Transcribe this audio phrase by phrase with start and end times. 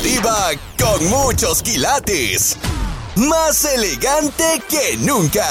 [0.00, 2.56] Diva con muchos quilates.
[3.16, 5.46] Más elegante que nunca.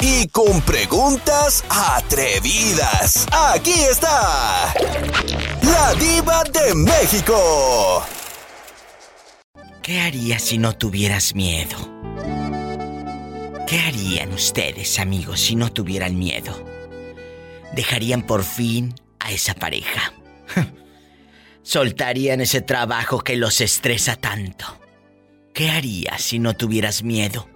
[0.00, 3.26] Y con preguntas atrevidas.
[3.30, 4.72] Aquí está.
[5.62, 8.04] La diva de México.
[9.82, 11.76] ¿Qué harías si no tuvieras miedo?
[13.66, 16.64] ¿Qué harían ustedes, amigos, si no tuvieran miedo?
[17.74, 20.12] ¿Dejarían por fin a esa pareja?
[21.64, 24.66] ¿Soltarían ese trabajo que los estresa tanto?
[25.54, 27.48] ¿Qué harías si no tuvieras miedo?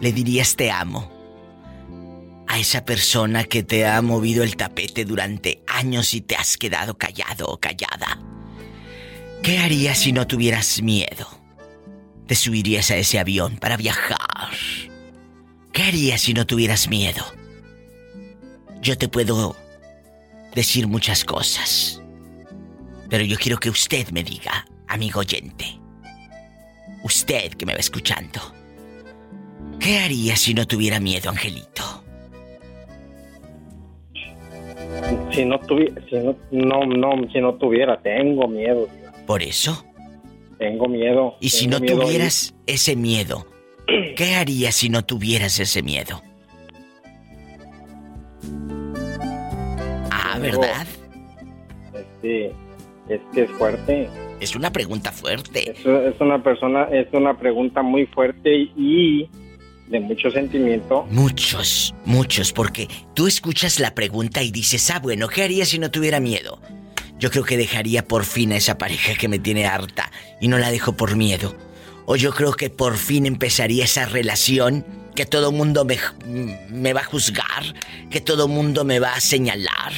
[0.00, 1.08] ¿Le dirías te amo?
[2.48, 6.98] A esa persona que te ha movido el tapete durante años y te has quedado
[6.98, 8.18] callado o callada.
[9.40, 11.28] ¿Qué harías si no tuvieras miedo?
[12.26, 14.50] ¿Te subirías a ese avión para viajar?
[15.72, 17.24] ¿Qué harías si no tuvieras miedo?
[18.82, 19.54] Yo te puedo
[20.56, 22.02] decir muchas cosas,
[23.10, 25.64] pero yo quiero que usted me diga, amigo oyente,
[27.02, 28.40] usted que me va escuchando,
[29.80, 32.04] ¿qué haría si no tuviera miedo, Angelito?
[35.32, 38.88] Si no tuviera, si no, no, no, si no tuviera, tengo miedo.
[39.26, 39.84] ¿Por eso?
[40.58, 41.36] Tengo miedo.
[41.40, 43.46] Y si no tuvieras ese miedo,
[44.16, 46.22] ¿qué harías si no tuvieras ese miedo?
[50.12, 50.86] Ah, ¿verdad?
[52.22, 52.50] Sí,
[53.10, 54.08] es que es fuerte.
[54.40, 55.70] Es una pregunta fuerte.
[55.70, 59.28] Es, es una persona, es una pregunta muy fuerte y
[59.88, 61.06] de mucho sentimiento.
[61.10, 65.90] Muchos, muchos, porque tú escuchas la pregunta y dices, ah, bueno, ¿qué haría si no
[65.90, 66.60] tuviera miedo?
[67.18, 70.58] Yo creo que dejaría por fin a esa pareja que me tiene harta y no
[70.58, 71.54] la dejo por miedo.
[72.06, 75.98] O yo creo que por fin empezaría esa relación que todo mundo me,
[76.70, 77.74] me va a juzgar,
[78.08, 79.92] que todo mundo me va a señalar.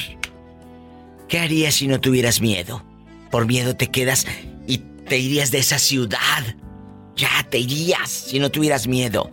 [1.29, 2.83] ¿Qué harías si no tuvieras miedo?
[3.33, 4.27] Por miedo te quedas
[4.67, 6.19] y te irías de esa ciudad.
[7.17, 9.31] Ya te irías si no tuvieras miedo.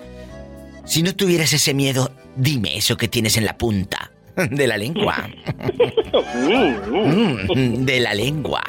[0.86, 4.12] Si no tuvieras ese miedo, dime eso que tienes en la punta
[4.52, 5.30] de la lengua.
[6.34, 8.64] Mm, de la lengua.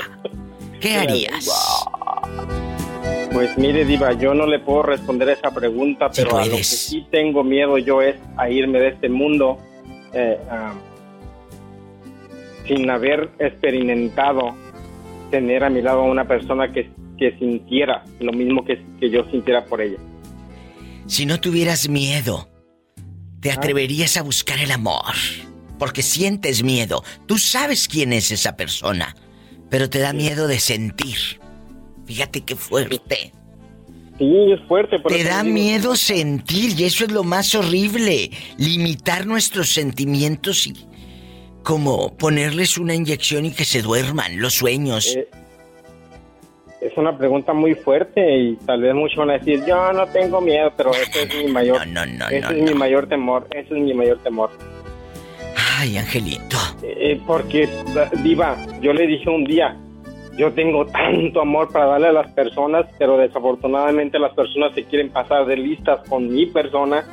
[0.81, 1.49] ¿Qué harías?
[3.33, 6.65] Pues mire, Diva, yo no le puedo responder a esa pregunta, pero a lo que
[6.65, 9.59] sí tengo miedo yo es a irme de este mundo
[10.13, 10.39] eh,
[12.67, 14.57] sin haber experimentado
[15.31, 19.25] tener a mi lado a una persona que, que sintiera lo mismo que, que yo
[19.31, 19.99] sintiera por ella.
[21.07, 22.49] Si no tuvieras miedo,
[23.41, 25.15] ¿te atreverías a buscar el amor?
[25.79, 27.03] Porque sientes miedo.
[27.27, 29.17] Tú sabes quién es esa persona,
[29.71, 31.41] pero te da miedo de sentir.
[32.05, 33.33] Fíjate qué fuerte.
[34.19, 34.99] Sí, es fuerte.
[35.09, 38.31] Te da miedo sentir y eso es lo más horrible.
[38.59, 40.75] Limitar nuestros sentimientos y
[41.63, 45.17] como ponerles una inyección y que se duerman los sueños.
[45.17, 45.29] Eh,
[46.81, 50.41] es una pregunta muy fuerte y tal vez muchos van a decir, yo no tengo
[50.41, 51.87] miedo, pero ese es mi mayor...
[51.87, 54.51] No, no, no, ese es mi mayor temor, ese es mi mayor temor.
[55.79, 56.57] Ay, Angelito.
[56.83, 57.69] Eh, porque,
[58.23, 59.77] Diva, yo le dije un día,
[60.37, 65.11] yo tengo tanto amor para darle a las personas, pero desafortunadamente las personas se quieren
[65.11, 67.05] pasar de listas con mi persona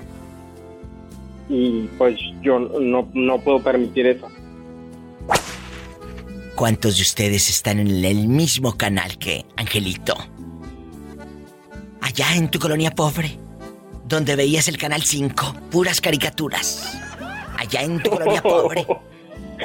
[1.50, 4.28] y pues yo no, no puedo permitir eso.
[6.58, 10.16] ¿Cuántos de ustedes están en el mismo canal que Angelito?
[12.02, 13.38] Allá en tu colonia pobre,
[14.06, 17.00] donde veías el canal 5, puras caricaturas.
[17.60, 18.88] Allá en tu colonia pobre.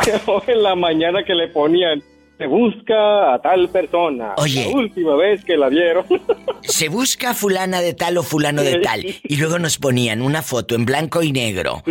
[0.48, 2.02] en la mañana que le ponían,
[2.36, 4.34] se busca a tal persona.
[4.36, 4.66] Oye.
[4.68, 6.04] La última vez que la vieron.
[6.60, 9.02] se busca a fulana de tal o fulano de tal.
[9.02, 11.82] Y luego nos ponían una foto en blanco y negro.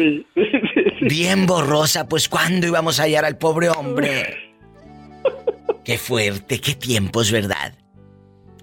[1.01, 4.50] Bien borrosa, pues ¿cuándo íbamos a hallar al pobre hombre?
[5.83, 7.73] Qué fuerte, qué tiempos, ¿verdad?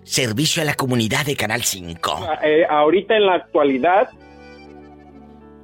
[0.04, 2.26] Servicio a la comunidad de Canal 5.
[2.28, 4.08] Ah, eh, ahorita en la actualidad,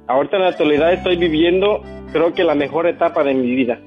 [0.07, 3.79] ahorita en la actualidad estoy viviendo, creo que la mejor etapa de mi vida.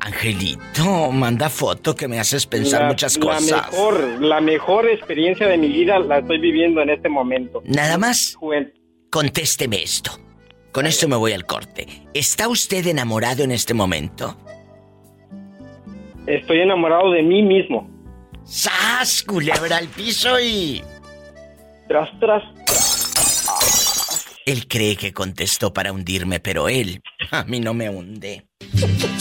[0.00, 3.48] Angelito, manda foto que me haces pensar muchas cosas.
[3.48, 7.62] La mejor, la mejor experiencia de mi vida la estoy viviendo en este momento.
[7.64, 8.36] Nada más.
[9.10, 10.18] Contésteme esto.
[10.72, 11.86] Con esto me voy al corte.
[12.14, 14.36] ¿Está usted enamorado en este momento?
[16.26, 17.90] Estoy enamorado de mí mismo.
[18.44, 19.22] ¡Sas!
[19.22, 20.82] Culebra al piso y.
[21.88, 22.42] Tras, tras.
[24.44, 28.46] Él cree que contestó para hundirme, pero él a mí no me hunde.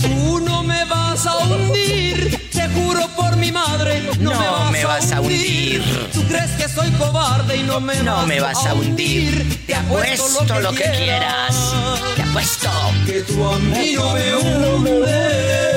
[0.02, 4.32] Tú no me vas a hundir, te juro por mi madre, no,
[4.72, 5.84] me, vas, a hundir.
[6.12, 9.66] Tú crees que soy cobarde y no me, no vas, me vas a hundir.
[9.68, 11.76] Te apuesto lo que, quieras.
[12.16, 12.70] Te apuesto.
[13.06, 15.71] Que tú a mí no me hundes.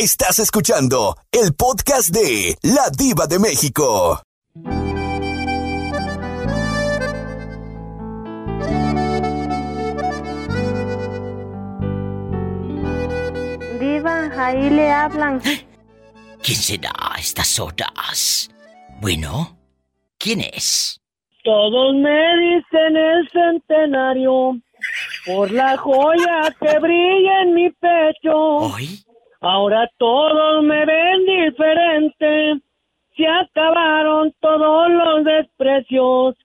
[0.00, 4.22] Estás escuchando el podcast de La Diva de México.
[13.80, 15.40] Diva, ahí le hablan.
[16.44, 18.48] ¿Quién será a estas horas?
[19.00, 19.58] Bueno,
[20.16, 21.00] ¿quién es?
[21.42, 24.60] Todos me dicen el centenario
[25.26, 28.36] por la joya que brilla en mi pecho.
[28.58, 29.02] ¿Hoy?
[29.40, 32.60] Ahora todos me ven diferente.
[33.16, 36.36] Se acabaron todos los desprecios.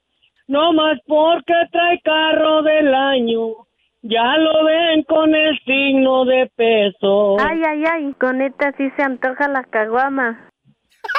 [0.47, 3.65] No más porque trae carro del año.
[4.01, 7.37] Ya lo ven con el signo de peso.
[7.39, 10.49] Ay, ay, ay, con esta sí se antoja la caguama.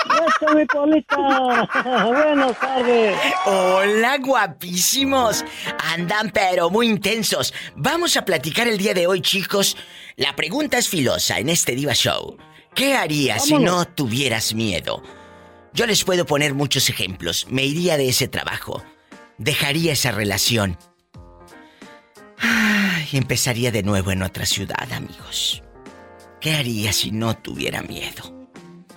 [0.04, 1.16] Eso, mi Polita.
[2.06, 3.16] Buenas tardes.
[3.46, 5.44] Hola, guapísimos.
[5.92, 7.54] Andan pero muy intensos.
[7.76, 9.76] Vamos a platicar el día de hoy, chicos.
[10.16, 12.36] La pregunta es filosa en este Diva Show.
[12.74, 15.02] ¿Qué harías si no tuvieras miedo?
[15.72, 17.46] Yo les puedo poner muchos ejemplos.
[17.50, 18.82] Me iría de ese trabajo.
[19.38, 20.78] Dejaría esa relación.
[23.12, 25.62] Y empezaría de nuevo en otra ciudad, amigos.
[26.40, 28.43] ¿Qué haría si no tuviera miedo?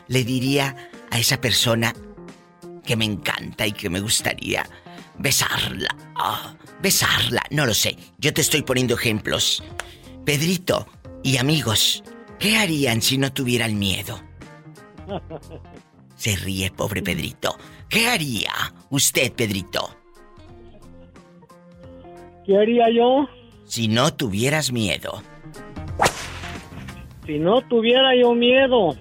[0.07, 0.75] Le diría
[1.11, 1.93] a esa persona
[2.85, 4.65] que me encanta y que me gustaría
[5.17, 5.95] besarla.
[6.15, 7.97] Ah, besarla, no lo sé.
[8.17, 9.63] Yo te estoy poniendo ejemplos.
[10.25, 10.87] Pedrito
[11.23, 12.03] y amigos,
[12.39, 14.21] ¿qué harían si no tuvieran miedo?
[16.15, 17.57] Se ríe, pobre Pedrito.
[17.89, 18.51] ¿Qué haría
[18.89, 19.95] usted, Pedrito?
[22.45, 23.27] ¿Qué haría yo?
[23.65, 25.21] Si no tuvieras miedo.
[27.25, 28.95] Si no tuviera yo miedo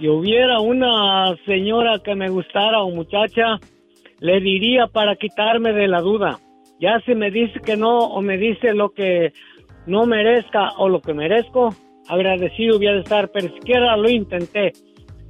[0.00, 3.60] y hubiera una señora que me gustara o muchacha,
[4.18, 6.38] le diría para quitarme de la duda.
[6.80, 9.34] Ya si me dice que no o me dice lo que
[9.86, 11.74] no merezca o lo que merezco,
[12.08, 14.72] agradecido voy a estar, pero siquiera lo intenté.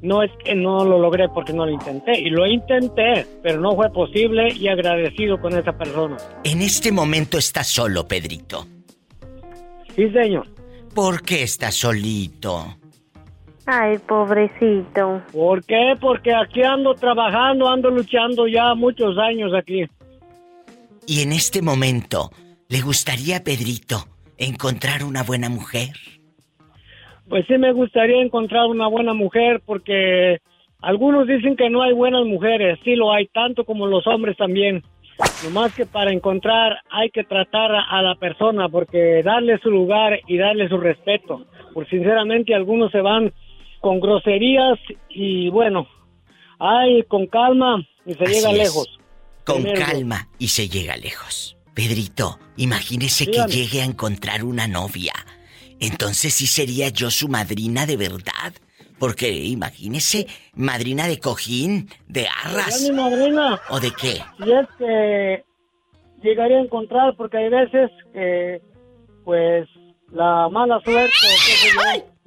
[0.02, 3.75] No es que no lo logré porque no lo intenté, y lo intenté, pero no
[3.75, 6.17] fue posible y agradecido con esa persona.
[6.44, 8.67] En este momento estás solo, Pedrito.
[9.94, 10.46] Sí, señor.
[10.94, 12.80] ¿Por qué estás solito?
[13.72, 15.22] Ay, pobrecito.
[15.32, 15.94] ¿Por qué?
[16.00, 19.87] Porque aquí ando trabajando, ando luchando ya muchos años aquí.
[21.06, 22.31] Y en este momento,
[22.69, 24.06] ¿le gustaría a Pedrito
[24.38, 25.90] encontrar una buena mujer?
[27.28, 30.38] Pues sí me gustaría encontrar una buena mujer porque
[30.81, 34.82] algunos dicen que no hay buenas mujeres, sí lo hay, tanto como los hombres también.
[35.44, 40.38] Nomás que para encontrar hay que tratar a la persona porque darle su lugar y
[40.38, 41.46] darle su respeto.
[41.72, 43.32] Porque sinceramente algunos se van
[43.81, 44.79] con groserías
[45.09, 45.87] y bueno,
[46.59, 48.59] ay, con calma y se Así llega es.
[48.59, 48.99] lejos.
[49.44, 51.56] Con calma y se llega lejos.
[51.75, 55.15] Pedrito, imagínese que llegue a encontrar una novia.
[55.81, 58.53] Entonces sí sería yo su madrina de verdad.
[58.99, 62.82] Porque imagínese, madrina de cojín, de arras.
[62.82, 64.21] mi madrina, ¿O de qué?
[64.44, 65.44] si es que
[66.23, 68.61] llegaría a encontrar, porque hay veces que,
[69.25, 69.67] pues,
[70.12, 71.15] la mala suerte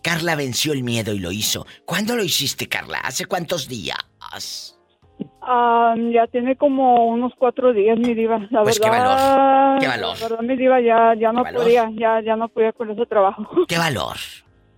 [0.07, 1.65] Carla venció el miedo y lo hizo.
[1.83, 2.99] ¿Cuándo lo hiciste, Carla?
[2.99, 4.79] ¿Hace cuántos días?
[5.19, 8.39] Ya tiene como unos cuatro días, mi diva.
[8.49, 10.17] La Pues, qué valor, qué valor.
[10.17, 11.61] La verdad, mi diva, ya, ya no valor.
[11.61, 13.65] podía, ya, ya no podía con ese trabajo.
[13.67, 14.15] ¡Qué valor!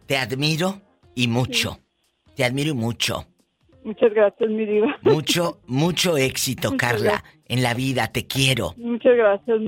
[0.08, 0.82] Te admiro
[1.14, 1.78] y mucho.
[2.36, 3.28] Te admiro y mucho.
[3.84, 4.98] Muchas gracias, mi diva.
[5.04, 8.08] Mucho, mucho éxito, Carla, en la vida.
[8.08, 8.74] Te quiero.
[8.78, 9.60] Muchas gracias,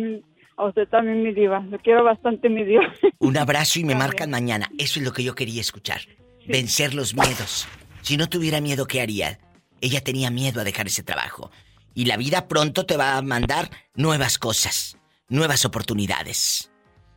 [0.62, 1.60] a usted también, mi diva.
[1.70, 2.84] Lo quiero bastante, mi diva.
[3.20, 4.70] Un abrazo y me marcan mañana.
[4.78, 6.02] Eso es lo que yo quería escuchar.
[6.48, 7.68] Vencer los miedos.
[8.02, 9.40] Si no tuviera miedo, ¿qué haría?
[9.80, 11.52] Ella tenía miedo a dejar ese trabajo.
[11.94, 16.72] Y la vida pronto te va a mandar nuevas cosas, nuevas oportunidades.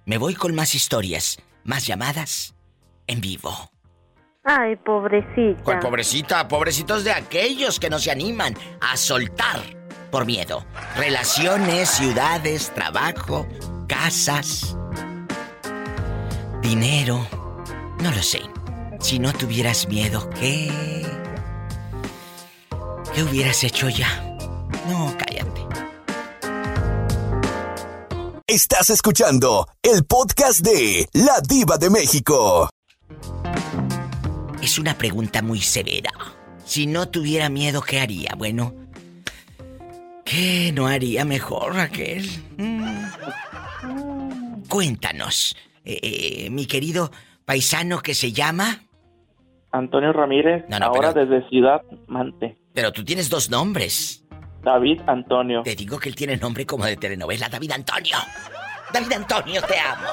[0.04, 2.54] Me voy con más historias, más llamadas
[3.06, 3.70] en vivo.
[4.42, 5.62] Ay, pobrecita.
[5.62, 6.46] ¿Cuál pobrecita?
[6.48, 9.83] Pobrecitos de aquellos que no se animan a soltar
[10.14, 10.64] por miedo.
[10.94, 13.48] Relaciones, ciudades, trabajo,
[13.88, 14.76] casas,
[16.62, 17.26] dinero.
[18.00, 18.42] No lo sé.
[19.00, 21.04] Si no tuvieras miedo, ¿qué?
[23.12, 24.36] ¿Qué hubieras hecho ya?
[24.88, 25.62] No, cállate.
[28.46, 32.70] Estás escuchando el podcast de La Diva de México.
[34.62, 36.12] Es una pregunta muy severa.
[36.64, 38.34] Si no tuviera miedo, ¿qué haría?
[38.38, 38.83] Bueno,
[40.24, 42.26] ¿qué no haría mejor, Raquel?
[42.56, 43.04] Mm.
[44.68, 47.10] Cuéntanos, eh, eh, mi querido
[47.44, 48.80] paisano que se llama...
[49.70, 52.56] Antonio Ramírez, ahora desde Ciudad Mante.
[52.72, 54.24] Pero tú tienes dos nombres.
[54.62, 55.62] David Antonio.
[55.62, 58.16] Te digo que él tiene nombre como de telenovela, David Antonio.
[58.92, 60.08] David Antonio, te amo.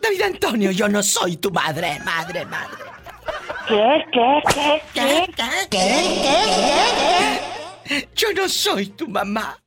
[0.00, 2.84] David Antonio, yo no soy tu madre, madre, madre.
[3.66, 4.04] ¿Qué?
[4.12, 4.42] ¿Qué?
[4.54, 4.82] ¿Qué?
[4.94, 5.26] ¿Qué?
[5.36, 5.68] ¿Qué?
[5.68, 5.78] ¿Qué?
[6.22, 7.67] ¿Qué?
[8.14, 9.58] Yo no soy tu mamá.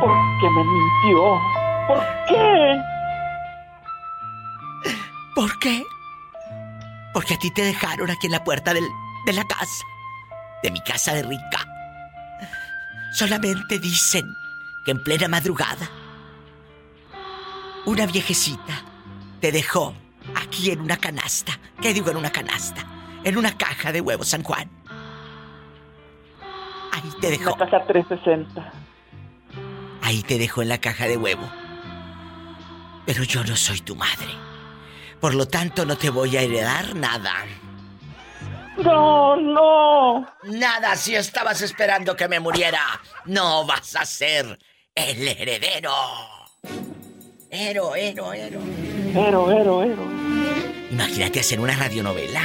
[0.00, 1.40] ¿Por qué me mintió?
[1.88, 2.80] ¿Por qué?
[5.34, 5.84] ¿Por qué?
[7.12, 8.84] Porque a ti te dejaron aquí en la puerta del,
[9.26, 9.84] de la casa
[10.62, 11.64] de mi casa de rica.
[13.12, 14.26] Solamente dicen
[14.84, 15.88] que en plena madrugada
[17.84, 18.82] una viejecita
[19.40, 19.94] te dejó
[20.34, 21.58] aquí en una canasta.
[21.80, 22.84] ¿Qué digo en una canasta?
[23.22, 24.68] En una caja de huevos San Juan.
[26.96, 27.50] Ahí te dejó.
[27.50, 28.72] La caja 360.
[30.02, 31.46] Ahí te dejó en la caja de huevo.
[33.04, 34.28] Pero yo no soy tu madre.
[35.20, 37.34] Por lo tanto, no te voy a heredar nada.
[38.78, 40.26] No, no.
[40.44, 42.80] Nada si estabas esperando que me muriera.
[43.26, 44.58] No vas a ser
[44.94, 45.92] el heredero.
[47.50, 48.60] Ero, ero, ero.
[49.14, 50.08] Ero, ero, ero.
[50.90, 52.42] Imagínate hacer una radionovela.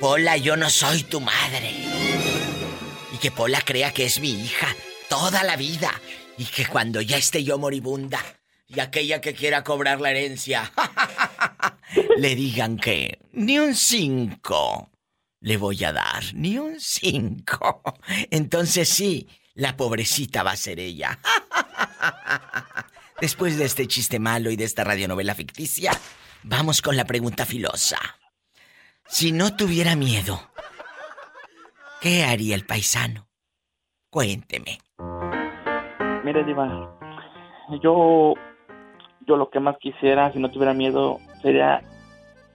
[0.00, 2.53] Pola, yo no soy tu madre.
[3.24, 4.76] Que Pola crea que es mi hija
[5.08, 5.90] toda la vida.
[6.36, 8.22] Y que cuando ya esté yo moribunda
[8.68, 10.70] y aquella que quiera cobrar la herencia
[12.18, 14.90] le digan que ni un cinco
[15.40, 17.82] le voy a dar, ni un cinco.
[18.30, 21.18] Entonces sí, la pobrecita va a ser ella.
[23.22, 25.98] Después de este chiste malo y de esta radionovela ficticia,
[26.42, 27.98] vamos con la pregunta filosa.
[29.08, 30.50] Si no tuviera miedo,
[32.04, 33.28] ¿qué haría el paisano?
[34.10, 34.76] Cuénteme.
[36.22, 36.94] Mire, Diva,
[37.82, 38.34] yo
[39.26, 41.80] yo lo que más quisiera, si no tuviera miedo, sería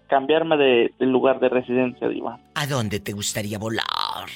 [0.07, 2.39] cambiarme de, lugar de residencia, Diva.
[2.53, 4.29] ¿A dónde te gustaría volar?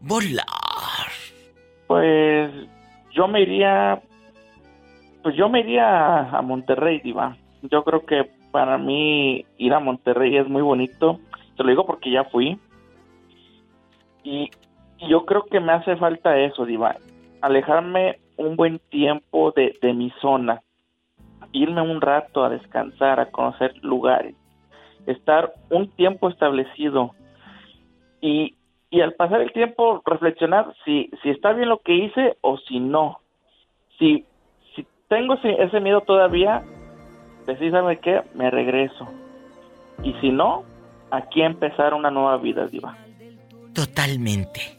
[0.00, 1.12] Volar.
[1.86, 2.50] Pues
[3.14, 4.00] yo me iría,
[5.22, 7.36] pues yo me iría a Monterrey, Diva.
[7.70, 11.20] Yo creo que para mí ir a Monterrey es muy bonito.
[11.54, 12.58] Te lo digo porque ya fui.
[14.24, 14.50] Y,
[15.08, 16.96] yo creo que me hace falta eso, Diva.
[17.42, 20.62] Alejarme un buen tiempo de, de mi zona
[21.54, 24.34] irme un rato a descansar, a conocer lugares,
[25.06, 27.12] estar un tiempo establecido
[28.20, 28.56] y,
[28.90, 32.80] y al pasar el tiempo reflexionar si, si está bien lo que hice o si
[32.80, 33.20] no.
[33.98, 34.24] Si,
[34.74, 36.62] si tengo ese, miedo todavía,
[37.46, 38.22] ¿sabe qué?
[38.34, 39.06] Me regreso.
[40.02, 40.64] Y si no,
[41.10, 42.96] aquí empezar una nueva vida, Diva.
[43.74, 44.78] Totalmente.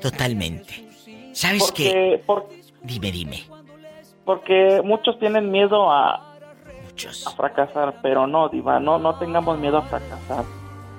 [0.00, 0.88] Totalmente.
[1.32, 2.22] ¿Sabes qué?
[2.82, 3.44] Dime, dime
[4.30, 9.82] porque muchos tienen miedo a, a fracasar, pero no, Diva, no, no tengamos miedo a
[9.82, 10.44] fracasar,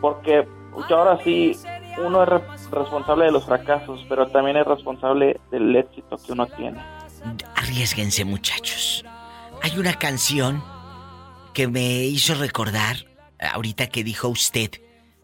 [0.02, 0.46] porque
[0.90, 1.54] ahora sí,
[1.98, 2.30] uno es
[2.72, 6.78] responsable de los fracasos, pero también es responsable del éxito que uno tiene.
[7.56, 9.06] Arriesguense, muchachos.
[9.62, 10.62] Hay una canción
[11.54, 12.98] que me hizo recordar,
[13.54, 14.72] ahorita que dijo usted,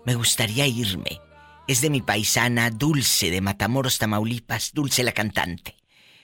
[0.06, 1.20] me gustaría irme.
[1.68, 5.76] Es de mi paisana Dulce de Matamoros, Tamaulipas, Dulce la cantante.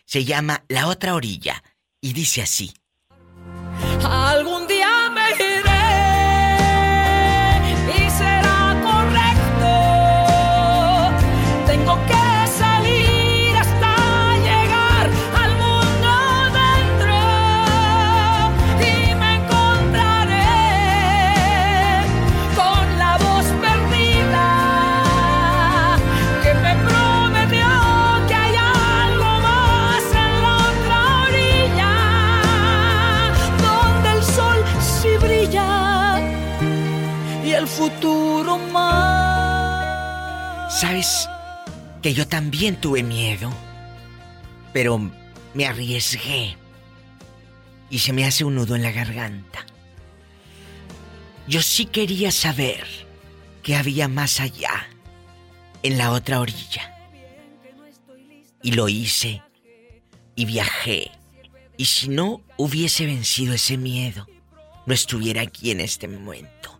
[0.06, 1.62] Se llama La otra orilla
[2.00, 2.74] y dice así.
[40.84, 41.30] ¿Sabes
[42.02, 43.50] que yo también tuve miedo?
[44.74, 45.00] Pero
[45.54, 46.58] me arriesgué
[47.90, 49.66] y se me hace un nudo en la garganta.
[51.48, 52.84] Yo sí quería saber
[53.64, 54.90] qué había más allá,
[55.84, 56.94] en la otra orilla.
[58.62, 59.42] Y lo hice
[60.36, 61.12] y viajé.
[61.78, 64.28] Y si no hubiese vencido ese miedo,
[64.86, 66.78] no estuviera aquí en este momento.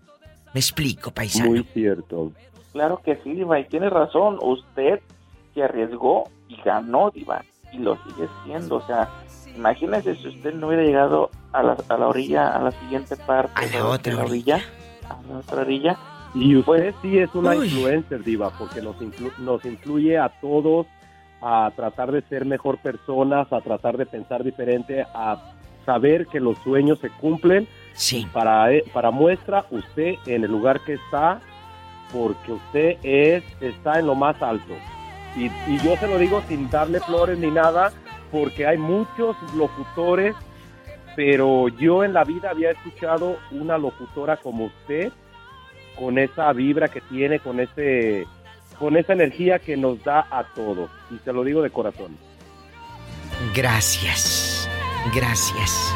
[0.54, 1.52] ¿Me explico, paisano?
[1.52, 2.34] Muy cierto.
[2.74, 4.40] Claro que sí, Diva, y tiene razón.
[4.42, 5.00] Usted
[5.54, 8.78] se arriesgó y ganó, Diva, y lo sigue siendo.
[8.78, 9.10] O sea,
[9.56, 13.54] imagínese si usted no hubiera llegado a la, a la orilla, a la siguiente parte.
[13.56, 14.60] A la otra orilla.
[15.08, 15.98] A la otra orilla.
[16.34, 18.96] Y usted sí es una influencer, Diva, porque nos,
[19.38, 20.88] nos influye a todos
[21.42, 25.38] a tratar de ser mejor personas, a tratar de pensar diferente, a
[25.86, 27.68] saber que los sueños se cumplen.
[27.94, 28.26] Sí.
[28.34, 31.42] Para, eh, para muestra, usted en el lugar que está,
[32.14, 34.74] porque usted es, está en lo más alto.
[35.36, 37.92] Y, y yo se lo digo sin darle flores ni nada,
[38.32, 40.36] porque hay muchos locutores,
[41.16, 45.12] pero yo en la vida había escuchado una locutora como usted,
[45.98, 48.26] con esa vibra que tiene, con ese
[48.80, 50.90] con esa energía que nos da a todos.
[51.12, 52.18] Y te lo digo de corazón.
[53.54, 54.70] Gracias.
[55.14, 55.94] Gracias.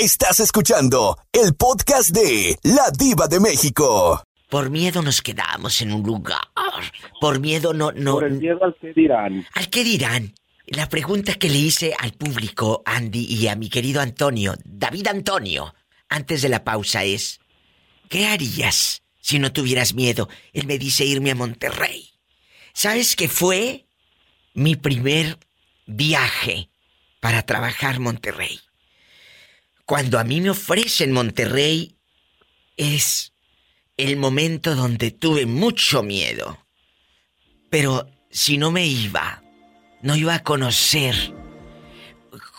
[0.00, 4.24] Estás escuchando el podcast de La Diva de México.
[4.48, 6.40] Por miedo nos quedamos en un lugar.
[7.20, 8.14] Por miedo no, no.
[8.14, 9.46] Por el miedo al que dirán.
[9.52, 10.32] Al que dirán.
[10.68, 15.74] La pregunta que le hice al público, Andy, y a mi querido Antonio, David Antonio,
[16.08, 17.38] antes de la pausa es,
[18.08, 20.30] ¿qué harías si no tuvieras miedo?
[20.54, 22.08] Él me dice irme a Monterrey.
[22.72, 23.84] ¿Sabes qué fue
[24.54, 25.38] mi primer
[25.84, 26.70] viaje
[27.20, 28.60] para trabajar Monterrey?
[29.90, 31.96] Cuando a mí me ofrecen Monterrey
[32.76, 33.32] es
[33.96, 36.64] el momento donde tuve mucho miedo.
[37.70, 39.42] Pero si no me iba,
[40.00, 41.34] no iba a conocer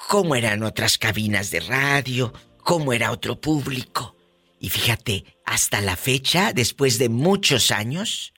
[0.09, 4.17] cómo eran otras cabinas de radio, cómo era otro público.
[4.59, 8.33] Y fíjate, hasta la fecha, después de muchos años,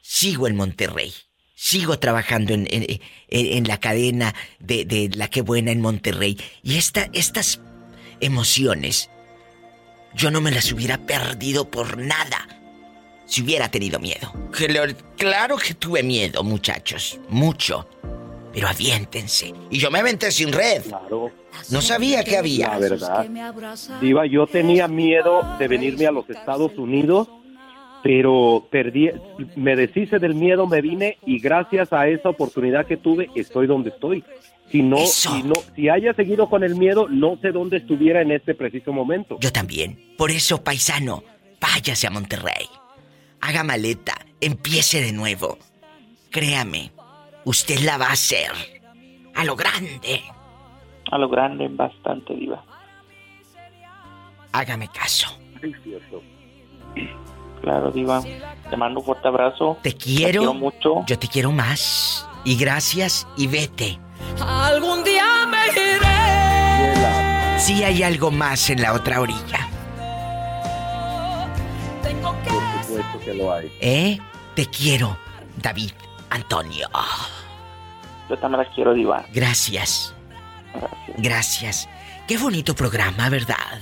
[0.00, 1.12] sigo en Monterrey.
[1.54, 6.38] Sigo trabajando en, la cadena de, de, La Que Buena en Monterrey.
[6.62, 7.60] Y esta, estas
[8.20, 9.10] emociones,
[10.14, 12.48] yo no me las hubiera perdido por nada
[13.26, 14.32] si hubiera tenido miedo.
[15.16, 17.88] Claro que tuve miedo, muchachos, mucho.
[18.52, 19.54] Pero aviéntense.
[19.70, 20.82] Y yo me aventé sin red.
[20.82, 21.30] Claro.
[21.70, 22.68] No sabía que había.
[22.70, 23.26] La verdad.
[24.00, 27.28] Diva, yo tenía miedo de venirme a los Estados Unidos,
[28.02, 29.10] pero perdí,
[29.54, 33.90] me deshice del miedo, me vine y gracias a esa oportunidad que tuve, estoy donde
[33.90, 34.24] estoy.
[34.70, 38.30] Si no, si no, si haya seguido con el miedo, no sé dónde estuviera en
[38.30, 39.36] este preciso momento.
[39.40, 40.14] Yo también.
[40.16, 41.24] Por eso, paisano,
[41.60, 42.66] váyase a Monterrey.
[43.40, 45.58] Haga maleta, empiece de nuevo.
[46.30, 46.92] Créame,
[47.44, 48.50] usted la va a hacer.
[49.34, 50.22] A lo grande.
[51.10, 52.64] A lo grande, bastante, Diva.
[54.52, 55.36] Hágame caso.
[57.60, 58.22] Claro, Diva.
[58.70, 59.78] Te mando un fuerte abrazo.
[59.82, 60.26] Te quiero.
[60.26, 61.04] Te quiero mucho.
[61.06, 62.28] Yo te quiero más.
[62.44, 63.98] Y gracias y vete.
[64.40, 67.58] Algún día me iré.
[67.58, 69.68] Sí hay algo más en la otra orilla.
[72.02, 73.70] Por supuesto que lo hay.
[73.80, 74.18] ¿Eh?
[74.54, 75.16] Te quiero,
[75.62, 75.92] David
[76.30, 76.88] Antonio.
[78.28, 79.24] Yo también la quiero, Diva.
[79.32, 80.14] Gracias.
[80.72, 81.16] Gracias.
[81.18, 81.88] Gracias.
[82.26, 83.80] Qué bonito programa, ¿verdad?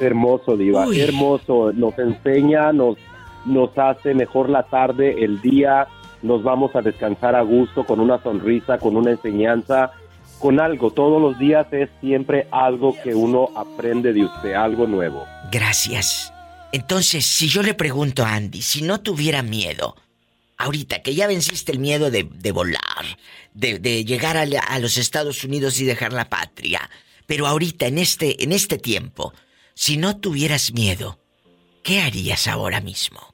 [0.00, 0.86] Hermoso, Diva.
[0.94, 1.72] Hermoso.
[1.72, 2.96] Nos enseña, nos,
[3.44, 5.86] nos hace mejor la tarde, el día
[6.22, 9.92] nos vamos a descansar a gusto con una sonrisa, con una enseñanza,
[10.38, 10.90] con algo.
[10.90, 15.26] Todos los días es siempre algo que uno aprende de usted, algo nuevo.
[15.50, 16.32] Gracias.
[16.72, 19.96] Entonces, si yo le pregunto a Andy, si no tuviera miedo,
[20.58, 22.82] ahorita que ya venciste el miedo de, volar,
[23.54, 26.90] de, llegar a, a, los Estados Unidos y dejar la patria,
[27.26, 29.32] pero ahorita, en este, en este tiempo,
[29.74, 31.18] si no tuvieras miedo,
[31.82, 33.27] ¿qué harías ahora mismo?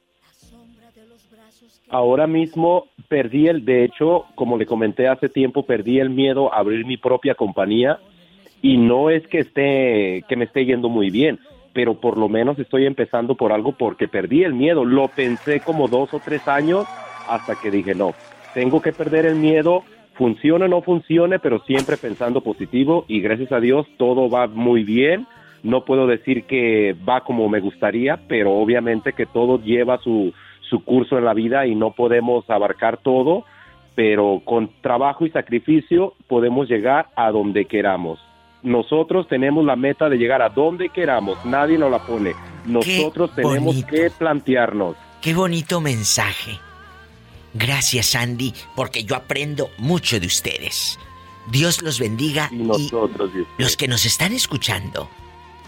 [1.89, 6.57] Ahora mismo perdí el, de hecho, como le comenté hace tiempo, perdí el miedo a
[6.57, 7.99] abrir mi propia compañía
[8.61, 11.39] y no es que esté, que me esté yendo muy bien,
[11.73, 14.85] pero por lo menos estoy empezando por algo porque perdí el miedo.
[14.85, 16.85] Lo pensé como dos o tres años
[17.27, 18.13] hasta que dije, no,
[18.53, 23.51] tengo que perder el miedo, funcione o no funcione, pero siempre pensando positivo y gracias
[23.51, 25.27] a Dios todo va muy bien.
[25.63, 30.31] No puedo decir que va como me gustaría, pero obviamente que todo lleva su,
[30.69, 33.45] su curso en la vida y no podemos abarcar todo,
[33.95, 38.19] pero con trabajo y sacrificio podemos llegar a donde queramos.
[38.63, 42.33] Nosotros tenemos la meta de llegar a donde queramos, nadie nos la pone.
[42.65, 44.95] nosotros tenemos que plantearnos.
[45.21, 46.59] Qué bonito mensaje.
[47.53, 50.99] Gracias, Andy, porque yo aprendo mucho de ustedes.
[51.51, 52.49] Dios los bendiga.
[52.51, 55.09] Y nosotros, los que nos están escuchando,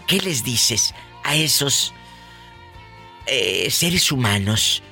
[0.06, 1.94] ¿qué les dices a esos
[3.30, 4.82] eh, seres humanos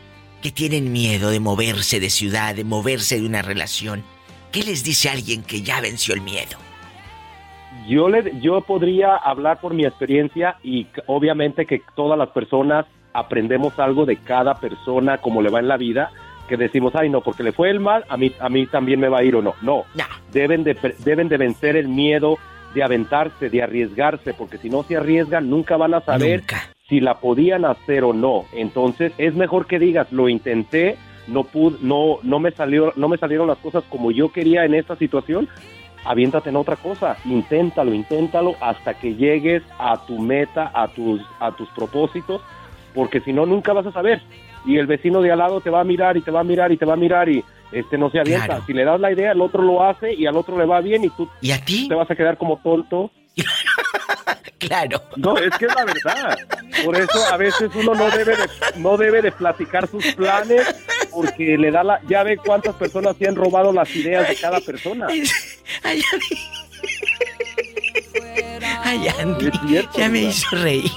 [0.42, 4.04] que tienen miedo de moverse de ciudad, de moverse de una relación?
[4.52, 6.56] ¿Qué les dice alguien que ya venció el miedo?
[7.88, 13.78] Yo, le, yo podría hablar por mi experiencia y obviamente que todas las personas aprendemos
[13.78, 16.10] algo de cada persona, como le va en la vida,
[16.48, 19.08] que decimos, ay no, porque le fue el mal, a mí, a mí también me
[19.08, 19.54] va a ir o no.
[19.62, 19.84] No,
[20.32, 22.38] Deben, de, deben de vencer el miedo
[22.74, 26.42] de aventarse, de arriesgarse, porque si no se arriesgan nunca van a saber
[26.88, 28.44] si la podían hacer o no.
[28.52, 30.96] Entonces es mejor que digas, lo intenté,
[31.26, 34.74] no pude, no, no me salió, no me salieron las cosas como yo quería en
[34.74, 35.48] esta situación.
[36.04, 41.50] Aviéntate en otra cosa, inténtalo, inténtalo hasta que llegues a tu meta, a tus, a
[41.50, 42.40] tus propósitos,
[42.94, 44.22] porque si no nunca vas a saber
[44.64, 46.70] y el vecino de al lado te va a mirar y te va a mirar
[46.70, 48.60] y te va a mirar y este no se avienta.
[48.66, 51.04] Si le das la idea, el otro lo hace y al otro le va bien
[51.04, 51.88] y tú ¿Y a ti?
[51.88, 53.10] te vas a quedar como tonto.
[54.58, 55.02] claro.
[55.16, 56.38] No, es que es la verdad.
[56.84, 60.66] Por eso a veces uno no debe de, no debe de platicar sus planes
[61.10, 64.60] porque le da la ya ve cuántas personas se han robado las ideas de cada
[64.60, 65.06] persona.
[65.82, 66.02] Ay,
[68.84, 69.50] Ay Andy,
[69.96, 70.90] ya me hizo reír.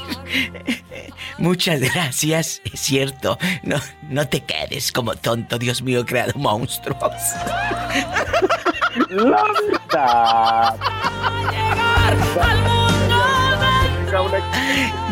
[1.38, 3.38] Muchas gracias, es cierto.
[3.64, 3.78] No,
[4.10, 7.00] no te quedes como tonto, Dios mío, he creado monstruos.
[9.10, 9.44] La
[9.88, 10.76] verdad.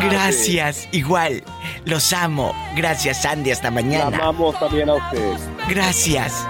[0.00, 1.42] Gracias, igual.
[1.84, 2.54] Los amo.
[2.76, 3.50] Gracias, Andy.
[3.50, 4.10] Hasta mañana.
[4.10, 5.36] La amamos también a usted.
[5.68, 6.46] Gracias.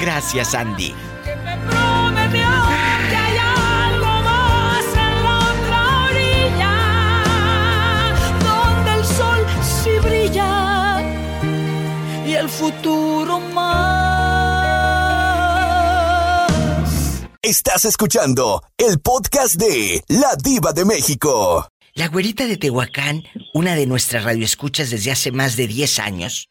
[0.00, 0.94] Gracias, Andy.
[12.44, 14.03] el futuro más.
[17.44, 21.68] Estás escuchando el podcast de La Diva de México.
[21.92, 26.48] La güerita de Tehuacán, una de nuestras radioescuchas desde hace más de 10 años,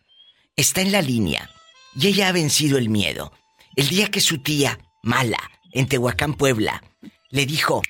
[0.56, 1.50] está en la línea
[1.96, 3.34] y ella ha vencido el miedo.
[3.76, 5.40] El día que su tía, mala,
[5.72, 6.84] en Tehuacán, Puebla,
[7.32, 7.82] le dijo,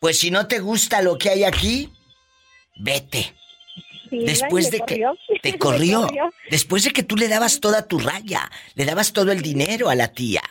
[0.00, 1.92] pues si no te gusta lo que hay aquí,
[2.80, 3.32] vete
[4.10, 5.04] después de que
[5.42, 6.08] te corrió,
[6.50, 9.94] después de que tú le dabas toda tu raya, le dabas todo el dinero a
[9.94, 10.42] la tía.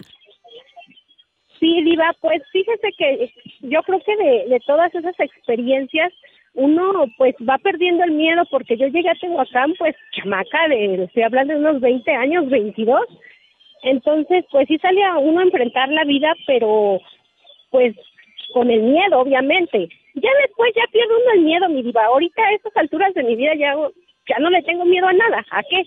[1.59, 6.13] Sí, Diva, pues fíjese que yo creo que de, todas esas experiencias
[6.53, 11.23] uno pues va perdiendo el miedo porque yo llegué a Tehuacán pues chamaca de, estoy
[11.23, 13.01] hablando de unos 20 años, 22.
[13.83, 16.99] Entonces pues sí salía uno a enfrentar la vida, pero
[17.71, 17.95] pues
[18.53, 19.89] con el miedo obviamente.
[20.15, 22.05] Ya después ya pierdo uno el miedo, mi diva.
[22.05, 23.75] Ahorita a estas alturas de mi vida ya,
[24.27, 25.45] ya no le tengo miedo a nada.
[25.51, 25.83] ¿A qué?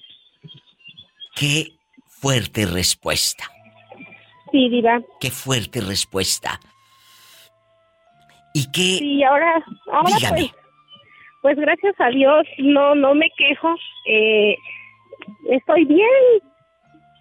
[1.34, 1.72] Qué
[2.06, 3.44] fuerte respuesta.
[4.52, 5.00] Sí, diva.
[5.18, 6.60] Qué fuerte respuesta.
[8.54, 8.98] ¿Y qué?
[8.98, 10.52] Sí, ahora, ahora pues,
[11.40, 13.74] pues gracias a Dios no, no me quejo.
[14.06, 14.56] Eh,
[15.50, 16.06] estoy bien,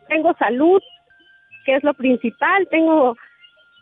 [0.09, 0.81] tengo salud,
[1.65, 2.67] que es lo principal.
[2.69, 3.15] Tengo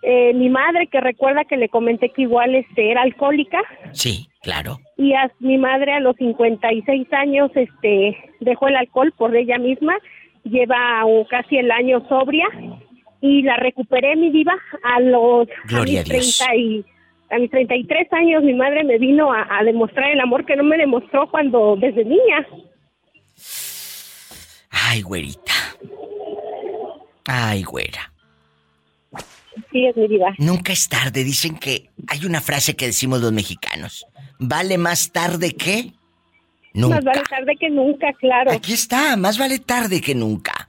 [0.03, 3.61] eh, mi madre que recuerda que le comenté que igual este era alcohólica.
[3.93, 4.77] Sí, claro.
[4.95, 9.97] Y a mi madre a los 56 años este dejó el alcohol por ella misma,
[10.43, 12.47] lleva casi el año sobria
[13.21, 14.53] y la recuperé mi diva
[14.83, 16.85] a los a mis, 30 y,
[17.29, 20.63] a mis 33 años mi madre me vino a, a demostrar el amor que no
[20.63, 22.47] me demostró cuando desde niña.
[24.71, 25.53] Ay, güerita.
[27.25, 28.11] Ay, güera.
[29.71, 30.33] Sí, es mi vida.
[30.37, 31.23] Nunca es tarde.
[31.23, 34.07] Dicen que hay una frase que decimos los mexicanos.
[34.39, 35.93] ¿Vale más tarde que?
[36.73, 36.95] Nunca.
[36.95, 38.51] Más vale tarde que nunca, claro.
[38.51, 40.67] Aquí está, más vale tarde que nunca.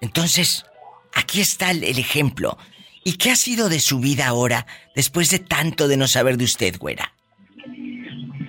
[0.00, 0.64] Entonces,
[1.14, 2.56] aquí está el, ejemplo.
[3.04, 6.44] ¿Y qué ha sido de su vida ahora, después de tanto de no saber de
[6.44, 7.12] usted, güera?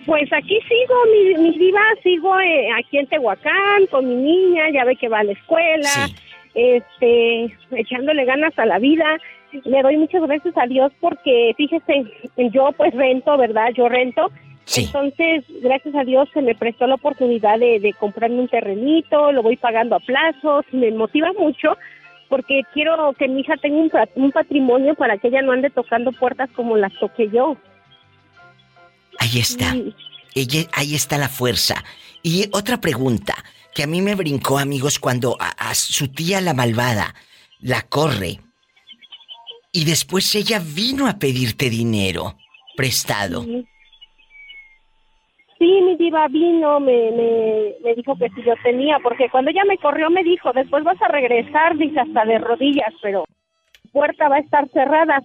[0.06, 4.84] Pues aquí sigo, mi, mi diva, sigo eh, aquí en Tehuacán con mi niña, ya
[4.84, 6.10] ve que va a la escuela,
[6.54, 9.17] este, echándole ganas a la vida
[9.65, 12.06] le doy muchas gracias a Dios porque, fíjese,
[12.52, 13.69] yo pues rento, ¿verdad?
[13.76, 14.32] Yo rento.
[14.78, 19.58] Entonces, gracias a Dios se me prestó la oportunidad de, comprarme un terrenito, lo voy
[19.58, 21.78] pagando a plazos, me motiva mucho
[22.32, 26.50] porque quiero que mi hija tenga un, patrimonio para que ella no ande tocando puertas
[26.56, 27.58] como las toqué yo.
[29.20, 29.76] Ahí está.
[30.34, 31.84] Ella, ahí está la fuerza.
[32.24, 33.36] Y otra pregunta
[33.76, 37.13] que a mí me brincó, amigos, cuando a su tía la malvada
[37.60, 38.39] la corre
[39.74, 42.38] y después ella vino a pedirte dinero
[42.78, 43.44] prestado.
[43.44, 43.67] Sí,
[45.65, 49.78] mi diva vino, me, me, me dijo que si yo tenía, porque cuando ella me
[49.78, 53.26] corrió me dijo, después vas a regresar, dice, hasta de rodillas, pero
[53.91, 55.21] puerta va a estar cerrada.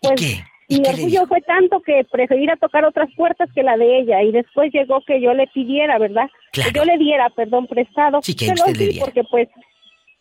[0.00, 0.44] Pues, ¿Qué?
[0.68, 4.22] Y mi orgullo fue tanto que preferí a tocar otras puertas que la de ella.
[4.22, 6.28] Y después llegó que yo le pidiera, ¿verdad?
[6.52, 6.72] Claro.
[6.72, 8.20] Que yo le diera, perdón, prestado.
[8.22, 9.04] Sí, que Se lo le diera.
[9.04, 9.48] Porque pues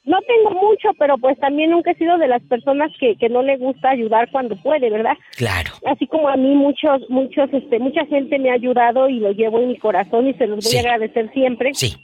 [0.05, 3.41] no tengo mucho, pero pues también nunca he sido de las personas que, que no
[3.41, 5.17] le gusta ayudar cuando puede, ¿verdad?
[5.35, 5.71] Claro.
[5.85, 9.59] Así como a mí muchos, muchos, este, mucha gente me ha ayudado y lo llevo
[9.59, 10.77] en mi corazón y se los voy Sí.
[10.77, 11.73] a agradecer siempre.
[11.73, 11.95] Sí.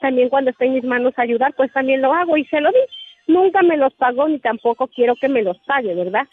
[0.00, 2.78] También cuando está en mis manos ayudar, pues también lo hago y se lo di.
[3.26, 6.26] Nunca me los pagó ni tampoco quiero que me los pague, ¿verdad?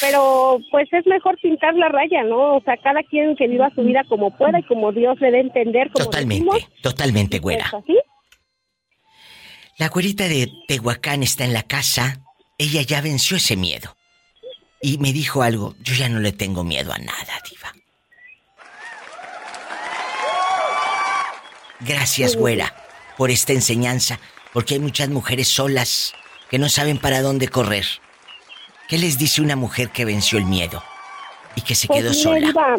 [0.00, 2.56] Pero pues es mejor pintar la raya, ¿no?
[2.56, 5.38] O sea, cada quien que viva su vida como pueda y como Dios le dé
[5.38, 5.90] a entender.
[5.90, 7.64] Como Totalmente, decimos, totalmente, pues, güera.
[7.78, 7.98] así.
[9.82, 12.20] La güerita de Tehuacán está en la casa.
[12.56, 13.96] Ella ya venció ese miedo.
[14.80, 15.74] Y me dijo algo.
[15.80, 17.72] Yo ya no le tengo miedo a nada, diva.
[21.80, 22.72] Gracias, güera,
[23.16, 24.20] por esta enseñanza.
[24.52, 26.14] Porque hay muchas mujeres solas
[26.48, 27.86] que no saben para dónde correr.
[28.88, 30.80] ¿Qué les dice una mujer que venció el miedo?
[31.56, 32.46] Y que se Pues, quedó sola.
[32.46, 32.76] Diva,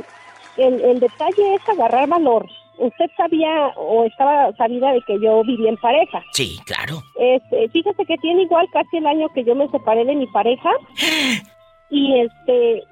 [0.55, 2.47] el, el detalle es agarrar valor.
[2.77, 6.23] Usted sabía o estaba sabida de que yo vivía en pareja.
[6.31, 7.01] Sí, claro.
[7.19, 10.69] Este, fíjese que tiene igual casi el año que yo me separé de mi pareja
[11.89, 12.83] y este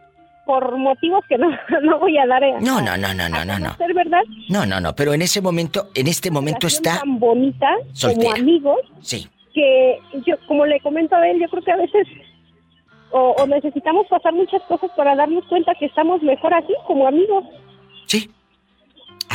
[0.45, 1.49] por motivos que no,
[1.83, 2.43] no voy a dar.
[2.43, 3.65] a- No, no, no, no, no, no, no.
[3.65, 4.21] conocer, ¿verdad?
[4.49, 6.99] No, no, no, pero en ese momento, en este momento está...
[6.99, 8.31] tan bonita soltera.
[8.31, 12.07] como amigos Sí, que yo como le comento a él, yo creo que a veces
[13.11, 17.45] o, o necesitamos pasar muchas cosas para darnos cuenta que estamos mejor así como amigos.
[18.07, 18.29] sí.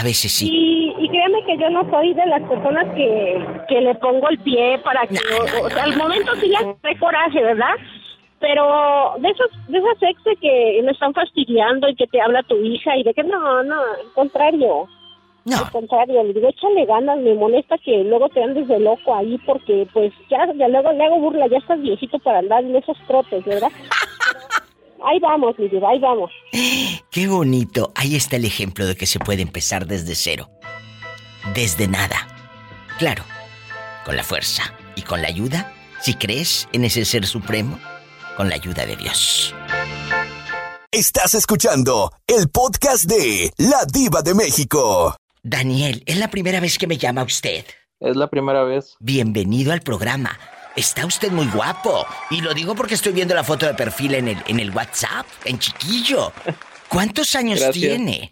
[0.07, 0.49] Veces sí.
[0.49, 4.39] Y, y créame que yo no soy de las personas que, que le pongo el
[4.39, 5.17] pie para que...
[5.17, 7.75] o, o sea, al momento sí le hace coraje, ¿verdad?
[8.39, 12.55] Pero de esos, de esas ex que me están fastidiando y que te habla tu
[12.55, 14.87] hija y de que no, no, al contrario.
[15.45, 15.57] No.
[15.59, 19.39] Al contrario, le digo, échale ganas, me molesta que luego te andes de loco ahí
[19.45, 22.97] porque pues ya, ya luego le hago burla, ya estás viejito para andar en esos
[23.09, 23.71] trotes, ¿verdad?
[25.05, 26.31] Ahí vamos, mi vida, ahí vamos.
[27.11, 27.93] Qué bonito.
[27.95, 30.49] Ahí está el ejemplo de que se puede empezar desde cero.
[31.55, 32.27] Desde nada.
[32.99, 33.25] Claro.
[34.05, 37.79] Con la fuerza y con la ayuda, si crees en ese ser supremo,
[38.37, 39.55] con la ayuda de Dios.
[40.91, 45.17] Estás escuchando el podcast de La Diva de México.
[45.43, 47.65] Daniel, es la primera vez que me llama usted.
[48.01, 48.97] Es la primera vez.
[49.01, 50.39] Bienvenido al programa.
[50.77, 52.07] Está usted muy guapo.
[52.31, 55.27] Y lo digo porque estoy viendo la foto de perfil en el, en el WhatsApp,
[55.45, 56.33] en chiquillo.
[56.89, 57.83] ¿Cuántos años Gracias.
[57.83, 58.31] tiene?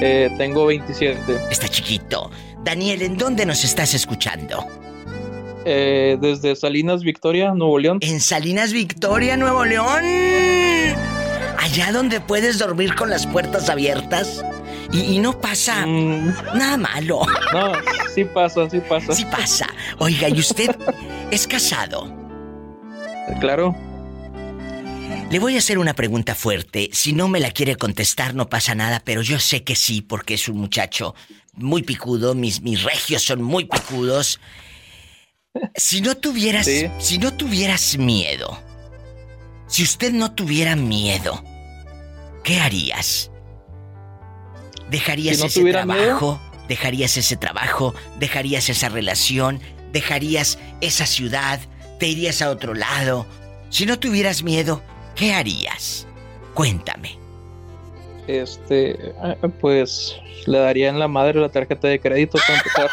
[0.00, 1.20] Eh, tengo 27.
[1.50, 2.30] Está chiquito.
[2.64, 4.66] Daniel, ¿en dónde nos estás escuchando?
[5.64, 7.98] Eh, desde Salinas, Victoria, Nuevo León.
[8.02, 10.02] En Salinas, Victoria, Nuevo León.
[11.58, 14.44] Allá donde puedes dormir con las puertas abiertas.
[14.92, 17.22] Y, y no pasa nada malo.
[17.22, 17.54] Mm.
[17.56, 17.72] No,
[18.14, 19.12] sí pasa, sí pasa.
[19.14, 19.66] Sí pasa.
[19.98, 20.76] Oiga, ¿y usted
[21.30, 22.14] es casado?
[23.40, 23.74] Claro.
[25.30, 26.90] Le voy a hacer una pregunta fuerte.
[26.92, 30.34] Si no me la quiere contestar, no pasa nada, pero yo sé que sí, porque
[30.34, 31.14] es un muchacho
[31.54, 32.34] muy picudo.
[32.34, 34.40] Mis, mis regios son muy picudos.
[35.74, 36.66] Si no tuvieras.
[36.66, 36.90] Sí.
[36.98, 38.60] Si no tuvieras miedo.
[39.68, 41.42] Si usted no tuviera miedo,
[42.44, 43.30] ¿qué harías?
[44.92, 45.72] ¿Dejarías Si no ese miedo.
[45.84, 46.40] trabajo?
[46.68, 47.94] ¿Dejarías ese trabajo?
[48.18, 49.60] ¿Dejarías esa relación?
[49.90, 51.58] ¿Dejarías esa ciudad?
[51.98, 53.26] ¿Te irías a otro lado?
[53.70, 54.82] Si no tuvieras miedo,
[55.16, 56.06] ¿qué harías?
[56.54, 57.18] Cuéntame.
[58.26, 60.14] Este, eh, pues
[60.46, 62.38] le daría en la madre la tarjeta de crédito
[62.76, 62.90] para.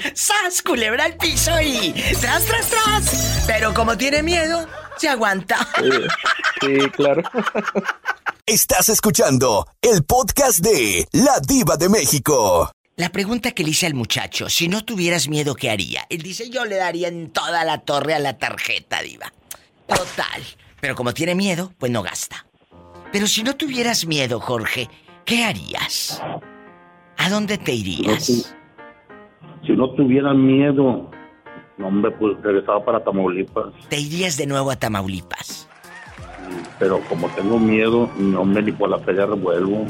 [0.14, 3.44] ¡Sas, culebra al piso y tras, tras, tras!
[3.46, 5.58] Pero como tiene miedo, se aguanta.
[6.60, 7.22] Sí, claro.
[8.46, 12.70] Estás escuchando el podcast de La Diva de México.
[12.94, 16.02] La pregunta que le hice al muchacho, si no tuvieras miedo, ¿qué haría?
[16.10, 19.32] Él dice, yo le daría en toda la torre a la tarjeta, diva.
[19.86, 20.42] Total.
[20.78, 22.44] Pero como tiene miedo, pues no gasta.
[23.10, 24.90] Pero si no tuvieras miedo, Jorge,
[25.24, 26.22] ¿qué harías?
[27.16, 28.26] ¿A dónde te irías?
[29.66, 31.10] Si no tuviera miedo,
[31.78, 33.72] no, hombre, pues regresaba para Tamaulipas.
[33.88, 35.66] Te irías de nuevo a Tamaulipas.
[36.78, 39.86] Pero como tengo miedo, no me ni por la feria revuelvo.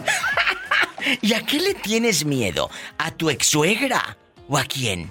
[1.23, 2.71] ¿Y a qué le tienes miedo?
[2.99, 4.17] ¿A tu ex-suegra?
[4.49, 5.11] ¿O a quién?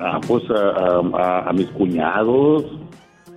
[0.00, 2.64] Ah, pues a, a- a mis cuñados.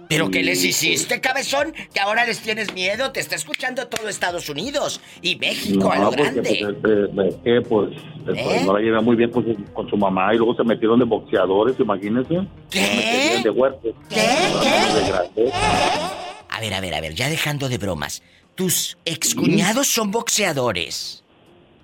[0.10, 1.74] ¿Pero qué les hiciste, cabezón?
[1.94, 3.14] Que ahora les tienes miedo.
[3.14, 6.76] Te está escuchando todo Estados Unidos y México a lo porque grande.
[6.82, 7.92] pues, eh, eh, que, pues,
[8.28, 8.64] eh, ¿Eh?
[8.66, 11.06] no la llevé muy bien con su, con su mamá y luego se metieron de
[11.06, 12.46] boxeadores, imagínense.
[12.70, 13.40] ¿Qué?
[13.42, 13.94] De huertos.
[14.10, 15.54] De grandes.
[15.54, 16.31] A
[16.62, 18.24] ver, a ver, a ver, ya dejando de bromas.
[18.56, 21.24] Tus excuñados son boxeadores.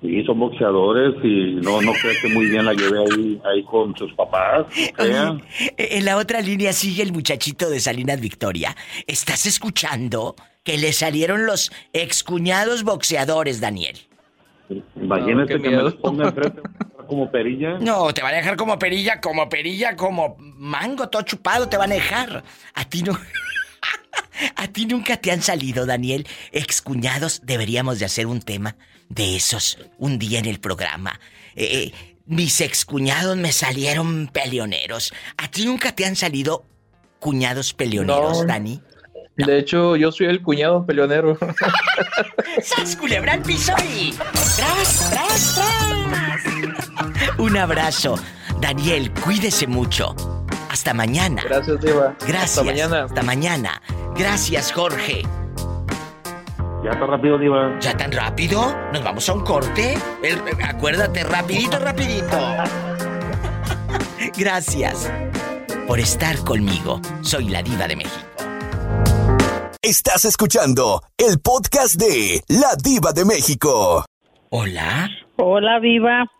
[0.02, 3.98] Sí, son boxeadores y no, no creo que muy bien la lleve ahí, ahí con
[3.98, 4.68] sus papás.
[5.78, 8.76] En la otra línea sigue el muchachito de Salinas Victoria.
[9.08, 13.98] ¿Estás escuchando que le salieron los excuñados boxeadores, Daniel?
[14.96, 16.62] Imagínate que me ponga enfrente
[17.08, 17.78] como perilla.
[17.80, 21.92] No, te van a dejar como perilla, como perilla, como mango todo chupado te van
[21.92, 22.44] a dejar.
[22.74, 23.18] A ti no.
[24.56, 26.28] A ti nunca te han salido, Daniel.
[26.52, 28.76] Excuñados, deberíamos de hacer un tema
[29.10, 31.20] de esos un día en el programa.
[31.56, 35.14] Eh, eh, mis excuñados me salieron peleoneros.
[35.38, 36.66] ¿A ti nunca te han salido
[37.20, 38.82] cuñados peleoneros, Dani?
[39.38, 41.38] De hecho, yo soy el cuñado peleonero.
[42.62, 44.12] ¡Sas culebra al piso y...
[44.12, 47.38] ¡Tras, tras, tras!
[47.38, 48.16] Un abrazo.
[48.60, 50.16] Daniel, cuídese mucho.
[50.88, 51.44] Hasta mañana.
[51.44, 52.16] Gracias, Diva.
[52.26, 52.58] Gracias.
[52.58, 53.04] Hasta mañana.
[53.04, 53.82] Hasta mañana.
[54.16, 55.24] Gracias, Jorge.
[56.82, 57.78] Ya tan rápido, Diva.
[57.82, 58.74] ¿Ya tan rápido?
[58.94, 59.98] ¿Nos vamos a un corte?
[60.64, 62.38] acuérdate, rapidito, rapidito.
[64.38, 65.12] Gracias
[65.90, 67.02] por estar conmigo.
[67.20, 68.26] Soy la diva de México.
[69.82, 74.06] Estás escuchando el podcast de La Diva de México.
[74.52, 75.10] Hola.
[75.36, 76.32] Hola, Viva.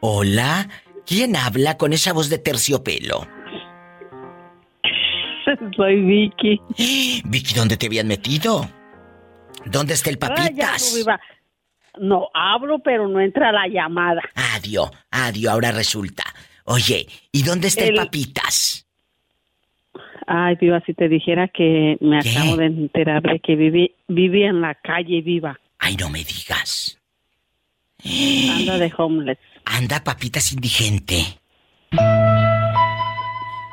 [0.00, 0.68] Hola.
[1.06, 3.26] ¿Quién habla con esa voz de terciopelo?
[5.76, 6.60] Soy Vicky.
[7.24, 8.68] Vicky, ¿dónde te habían metido?
[9.66, 10.94] ¿Dónde está el papitas?
[11.98, 14.22] no, hablo, pero no entra la llamada.
[14.54, 16.24] Adiós, adiós, ahora resulta.
[16.64, 18.86] Oye, ¿y dónde está el, papitas?
[20.26, 24.60] Ay, viva, si te dijera que me acabo de enterar de que viví, viví en
[24.60, 25.58] la calle viva.
[25.78, 26.98] Ay, no me digas.
[28.04, 29.38] Anda de homeless.
[29.64, 31.40] Anda, papitas indigente.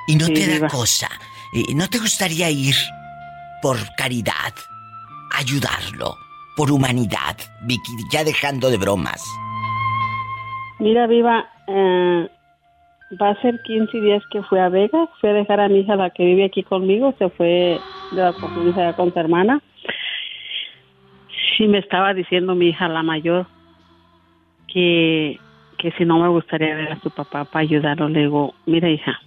[0.08, 1.10] Y no te da cosa.
[1.76, 2.76] ¿No te gustaría ir
[3.62, 4.54] por caridad?
[5.38, 6.16] ayudarlo
[6.56, 9.24] por humanidad, Vicky, ya dejando de bromas.
[10.80, 12.28] Mira, Viva, eh,
[13.22, 15.96] va a ser 15 días que fui a Vegas, fui a dejar a mi hija,
[15.96, 17.80] la que vive aquí conmigo, se fue
[18.12, 19.62] de allá con su hermana.
[21.60, 23.48] Y me estaba diciendo mi hija, la mayor,
[24.68, 25.40] que,
[25.78, 28.10] que si no me gustaría ver a su papá para ayudarlo.
[28.10, 29.20] Le digo, mira, hija,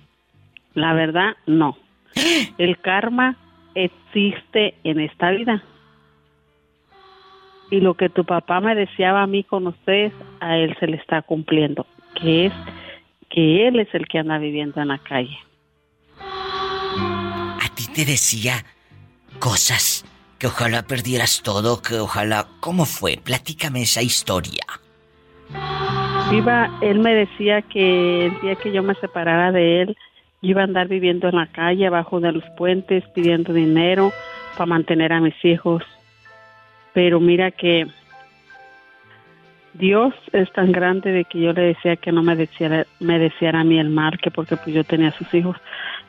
[0.74, 1.76] la verdad, no.
[2.59, 3.37] El karma
[3.75, 5.62] existe en esta vida
[7.70, 10.96] y lo que tu papá me deseaba a mí con ustedes, a él se le
[10.96, 11.87] está cumpliendo,
[12.20, 12.53] que es
[13.29, 15.38] que él es el que anda viviendo en la calle.
[16.18, 18.64] A ti te decía
[19.38, 20.05] cosas
[20.38, 22.49] que ojalá perdieras todo, que ojalá...
[22.61, 23.18] ¿Cómo fue?
[23.23, 24.64] Platícame esa historia.
[26.33, 29.96] Iba, él me decía que el día que yo me separara de él,
[30.42, 34.12] iba a andar viviendo en la calle, abajo de los puentes, pidiendo dinero
[34.57, 35.83] para mantener a mis hijos
[36.92, 37.87] pero mira que
[39.74, 43.61] Dios es tan grande de que yo le decía que no me deseara, me deseara
[43.61, 45.57] a mí el mal, que porque pues yo tenía sus hijos,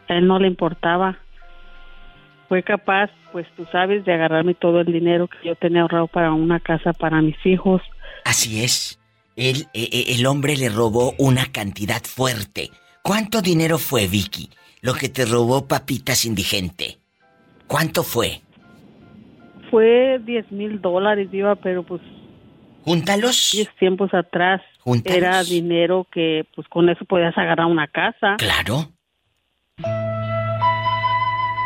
[0.10, 1.18] a él no le importaba.
[2.50, 6.34] Fue capaz, pues tú sabes, de agarrarme todo el dinero que yo tenía ahorrado para
[6.34, 7.82] una casa para mis hijos.
[8.26, 9.00] Así es.
[9.38, 12.72] Él, e, e, el hombre le robó una cantidad fuerte.
[13.04, 14.50] ¿Cuánto dinero fue, Vicky?
[14.82, 17.00] Lo que te robó Papitas Indigente.
[17.68, 18.42] ¿Cuánto fue?
[19.72, 22.02] fue 10 mil dólares, iba, pero pues...
[22.84, 23.52] Júntalos.
[23.54, 24.62] Diez tiempos atrás.
[25.06, 28.36] Era dinero que pues con eso podías agarrar una casa.
[28.38, 28.92] Claro.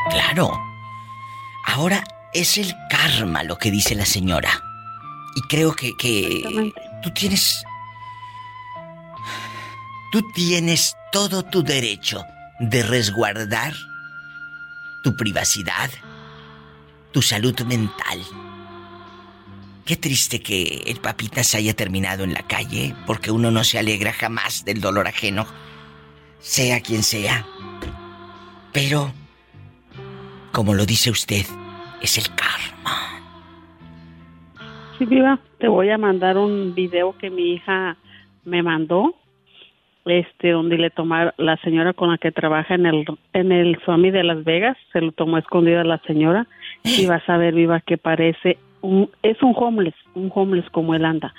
[0.10, 0.52] Claro.
[1.66, 4.50] Ahora es el karma lo que dice la señora.
[5.36, 6.72] Y creo que, que
[7.02, 7.66] tú tienes...
[10.12, 12.26] Tú tienes todo tu derecho
[12.60, 13.72] de resguardar
[15.02, 15.90] tu privacidad,
[17.14, 18.20] tu salud mental.
[19.86, 23.80] Qué triste que el papita se haya terminado en la calle, porque uno no se
[23.80, 25.46] alegra jamás del dolor ajeno,
[26.40, 27.46] sea quien sea.
[28.74, 29.14] Pero,
[30.52, 31.46] como lo dice usted,
[32.02, 33.22] es el karma.
[34.98, 37.96] Sí, viva, te voy a mandar un video que mi hija
[38.44, 39.16] me mandó,
[40.06, 44.12] este, donde le tomó la señora con la que trabaja en el en el Swami
[44.12, 46.48] de Las Vegas, se lo tomó escondida la señora
[46.84, 51.06] y vas a ver, Viva, que parece un, es un homeless, un homeless como él
[51.06, 51.34] anda.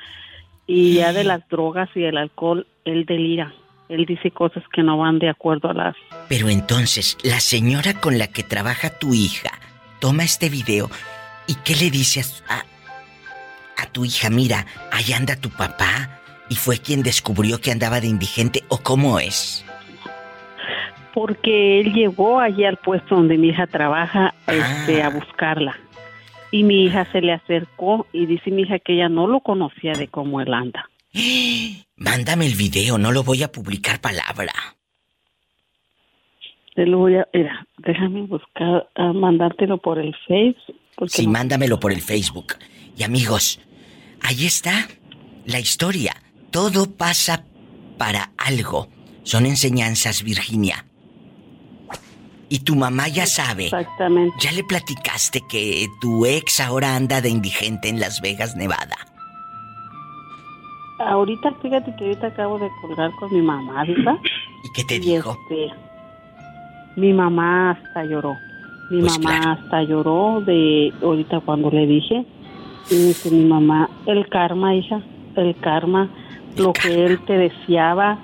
[0.66, 3.54] Y ya de las drogas y el alcohol, él delira.
[3.88, 5.94] Él dice cosas que no van de acuerdo a las...
[6.28, 9.50] Pero entonces, la señora con la que trabaja tu hija
[10.00, 10.90] toma este video
[11.46, 12.64] y ¿qué le dice a,
[13.80, 14.28] a tu hija?
[14.28, 19.18] Mira, ahí anda tu papá y fue quien descubrió que andaba de indigente o cómo
[19.18, 19.66] es
[21.16, 25.74] porque él llegó allí al puesto donde mi hija trabaja este, a buscarla.
[26.50, 29.94] y mi hija se le acercó y dice mi hija que ella no lo conocía
[29.94, 30.90] de cómo él anda.
[31.96, 34.52] Mándame el video, no lo voy a publicar palabra.
[36.74, 41.08] Te lo voy a, mira, déjame buscar, a mandártelo por el Facebook.
[41.08, 42.56] Sí, mándamelo por el Facebook.
[42.94, 43.58] Y amigos,
[44.20, 44.86] ahí está
[45.46, 46.12] la historia.
[46.56, 47.44] Todo pasa
[47.98, 48.88] para algo.
[49.24, 50.86] Son enseñanzas, Virginia.
[52.48, 53.66] Y tu mamá ya sabe.
[53.66, 54.34] Exactamente.
[54.40, 58.96] Ya le platicaste que tu ex ahora anda de indigente en Las Vegas, Nevada.
[61.00, 64.16] Ahorita, fíjate que ahorita acabo de colgar con mi mamá, ¿verdad?
[64.64, 65.36] ¿Y qué te dijo?
[65.50, 65.74] Este,
[66.96, 68.34] mi mamá hasta lloró.
[68.90, 72.24] Mi pues mamá hasta lloró de ahorita cuando le dije.
[72.90, 75.02] Y dice mi mamá, el karma, hija,
[75.36, 76.08] el karma,
[76.56, 78.18] lo que él te deseaba,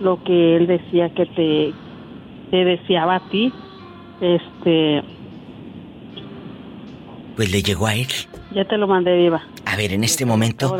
[0.00, 1.72] lo que él decía que te,
[2.50, 3.52] te deseaba a ti,
[4.20, 5.02] este...
[7.36, 8.06] Pues le llegó a él.
[8.54, 9.42] Ya te lo mandé, Diva.
[9.66, 10.76] A ver, en este momento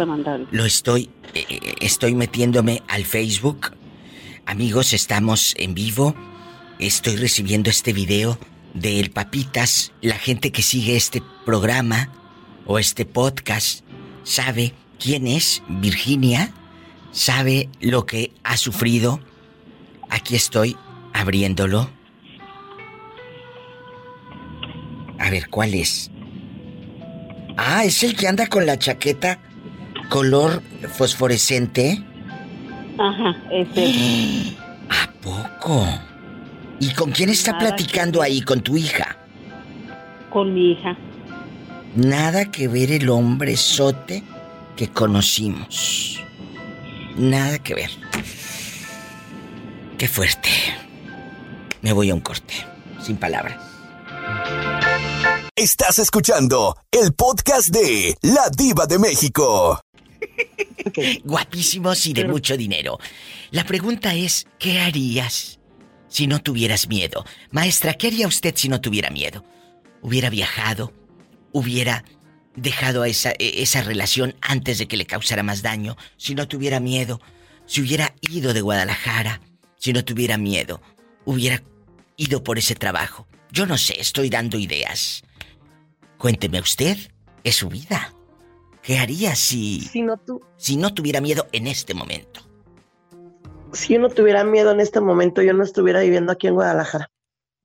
[0.52, 3.72] lo estoy, eh, estoy metiéndome al Facebook.
[4.46, 6.14] Amigos, estamos en vivo.
[6.78, 8.38] Estoy recibiendo este video
[8.74, 9.92] del Papitas.
[10.00, 12.10] La gente que sigue este programa
[12.66, 13.84] o este podcast
[14.22, 16.52] sabe quién es Virginia,
[17.14, 19.20] sabe lo que ha sufrido.
[20.10, 20.76] Aquí estoy
[21.14, 21.88] abriéndolo.
[25.18, 26.10] A ver, ¿cuál es?
[27.56, 29.38] Ah, es el que anda con la chaqueta
[30.10, 30.62] color
[30.92, 32.04] fosforescente.
[32.98, 34.56] Ajá, ese.
[34.90, 35.86] ¿A poco?
[36.80, 38.42] ¿Y con quién está platicando ahí?
[38.42, 39.16] ¿Con tu hija?
[40.30, 40.96] Con mi hija.
[41.94, 44.24] Nada que ver el hombre sote
[44.76, 46.20] que conocimos.
[47.16, 47.90] Nada que ver.
[49.98, 50.48] Qué fuerte.
[51.82, 52.54] Me voy a un corte,
[53.00, 53.60] sin palabras.
[55.54, 59.80] Estás escuchando el podcast de La Diva de México.
[61.24, 62.98] Guapísimos y de mucho dinero.
[63.52, 65.60] La pregunta es, ¿qué harías
[66.08, 67.24] si no tuvieras miedo?
[67.52, 69.44] Maestra, ¿qué haría usted si no tuviera miedo?
[70.02, 70.92] ¿Hubiera viajado?
[71.52, 72.04] ¿Hubiera
[72.56, 75.96] dejado esa, e, esa relación antes de que le causara más daño?
[76.16, 77.20] Si no tuviera miedo,
[77.66, 79.40] si hubiera ido de Guadalajara,
[79.76, 80.80] si no tuviera miedo,
[81.24, 81.62] hubiera
[82.16, 83.26] ido por ese trabajo.
[83.50, 85.22] Yo no sé, estoy dando ideas.
[86.18, 86.96] Cuénteme usted,
[87.42, 88.12] es su vida.
[88.82, 89.80] ¿Qué haría si...
[89.80, 90.40] Si no, tu...
[90.56, 92.40] si no tuviera miedo en este momento?
[93.72, 97.08] Si yo no tuviera miedo en este momento, yo no estuviera viviendo aquí en Guadalajara.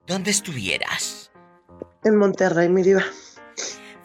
[0.08, 1.32] ¿Dónde estuvieras?
[2.04, 3.04] En Monterrey, mi diva.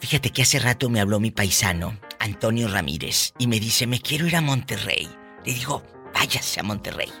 [0.05, 4.27] Fíjate que hace rato me habló mi paisano, Antonio Ramírez, y me dice, me quiero
[4.27, 5.09] ir a Monterrey.
[5.43, 5.81] Le digo,
[6.13, 7.11] váyase a Monterrey.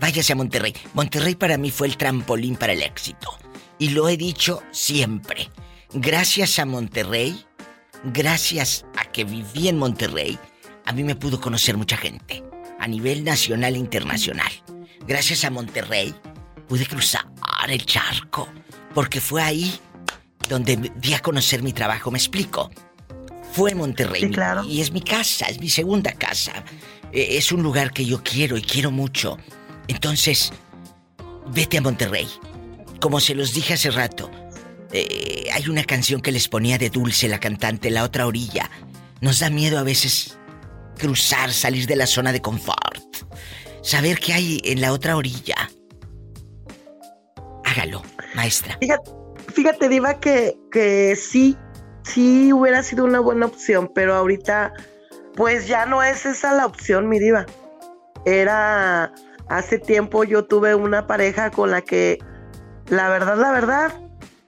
[0.00, 0.72] Váyase a Monterrey.
[0.94, 3.36] Monterrey para mí fue el trampolín para el éxito.
[3.78, 5.50] Y lo he dicho siempre
[5.92, 7.44] gracias a Monterrey,
[8.04, 10.38] gracias a que viví en Monterrey,
[10.86, 12.42] a mí me pudo conocer mucha gente,
[12.80, 14.50] a nivel nacional e internacional.
[15.06, 16.14] Gracias a Monterrey
[16.66, 17.26] pude cruzar
[17.68, 18.48] el charco,
[18.94, 19.78] porque fue ahí
[20.48, 22.70] donde di a conocer mi trabajo, me explico.
[23.52, 24.64] Fue Monterrey claro.
[24.64, 26.64] y es mi casa, es mi segunda casa.
[27.12, 29.38] E, es un lugar que yo quiero y quiero mucho.
[29.88, 30.52] Entonces,
[31.52, 32.28] vete a Monterrey.
[33.00, 34.30] Como se los dije hace rato,
[34.92, 38.70] eh, hay una canción que les ponía de dulce la cantante, La otra orilla.
[39.20, 40.38] Nos da miedo a veces
[40.98, 43.02] cruzar, salir de la zona de confort.
[43.82, 45.70] Saber qué hay en la otra orilla.
[47.64, 48.02] Hágalo,
[48.34, 48.76] maestra.
[48.80, 49.15] Fíjate,
[49.88, 51.56] Diva, que, que sí,
[52.02, 54.72] sí hubiera sido una buena opción, pero ahorita,
[55.34, 57.46] pues ya no es esa la opción, mi Diva.
[58.24, 59.12] Era.
[59.48, 62.18] Hace tiempo yo tuve una pareja con la que,
[62.88, 63.92] la verdad, la verdad,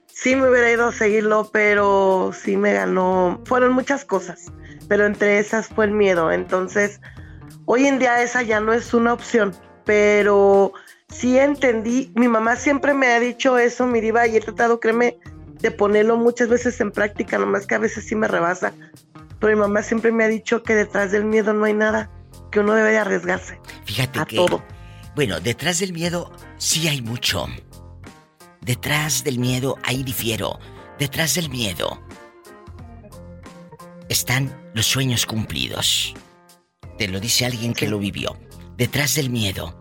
[0.07, 3.41] sí me hubiera ido a seguirlo, pero sí me ganó.
[3.45, 4.51] Fueron muchas cosas,
[4.89, 6.33] pero entre esas fue el miedo.
[6.33, 6.99] Entonces,
[7.63, 9.53] hoy en día esa ya no es una opción,
[9.85, 10.73] pero
[11.13, 12.11] sí entendí.
[12.15, 15.17] Mi mamá siempre me ha dicho eso, mi diva, y he tratado, créeme,
[15.59, 18.73] de ponerlo muchas veces en práctica, nomás que a veces sí me rebasa.
[19.39, 22.09] Pero mi mamá siempre me ha dicho que detrás del miedo no hay nada,
[22.51, 23.59] que uno debe de arriesgarse.
[23.85, 24.63] Fíjate a que, todo.
[25.15, 27.47] Bueno, detrás del miedo sí hay mucho.
[28.61, 30.59] Detrás del miedo, ahí difiero.
[30.97, 32.01] Detrás del miedo
[34.09, 36.13] están los sueños cumplidos.
[36.97, 38.37] Te lo dice alguien que lo vivió.
[38.75, 39.78] Detrás del miedo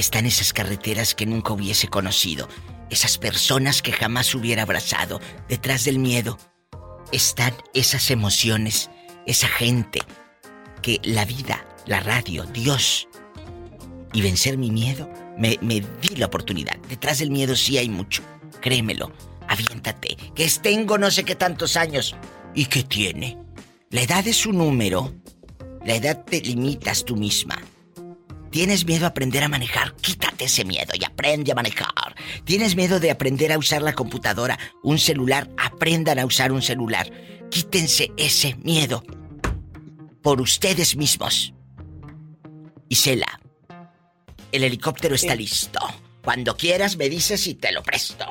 [0.00, 2.48] están esas carreteras que nunca hubiese conocido,
[2.90, 5.20] esas personas que jamás hubiera abrazado.
[5.48, 6.38] Detrás del miedo
[7.12, 8.90] están esas emociones,
[9.26, 10.00] esa gente
[10.82, 13.08] que la vida, la radio, Dios
[14.12, 16.76] y vencer mi miedo me, di la oportunidad.
[16.88, 18.22] Detrás del miedo sí hay mucho,
[18.60, 19.12] créemelo.
[19.48, 20.16] Aviéntate.
[20.34, 22.14] Que tengo no sé qué tantos años.
[22.54, 23.36] ¿Y qué tiene?
[23.90, 25.12] La edad es un número.
[25.84, 27.58] La edad te limitas tú misma.
[28.50, 29.94] ¿Tienes miedo a aprender a manejar?
[29.96, 32.16] Quítate ese miedo y aprende a manejar.
[32.44, 35.48] ¿Tienes miedo de aprender a usar la computadora, un celular?
[35.56, 37.10] Aprendan a usar un celular.
[37.48, 39.04] Quítense ese miedo.
[40.20, 41.54] Por ustedes mismos.
[42.88, 43.40] Isela,
[44.50, 45.78] el helicóptero está listo.
[46.24, 48.26] Cuando quieras me dices y te lo presto.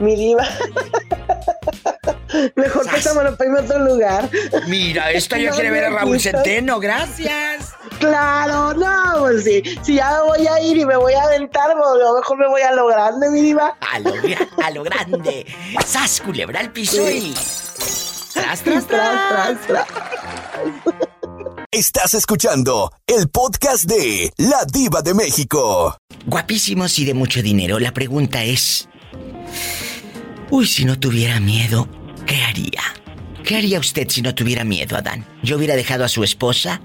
[0.00, 0.48] Mi diva.
[2.56, 4.30] Mejor que esa para irme a otro lugar.
[4.66, 7.72] Mira, esta ya quiere ver a Raúl Centeno, gracias.
[7.98, 9.62] Claro, no, pues sí.
[9.82, 12.48] Si ya voy a ir y me voy a aventar, pues a lo mejor me
[12.48, 13.76] voy a lo grande, mi diva.
[13.80, 14.12] A lo,
[14.62, 15.46] a lo grande.
[15.86, 17.34] Sas, culebra el piso y.
[18.32, 19.86] Tras, tras, tras, tras, tras.
[21.70, 25.96] Estás escuchando el podcast de La Diva de México.
[26.26, 27.78] Guapísimos y de mucho dinero.
[27.78, 28.88] La pregunta es.
[30.50, 31.88] Uy, si no tuviera miedo,
[32.26, 32.82] ¿qué haría?
[33.44, 35.26] ¿Qué haría usted si no tuviera miedo, Adán?
[35.42, 36.80] ¿Yo hubiera dejado a su esposa?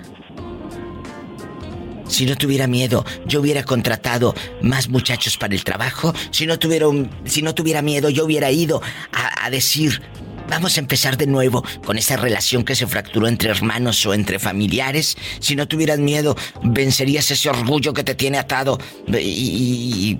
[2.07, 6.13] Si no tuviera miedo, yo hubiera contratado más muchachos para el trabajo.
[6.31, 6.87] Si no tuviera,
[7.25, 8.81] si no tuviera miedo, yo hubiera ido
[9.11, 10.01] a, a decir,
[10.49, 14.39] Vamos a empezar de nuevo con esa relación que se fracturó entre hermanos o entre
[14.39, 15.17] familiares.
[15.39, 18.77] Si no tuvieras miedo, vencerías ese orgullo que te tiene atado
[19.07, 20.19] y,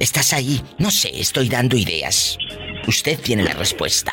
[0.00, 0.60] estás ahí.
[0.78, 2.38] No sé, estoy dando ideas.
[2.86, 4.12] Usted tiene la respuesta.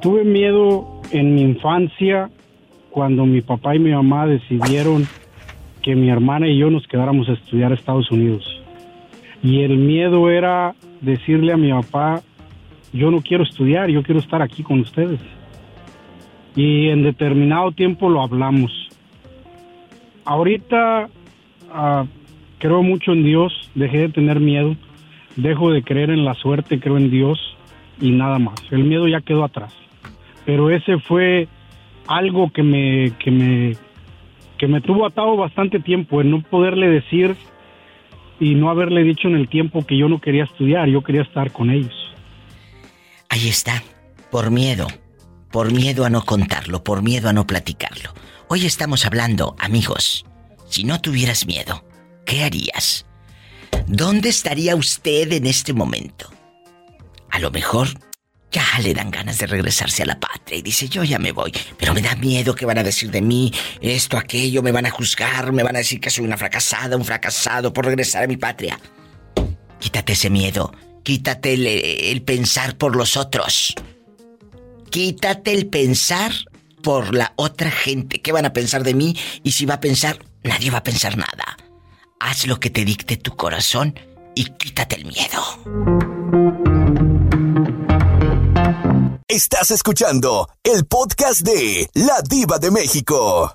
[0.00, 2.30] Tuve, miedo en mi infancia
[2.90, 5.08] cuando mi papá y mi mamá decidieron
[5.82, 8.44] que mi hermana y yo nos quedáramos a estudiar a Estados Unidos.
[9.42, 12.22] Y el miedo era decirle a mi papá
[12.92, 15.20] yo no quiero estudiar, yo quiero estar aquí con ustedes.
[16.56, 18.72] Y en determinado tiempo lo hablamos.
[20.24, 21.08] Ahorita
[21.72, 22.04] ah,
[22.60, 24.76] creo mucho en Dios, dejé de tener miedo,
[25.34, 27.38] dejo de creer en la suerte, creo en Dios
[28.00, 28.60] y nada más.
[28.70, 29.74] El miedo ya quedó atrás.
[30.44, 31.48] Pero ese fue
[32.06, 33.76] algo que me, que me,
[34.58, 37.34] que me tuvo atado bastante tiempo, en no poderle decir
[38.38, 41.50] y no haberle dicho en el tiempo que yo no quería estudiar, yo quería estar
[41.52, 41.94] con ellos.
[43.28, 43.82] Ahí está,
[44.30, 44.86] por miedo,
[45.50, 48.10] por miedo a no contarlo, por miedo a no platicarlo.
[48.48, 50.26] Hoy estamos hablando, amigos,
[50.66, 51.84] si no tuvieras miedo,
[52.30, 53.06] ¿qué harías?
[53.88, 56.30] ¿Dónde estaría usted en este momento?
[57.30, 57.88] A lo mejor
[58.52, 61.52] ya le dan ganas de regresarse a la patria y dice, yo ya me voy,
[61.76, 64.90] pero me da miedo que van a decir de mí esto, aquello, me van a
[64.90, 68.36] juzgar, me van a decir que soy una fracasada, un fracasado por regresar a mi
[68.36, 68.78] patria.
[69.80, 70.72] Quítate ese miedo
[71.02, 71.54] Quítate
[72.12, 73.74] el, pensar por los otros.
[74.90, 76.32] Quítate el pensar
[76.82, 78.20] por la otra gente.
[78.20, 79.16] ¿Qué van a pensar de mí?
[79.42, 81.56] Y si va a pensar, nadie va a pensar nada.
[82.22, 83.98] Haz lo que te dicte tu corazón
[84.34, 85.42] y quítate el miedo.
[89.26, 93.54] Estás escuchando el podcast de La Diva de México.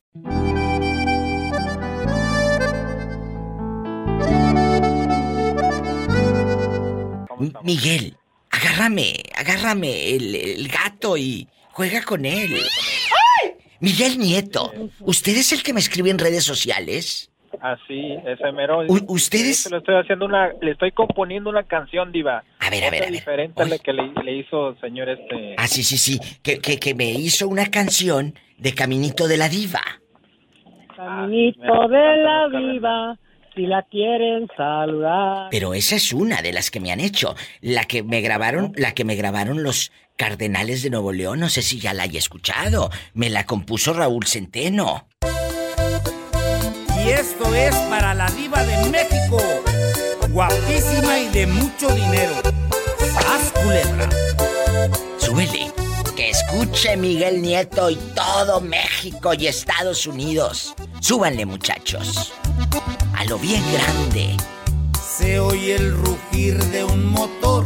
[7.61, 8.17] Miguel,
[8.49, 12.59] agárrame, agárrame el, gato y juega con él.
[13.79, 17.29] Miguel Nieto, ¿usted es el que me escribe en redes sociales?
[17.61, 18.81] Así, ese mero.
[19.07, 19.69] ¿Ustedes?
[19.69, 22.43] Le estoy haciendo una, le estoy componiendo una canción, diva.
[22.59, 23.13] A ver, a ver, a ver.
[23.13, 25.55] diferente a la que le, hizo el señor este.
[25.57, 26.19] Ah, sí, sí, sí.
[26.41, 29.81] Que, que, que me hizo una canción de Caminito de la Diva.
[30.95, 33.19] Caminito ah, de la Diva
[33.55, 35.47] si la quieren saludar.
[35.49, 37.35] Pero esa es una de las que me han hecho.
[37.61, 41.61] La que me grabaron, la que me grabaron los Cardenales de Nuevo León, no sé
[41.61, 42.89] si ya la haya escuchado.
[43.13, 45.07] Me la compuso Raúl Centeno.
[47.55, 49.37] Es para la diva de México.
[50.29, 52.33] Guapísima y de mucho dinero.
[52.99, 54.09] ¡Sas, culebra!
[55.17, 55.71] Súbele.
[56.15, 60.75] Que escuche Miguel Nieto y todo México y Estados Unidos.
[61.01, 62.33] Súbanle, muchachos
[63.15, 64.37] a lo bien grande.
[65.17, 67.65] Se oye el rugir de un motor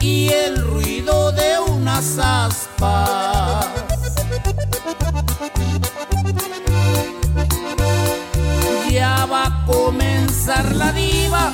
[0.00, 3.66] y el ruido de unas aspas.
[9.30, 11.52] Va a comenzar la diva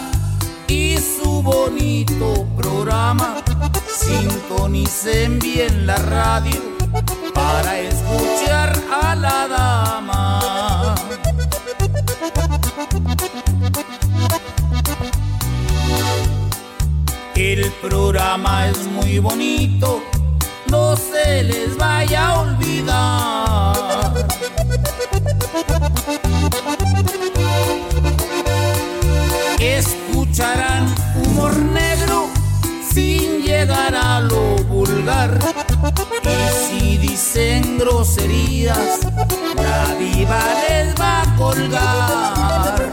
[0.67, 3.43] y su bonito programa.
[3.87, 6.61] Sintonicen bien la radio
[7.35, 8.73] para escuchar
[9.03, 10.95] a la dama.
[17.35, 20.03] El programa es muy bonito,
[20.71, 23.56] no se les vaya a olvidar.
[36.23, 39.01] Y si dicen groserías,
[39.57, 42.91] la viva les va a colgar.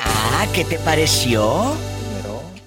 [0.00, 1.74] Ah, ¿qué te pareció?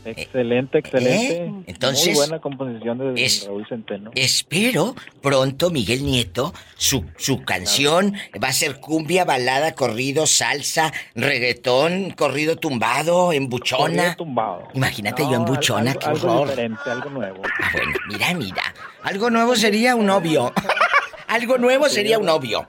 [0.06, 1.44] Excelente, excelente.
[1.46, 1.52] ¿Eh?
[1.68, 4.12] Entonces, Muy buena composición de es- Raúl Centeno.
[4.16, 12.12] Espero pronto Miguel Nieto, su, su canción va a ser cumbia, balada, corrido, salsa, reggaetón,
[12.12, 13.86] corrido tumbado, embuchona.
[13.96, 14.68] Corrido tumbado.
[14.74, 16.48] Imagínate No, yo al- embuchona, algo, qué algo horror.
[16.50, 17.42] diferente, algo nuevo.
[17.62, 18.64] Ah, bueno, mira, mira.
[19.04, 20.54] Algo nuevo sería un novio.
[21.28, 22.68] algo nuevo sería un novio.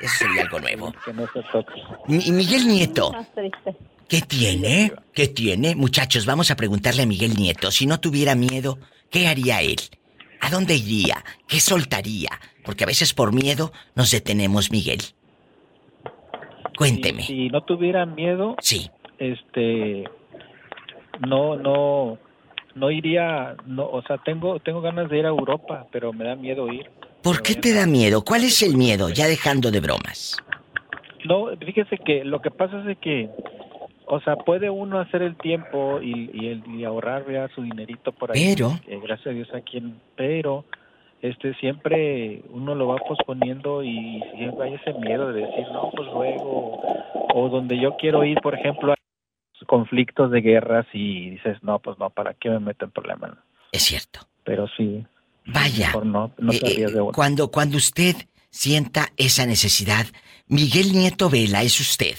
[0.00, 0.94] Eso sería algo nuevo.
[1.04, 1.72] Que no se toque.
[2.06, 3.74] Mi- Miguel Nieto, Más triste.
[4.08, 4.92] ¿Qué tiene?
[5.12, 5.74] ¿Qué tiene?
[5.74, 7.70] Muchachos, vamos a preguntarle a Miguel Nieto.
[7.70, 8.78] Si no tuviera miedo,
[9.10, 9.78] ¿qué haría él?
[10.40, 11.24] ¿A dónde iría?
[11.46, 12.30] ¿Qué soltaría?
[12.64, 15.00] Porque a veces por miedo nos detenemos, Miguel.
[16.76, 17.22] Cuénteme.
[17.22, 18.90] Si, si no tuviera miedo, sí.
[19.18, 20.04] este,
[21.26, 22.18] no, no,
[22.74, 26.36] no iría, no, o sea, tengo, tengo ganas de ir a Europa, pero me da
[26.36, 26.88] miedo ir.
[27.22, 28.24] ¿Por qué te da miedo?
[28.24, 29.08] ¿Cuál es el miedo?
[29.10, 30.36] Ya dejando de bromas.
[31.24, 33.28] No, fíjese que lo que pasa es que,
[34.08, 38.12] o sea, puede uno hacer el tiempo y, y, el- y ahorrar ya su dinerito
[38.12, 38.54] por ahí.
[38.54, 39.82] Pero- gracias a Dios aquí
[40.16, 40.64] pero
[41.22, 46.08] este siempre uno lo va posponiendo y siempre hay ese miedo de decir, no, pues
[46.12, 46.80] luego,
[47.34, 51.98] o donde yo quiero ir, por ejemplo, hay conflictos de guerras y dices, no, pues
[51.98, 53.32] no, ¿para qué me meto en problemas?
[53.72, 54.20] Es cierto.
[54.44, 55.04] Pero sí.
[55.46, 55.92] Vaya.
[56.04, 57.12] No, no Eh, de uno.
[57.12, 58.14] Cuando, cuando usted
[58.50, 60.06] sienta esa necesidad,
[60.46, 62.14] Miguel Nieto Vela es usted.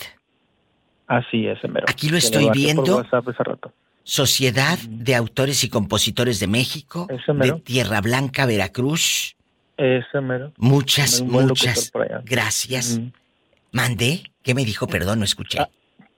[1.09, 1.87] Así es, mero.
[1.89, 2.97] Aquí lo estoy viendo.
[2.97, 3.73] WhatsApp hace rato.
[4.03, 7.61] Sociedad de Autores y Compositores de México, de mero.
[7.61, 9.35] Tierra Blanca, Veracruz.
[9.75, 10.53] Ese mero.
[10.57, 11.91] Muchas, locutor muchas
[12.25, 13.01] gracias.
[13.71, 14.21] Mandé.
[14.43, 14.85] ¿Qué me dijo?
[14.87, 15.57] Perdón, no escuché.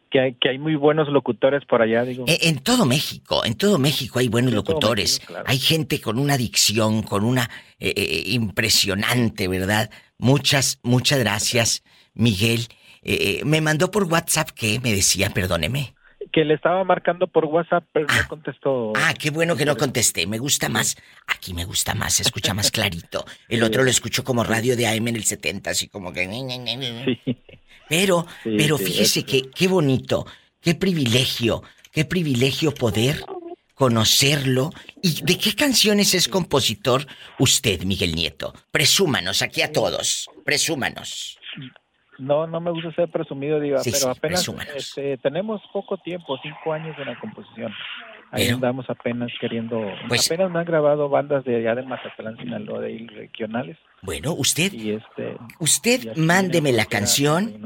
[0.10, 2.26] Que hay, que hay muy buenos locutores por allá, digo.
[2.28, 5.20] E- En, todo México, en todo México hay buenos locutores.
[5.20, 5.46] México, claro.
[5.48, 9.90] Hay gente con una dicción, con una eh, eh, impresionante, ¿verdad?
[10.18, 11.82] Muchas, muchas gracias,
[12.14, 12.68] Miguel.
[13.04, 15.96] Eh, eh, me mandó por WhatsApp que me decía, perdóneme.
[16.32, 18.94] Que le estaba marcando por WhatsApp, pero no contestó.
[18.96, 20.28] Ah, qué bueno que no contesté.
[20.28, 20.96] Me gusta más.
[21.28, 23.26] Aquí me gusta más, se escucha más clarito.
[23.50, 26.30] El otro lo escucho como radio de AM en el 70, así como que.
[27.90, 30.26] Pero, Sí, pero sí, fíjese que qué bonito,
[30.62, 33.26] qué privilegio, qué privilegio poder
[33.74, 34.72] conocerlo.
[35.02, 37.06] ¿Y de qué canciones es compositor
[37.40, 38.54] usted, Miguel Nieto?
[38.72, 40.30] Presúmanos aquí a todos.
[40.46, 41.40] Presúmanos.
[42.22, 46.38] No, no me gusta ser presumido, diga, Sí, pero sí, apenas este, tenemos poco tiempo,
[46.44, 47.74] cinco años en la composición.
[48.32, 49.82] Ahí Pero- andamos apenas queriendo.
[50.08, 53.78] Pues- apenas me han grabado bandas de allá de Mazatlán, Sinaloa, de regionales.
[54.04, 55.36] Bueno, usted, Y este.
[55.60, 57.60] usted y mándeme la canción.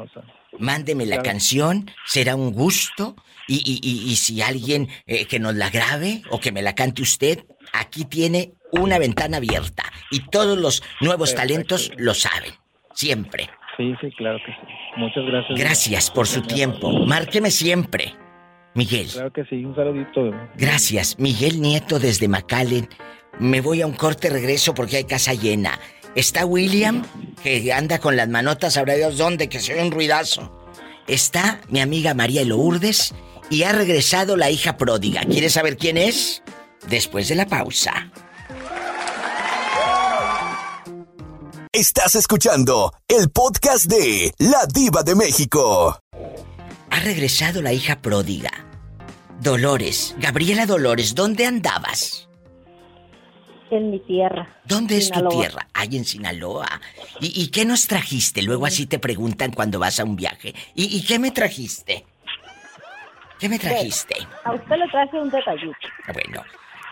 [0.57, 3.15] Mándeme la canción, será un gusto.
[3.47, 6.73] Y, y- y- y si alguien eh, que nos la grabe o que me la
[6.73, 9.83] cante usted, aquí tiene una ventana abierta.
[10.09, 11.53] Y todos los nuevos Perfecto.
[11.53, 12.53] talentos lo saben.
[12.93, 13.49] Siempre.
[13.77, 14.73] Sí, sí, claro que sí.
[14.97, 15.59] Muchas gracias.
[15.59, 17.05] Gracias por su tiempo.
[17.05, 18.13] Márqueme siempre.
[18.73, 19.07] Miguel.
[19.07, 20.31] Claro que sí, un saludito.
[20.57, 21.17] Gracias.
[21.19, 22.89] Miguel Nieto desde McAllen.
[23.39, 25.79] Me voy a un corte regreso porque hay casa llena.
[26.15, 27.03] Está William,
[27.43, 30.69] que anda con las manotas, sabrá Dios dónde, que se oye un ruidazo.
[31.07, 33.13] Está mi amiga María Lourdes
[33.49, 35.21] y ha regresado la hija pródiga.
[35.23, 36.41] ¿Quieres saber quién es?
[36.89, 38.11] Después de la pausa.
[41.77, 45.99] Estás escuchando el podcast de La Diva de México.
[46.89, 48.49] Ha regresado la hija pródiga.
[49.41, 52.29] Dolores, Gabriela Dolores, ¿dónde andabas?
[53.71, 54.47] En mi tierra.
[54.63, 55.67] ¿Dónde es tu tierra?
[55.73, 56.79] Ay, en Sinaloa.
[57.19, 58.41] ¿Y, y qué nos trajiste?
[58.41, 60.55] Luego así te preguntan cuando vas a un viaje.
[60.75, 62.05] ¿Y, y qué me trajiste?
[63.37, 64.15] ¿Qué me trajiste?
[64.45, 65.75] A usted le traje un detallito.
[66.13, 66.41] Bueno,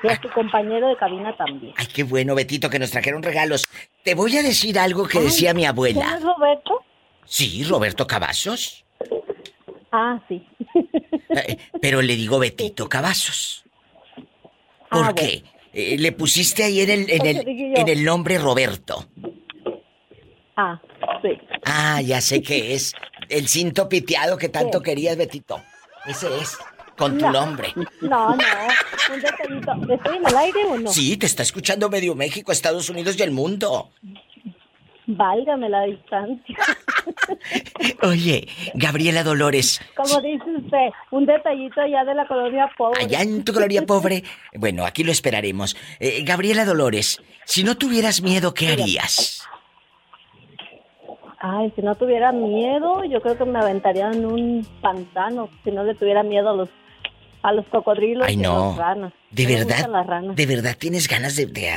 [0.10, 1.74] a su compañero de cabina también.
[1.78, 3.66] ay, qué bueno, Betito, que nos trajeron regalos.
[4.04, 6.16] Te voy a decir algo que decía mi ¿Quién abuela.
[6.18, 6.82] es Roberto?
[7.26, 8.86] Sí, Roberto Cavazos.
[9.92, 10.46] Ah, sí.
[11.30, 13.64] Eh, Pero le digo Betito Cavazos.
[14.90, 15.44] ¿Por Ah, qué?
[15.74, 19.06] Eh, le pusiste ahí en el, en, el, en el nombre Roberto.
[20.56, 20.80] Ah,
[21.22, 21.30] sí.
[21.66, 22.94] Ah, ya sé que es.
[23.30, 25.62] El cinto piteado que tanto querías, Betito.
[26.06, 26.58] Ese es.
[26.98, 27.32] Con tu No.
[27.32, 27.74] nombre.
[28.02, 28.44] No, no.
[29.14, 29.94] Un detallito.
[29.94, 30.90] ¿Estoy en el aire o no?
[30.90, 33.90] Sí, te está escuchando medio México, Estados Unidos y el mundo.
[35.06, 36.58] Válgame la distancia.
[38.04, 43.02] Oye, Gabriela Dolores, Como dice usted, un detallito allá de la colonia pobre.
[43.04, 44.24] allá en tu gloria pobre.
[44.56, 45.76] Bueno, aquí lo esperaremos.
[46.00, 49.44] Eh, Gabriela Dolores, si no tuvieras miedo, ¿qué harías?
[51.40, 55.50] Ay, si no tuviera miedo, yo creo que me aventaría en un pantano.
[55.66, 56.70] Si no le tuviera miedo a los
[57.44, 58.56] a los cocodrilos Ay, y no.
[58.56, 59.14] a las ranas.
[59.32, 59.76] ¿De Me verdad?
[59.76, 60.36] gustan las ranas.
[60.36, 61.70] ¿De verdad tienes ganas de, de,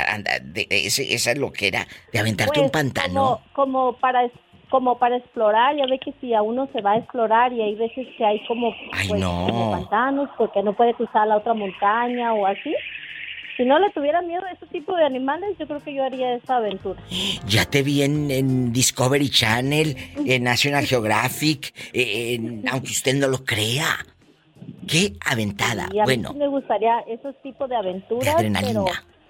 [0.43, 3.41] de- de ese- esa loquera de aventarte Pues, un pantano?
[3.53, 4.29] Como, como para
[4.69, 7.75] como para explorar, ya ve que si a uno se va a explorar y hay
[7.75, 9.45] veces que hay como, Ay, pues, no.
[9.47, 12.75] como pantanos porque no puede cruzar la otra montaña o así.
[13.55, 16.35] Si no le tuviera miedo a ese tipo de animales, yo creo que yo haría
[16.35, 17.01] esa aventura.
[17.47, 19.95] Ya te vi en, en Discovery Channel,
[20.25, 23.87] en National Geographic, eh, en- aunque usted no lo crea.
[24.87, 25.89] ¡Qué aventada!
[25.93, 28.83] Y a mí Bueno, sí me gustaría esos tipos de aventuras, De adrenalina.
[28.83, 28.85] pero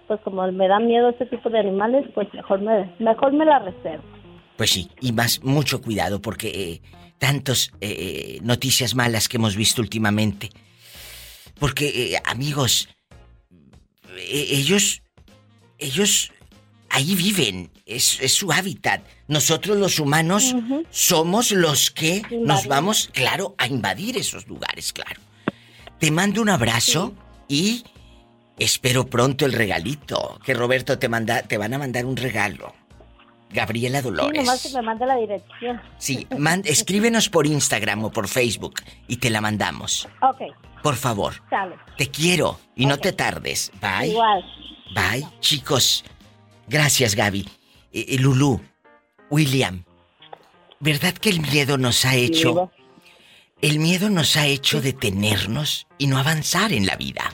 [0.08, 3.60] pues como me da miedo ese tipo de animales, pues mejor me, mejor me la
[3.60, 4.04] reservo.
[4.56, 6.82] pues sí, y más mucho cuidado porque eh,
[7.20, 10.50] tantos eh, noticias malas que hemos visto últimamente.
[11.60, 12.88] Porque, eh, amigos,
[13.52, 15.02] eh, ellos,
[15.80, 16.32] ellos
[16.90, 19.02] ahí viven, es, es su hábitat.
[19.28, 20.56] Nosotros los humanos
[20.90, 25.20] somos los que nos vamos, claro, a invadir esos lugares, claro.
[26.00, 27.14] Te mando un abrazo
[27.48, 27.84] y
[28.60, 30.40] espero pronto el regalito.
[30.46, 32.74] Que Roberto te manda, te van a mandar un regalo.
[33.50, 34.42] Gabriela Sí, Dolores.
[34.46, 35.82] nomás que me mande la dirección.
[35.98, 40.08] Sí, man- escríbenos por Instagram o por Facebook y te la mandamos.
[40.22, 40.42] Ok,
[40.84, 41.34] Por favor.
[41.50, 41.76] sale.
[41.98, 43.72] Te quiero y no te tardes.
[43.82, 44.10] Bye.
[44.10, 44.44] Igual.
[44.94, 46.04] Bye, chicos.
[46.68, 47.48] Gracias, Gaby.
[47.94, 48.62] Eh, eh, Lulú,
[49.30, 49.84] William.
[50.80, 52.72] ¿Verdad que el miedo nos ha hecho...
[53.60, 57.34] El miedo nos ha hecho detenernos y no avanzar en la vida.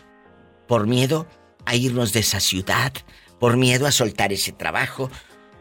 [0.68, 1.28] Por miedo
[1.66, 2.94] a irnos de esa ciudad,
[3.40, 5.12] por miedo a soltar ese trabajo,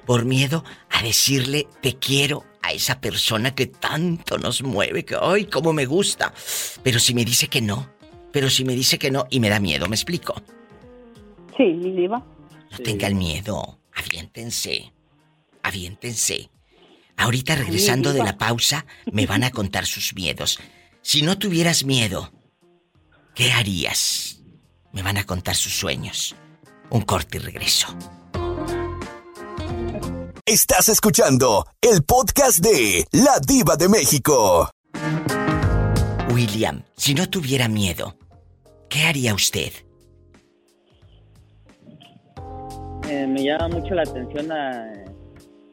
[0.07, 5.47] por miedo a decirle te quiero a esa persona que tanto nos mueve, que ay,
[5.47, 6.33] cómo me gusta.
[6.85, 7.89] Pero si me dice que no,
[8.31, 10.41] pero si me dice que no y me da miedo, ¿me explico?
[11.57, 12.25] Sí, mi diva.
[12.73, 14.95] No tengan miedo, aviéntense,
[15.63, 16.51] aviéntense.
[17.19, 20.59] Ahorita regresando de la pausa, me van a contar sus miedos.
[21.03, 22.33] Si no tuvieras miedo,
[23.35, 24.41] ¿qué harías?
[24.91, 26.35] Me van a contar sus sueños.
[26.89, 27.89] Un corte y regreso.
[30.47, 34.71] Estás escuchando el podcast de La Diva de México.
[36.31, 38.17] William, si no tuviera miedo,
[38.89, 39.73] ¿qué haría usted?
[43.13, 44.91] Eh, me llama mucho la atención a,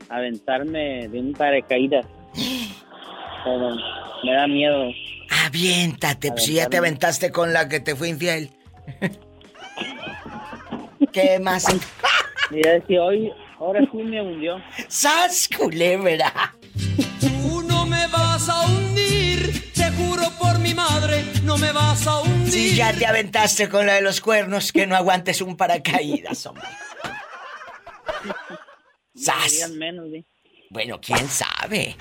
[0.09, 2.05] aventarme de un paracaídas.
[2.33, 3.75] Pero
[4.23, 4.91] me da miedo.
[5.45, 8.49] Aviéntate, pues si ya te aventaste con la que te fue infiel.
[11.13, 11.65] ¿Qué más?
[12.51, 14.57] Mira, si hoy, ahora sí me hundió.
[14.89, 16.55] ¡Sas, culebra!
[17.21, 22.19] Tú no me vas a hundir, te juro por mi madre, no me vas a
[22.19, 22.51] hundir.
[22.51, 26.65] Si ya te aventaste con la de los cuernos, que no aguantes un paracaídas, hombre.
[29.15, 29.71] ¡Sas!
[30.69, 31.95] Bueno, quién sabe.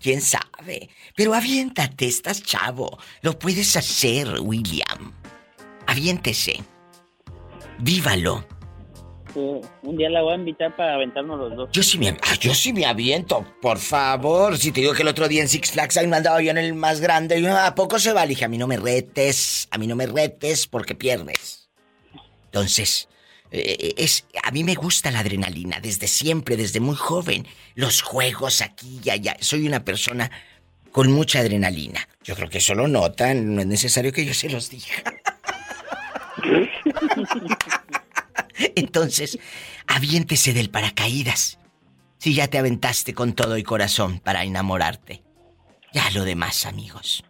[0.00, 0.88] ¿Quién sabe?
[1.16, 2.98] Pero aviéntate, estás chavo.
[3.22, 5.12] Lo puedes hacer, William.
[5.86, 6.62] Aviéntese.
[7.78, 8.46] Vívalo.
[9.34, 11.68] Sí, Un día la voy a invitar para aventarnos los dos.
[11.72, 14.56] Yo sí me, ah, yo sí me aviento, por favor.
[14.56, 16.58] Si te digo que el otro día en Six Flags ahí me andaba yo en
[16.58, 18.22] el más grande, y ¿a poco se va?
[18.22, 21.68] Le dije, a mí no me retes, a mí no me retes porque pierdes.
[22.46, 23.08] Entonces,
[23.50, 27.46] eh, es, a mí me gusta la adrenalina desde siempre, desde muy joven.
[27.74, 29.36] Los juegos aquí y allá.
[29.40, 30.30] Soy una persona
[30.92, 32.08] con mucha adrenalina.
[32.24, 34.94] Yo creo que eso lo notan, no es necesario que yo se los diga.
[38.74, 39.38] Entonces,
[39.86, 41.58] aviéntese del paracaídas.
[42.18, 45.22] Si ya te aventaste con todo y corazón para enamorarte.
[45.92, 47.24] Ya lo demás, amigos.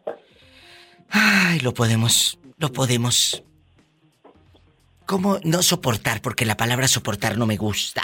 [1.10, 3.44] Ay, lo podemos, lo podemos.
[5.08, 6.20] ¿Cómo no soportar?
[6.20, 8.02] Porque la palabra soportar no me gusta.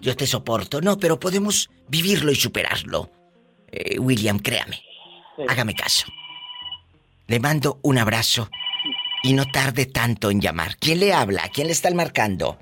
[0.00, 3.10] Yo te soporto, no, pero podemos vivirlo y superarlo.
[3.70, 4.80] Eh, William, créame.
[5.48, 6.06] Hágame caso.
[7.26, 8.48] Le mando un abrazo
[9.22, 10.78] y no tarde tanto en llamar.
[10.78, 11.44] ¿Quién le habla?
[11.44, 12.56] ¿A quién le están marcando?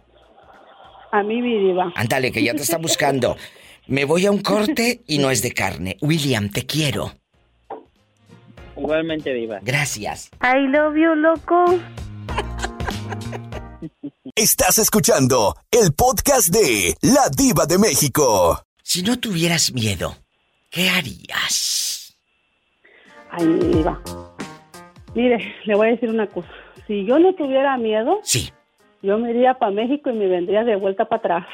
[1.13, 1.93] A mí, mi diva.
[1.95, 3.37] Ándale, que ya te está buscando.
[3.87, 5.99] Me voy a un corte y no es de carne.
[6.01, 7.13] William, te quiero.
[8.77, 9.61] Igualmente, Diva.
[9.63, 10.33] Gracias.
[10.43, 11.79] I love you, loco.
[14.37, 18.59] Estás escuchando el podcast de La Diva de México.
[18.83, 20.17] Si no tuvieras miedo,
[20.71, 22.17] ¿qué harías?
[23.31, 24.01] Ay, mi diva.
[25.15, 26.49] Mire, le voy a decir una cosa.
[26.89, 28.53] Si yo no tuviera miedo, sí.
[29.03, 31.47] yo me iría para México y me vendría de vuelta para atrás.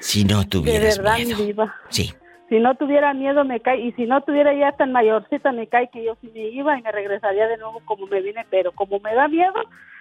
[0.00, 1.38] Si no De tuvieras verdad, miedo.
[1.38, 1.74] mi diva.
[1.90, 2.14] Sí.
[2.48, 3.80] Si no tuviera miedo, me cae.
[3.80, 6.82] Y si no tuviera ya tan mayorcita, me cae que yo sí me iba y
[6.82, 8.46] me regresaría de nuevo como me vine.
[8.50, 9.52] Pero como me da miedo,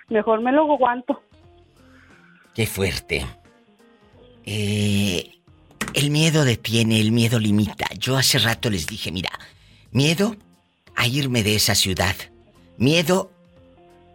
[0.09, 1.21] mejor me lo aguanto.
[2.53, 3.25] Qué fuerte.
[4.45, 5.39] Eh,
[5.93, 7.87] el miedo detiene, el miedo limita.
[7.97, 9.31] Yo hace rato les dije, mira,
[9.91, 10.35] miedo
[10.95, 12.15] a irme de esa ciudad,
[12.77, 13.31] Miedo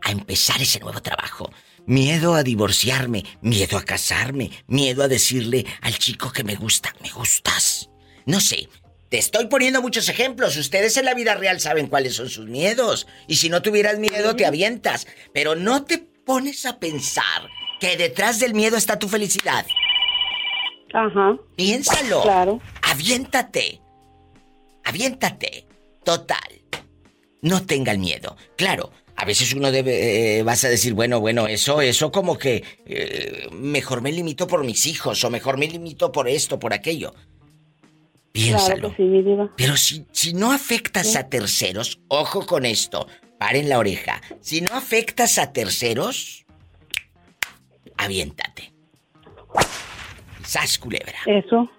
[0.03, 1.51] a empezar ese nuevo trabajo.
[1.85, 7.11] Miedo a divorciarme, miedo a casarme, miedo a decirle al chico que me gusta, me
[7.11, 7.91] gustas.
[8.25, 8.69] No sé,
[9.13, 10.57] te estoy poniendo muchos ejemplos.
[10.57, 13.07] Ustedes en la vida real saben cuáles son sus miedos.
[13.29, 15.07] Y si no tuvieras miedo, te avientas.
[15.35, 17.47] Pero no te pones a pensar
[17.79, 19.67] que detrás del miedo está tu felicidad.
[20.95, 21.37] Ajá.
[21.57, 22.23] Piénsalo.
[22.23, 22.61] Claro.
[22.81, 23.83] Aviéntate.
[24.83, 25.67] Aviéntate.
[26.03, 26.63] Total.
[27.43, 28.39] No tenga el miedo.
[28.57, 32.65] Claro, a veces uno debe, eh, vas a decir, bueno, bueno, eso, eso como que
[32.87, 37.15] eh, mejor me limito por mis hijos o mejor me limito por esto, por aquello.
[38.33, 38.95] Piénsalo.
[39.57, 43.07] Pero si, si no afectas a terceros, ojo con esto,
[43.39, 44.21] paren la oreja.
[44.41, 46.47] Si no afectas a terceros,
[47.97, 48.73] aviéntate.
[50.45, 51.19] Sas culebra.
[51.27, 51.71] Eso,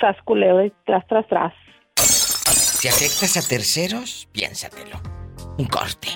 [0.00, 1.52] sas culebra, tras, tras, tras.
[1.96, 5.00] Si afectas a terceros, piénsatelo.
[5.58, 6.08] Un corte.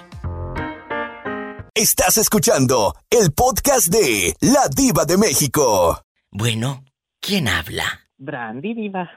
[1.75, 6.01] Estás escuchando el podcast de La Diva de México.
[6.31, 6.85] Bueno,
[7.21, 8.03] ¿quién habla?
[8.23, 9.11] Brandy Diva.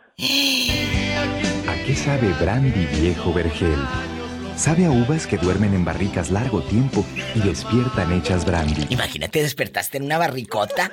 [1.70, 3.78] ¿A qué sabe Brandy viejo vergel?
[4.56, 8.88] Sabe a uvas que duermen en barricas largo tiempo y despiertan hechas brandy.
[8.90, 10.90] Imagínate, despertaste en una barricota.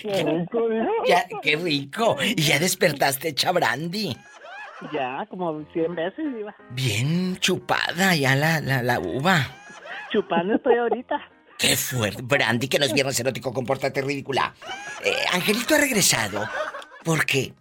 [0.00, 0.66] Qué rico,
[1.06, 2.16] Ya, qué rico.
[2.22, 4.16] Y ya despertaste hecha brandy.
[4.94, 6.56] Ya, como 100 veces, Diva.
[6.70, 9.46] Bien chupada ya la, la, la uva.
[10.10, 11.20] Chupando estoy ahorita.
[11.58, 12.22] Qué fuerte.
[12.22, 14.54] Brandy, que no es viernes erótico, compórtate ridícula.
[15.04, 16.48] Eh, Angelito ha regresado
[17.04, 17.52] porque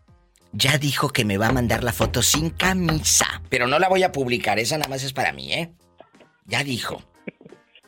[0.52, 3.42] ya dijo que me va a mandar la foto sin camisa.
[3.50, 5.72] Pero no la voy a publicar, esa nada más es para mí, ¿eh?
[6.46, 7.04] Ya dijo.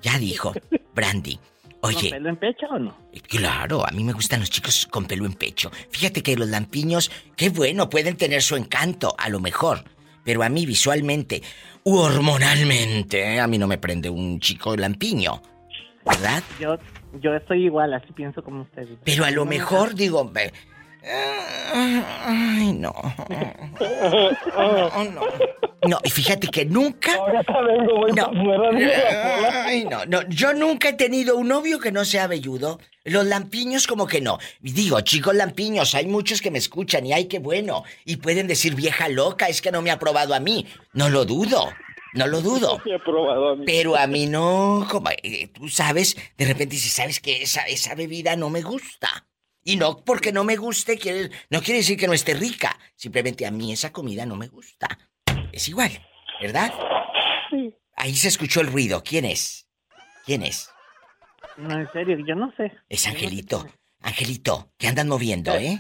[0.02, 0.54] Ya dijo.
[0.96, 1.40] Brandy.
[1.82, 2.10] Oye.
[2.10, 2.98] ¿Con pelo en pecho o no?
[3.28, 5.72] Claro, a mí me gustan los chicos con pelo en pecho.
[5.92, 9.84] Fíjate que los lampiños, qué bueno, pueden tener su encanto, a lo mejor.
[10.24, 11.42] Pero a mí visualmente,
[11.84, 15.42] u hormonalmente, a mí no me prende un chico lampiño.
[16.06, 16.44] ¿Verdad?
[16.60, 16.78] Yo,
[17.22, 18.98] yo estoy igual, así pienso como ustedes.
[19.04, 20.52] Pero a lo mejor digo, ve,
[21.04, 22.94] ay no.
[23.80, 25.22] No, no.
[25.88, 27.14] No, y fíjate que nunca.
[28.14, 28.32] No.
[29.66, 30.28] Ay, no, no.
[30.28, 32.80] Yo nunca he tenido un novio que no sea velludo.
[33.06, 34.40] Los lampiños como que no.
[34.60, 37.84] Digo, chicos lampiños, hay muchos que me escuchan y ay, qué bueno.
[38.04, 40.68] Y pueden decir, vieja loca, es que no me ha probado a mí.
[40.94, 41.70] No lo dudo.
[42.14, 42.82] No lo dudo.
[42.86, 43.64] Me ha probado a mí.
[43.66, 47.96] Pero a mí no, como, eh, tú sabes, de repente si sabes que esa, esa
[47.96, 49.28] bebida no me gusta.
[49.64, 52.80] Y no porque no me guste, quiere, no quiere decir que no esté rica.
[52.96, 54.88] Simplemente a mí esa comida no me gusta.
[55.52, 55.92] Es igual,
[56.42, 56.74] ¿verdad?
[57.50, 57.74] Sí.
[57.96, 59.04] Ahí se escuchó el ruido.
[59.04, 59.68] ¿Quién es?
[60.26, 60.70] ¿Quién es?
[61.58, 62.72] No, en serio, yo no sé.
[62.88, 63.68] Es Angelito.
[64.02, 65.80] Angelito, que andan moviendo, ¿eh?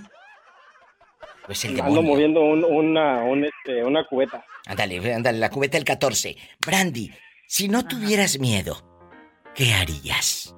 [1.49, 2.03] Pues el Ando demonio.
[2.03, 4.45] moviendo un- una, un, este, una cubeta.
[4.67, 6.37] Ándale, ándale, la cubeta del 14.
[6.63, 7.11] Brandy,
[7.47, 8.77] si no tuvieras miedo,
[9.55, 10.55] ¿qué harías?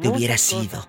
[0.00, 0.88] Te hubieras ido.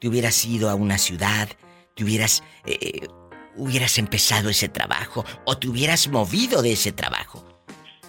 [0.00, 1.48] Te hubieras ido a una ciudad,
[1.94, 2.42] te hubieras.
[2.66, 3.06] eh,
[3.54, 7.44] hubieras empezado ese trabajo o te hubieras movido de ese trabajo.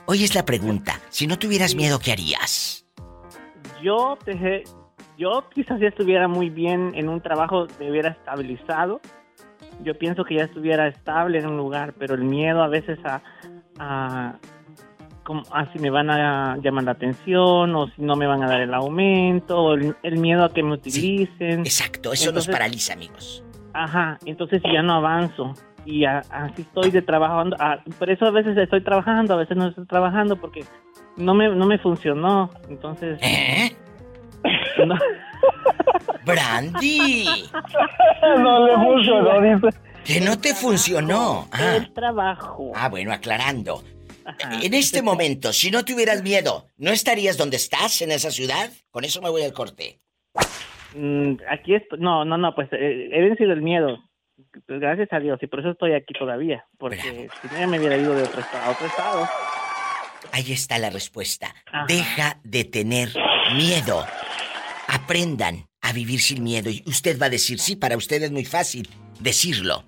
[0.07, 2.87] Hoy es la pregunta: si no tuvieras miedo, ¿qué harías?
[3.83, 4.63] Yo dejé,
[5.17, 8.99] yo quizás ya estuviera muy bien en un trabajo, me hubiera estabilizado.
[9.81, 13.21] Yo pienso que ya estuviera estable en un lugar, pero el miedo a veces a,
[13.79, 14.35] a,
[15.23, 18.47] como, a si me van a llamar la atención o si no me van a
[18.47, 21.61] dar el aumento, o el, el miedo a que me utilicen.
[21.61, 23.43] Exacto, eso nos paraliza, amigos.
[23.73, 25.53] Ajá, entonces ya no avanzo.
[25.85, 27.57] Y a- así estoy de trabajando.
[27.59, 30.63] ah, por eso a veces estoy trabajando, a veces no estoy trabajando porque
[31.17, 32.49] no me, no me funcionó.
[32.69, 33.19] Entonces.
[33.21, 33.75] ¿Eh?
[34.85, 34.95] No.
[36.25, 37.25] ¡Brandy!
[38.39, 39.77] no le funcionó, dice.
[40.03, 41.47] Que no te funcionó.
[41.51, 42.71] Ah, El trabajo.
[42.75, 43.83] ah, bueno, aclarando.
[44.61, 48.71] En este momento, si no tuvieras miedo, ¿no estarías donde estás en esa ciudad?
[48.89, 49.99] Con eso me voy al corte.
[50.95, 53.97] Mm, aquí es, no, no, no, pues eh, he vencido el miedo.
[54.65, 56.65] Pues, gracias a Dios, y por eso estoy aquí todavía.
[56.77, 59.27] Porque si no, ya me hubiera ido de otro estado a otro estado.
[60.31, 61.53] Ahí está la respuesta.
[61.87, 63.09] Deja de tener
[63.55, 64.05] miedo.
[64.87, 66.69] Aprendan a vivir sin miedo.
[66.69, 68.87] Y usted va a decir, sí, para usted es muy fácil
[69.19, 69.83] decirlo.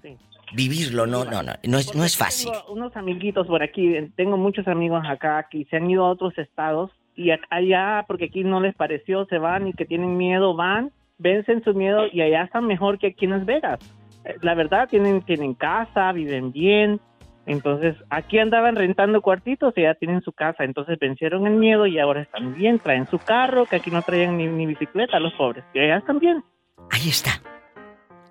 [0.54, 2.52] Vivirlo, no, no, no, no es, no es fácil.
[2.52, 6.38] Tengo unos amiguitos por aquí, tengo muchos amigos acá que se han ido a otros
[6.38, 10.92] estados y allá, porque aquí no les pareció, se van y que tienen miedo, van,
[11.18, 13.80] vencen su miedo y allá están mejor que aquí en Las Vegas.
[14.26, 17.00] Eh, La verdad, tienen, tienen casa, viven bien.
[17.46, 20.64] Entonces, aquí andaban rentando cuartitos y ya tienen su casa.
[20.64, 22.80] Entonces, vencieron el miedo y ahora están bien.
[22.80, 25.64] Traen su carro, que aquí no traían ni, ni bicicleta los pobres.
[25.74, 26.44] Y allá están bien.
[26.92, 27.42] Ahí está.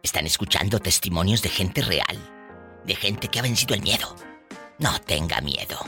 [0.02, 2.18] Están escuchando testimonios de gente real.
[2.84, 4.14] De gente que ha vencido el miedo.
[4.78, 5.78] No tenga miedo.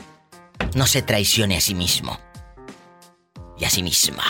[0.75, 2.17] No se traicione a sí mismo.
[3.57, 4.23] Y a sí misma.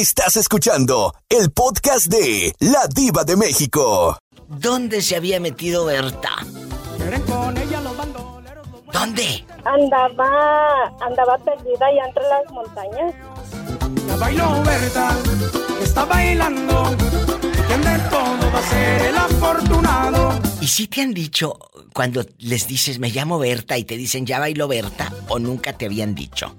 [0.00, 4.16] Estás escuchando el podcast de La Diva de México.
[4.48, 6.30] ¿Dónde se había metido Berta?
[8.94, 9.44] ¿Dónde?
[9.62, 13.14] Andaba, andaba perdida allá entre las montañas.
[14.06, 15.18] La bailó Berta,
[15.82, 16.96] está bailando.
[17.66, 20.40] Quien de todo va a ser el afortunado.
[20.62, 21.58] ¿Y si te han dicho
[21.92, 25.84] cuando les dices me llamo Berta y te dicen ya bailó Berta o nunca te
[25.84, 26.56] habían dicho?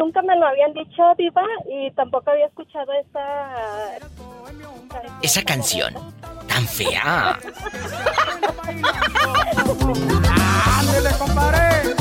[0.00, 3.98] Nunca me lo habían dicho, Diva, y tampoco había escuchado esa.
[5.20, 5.92] Esa canción
[6.48, 7.38] tan fea.
[10.78, 11.94] Ándele, compadre.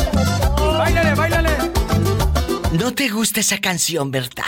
[0.78, 1.50] Báilale, báilale.
[2.72, 4.46] ¿No te gusta esa canción, Berta?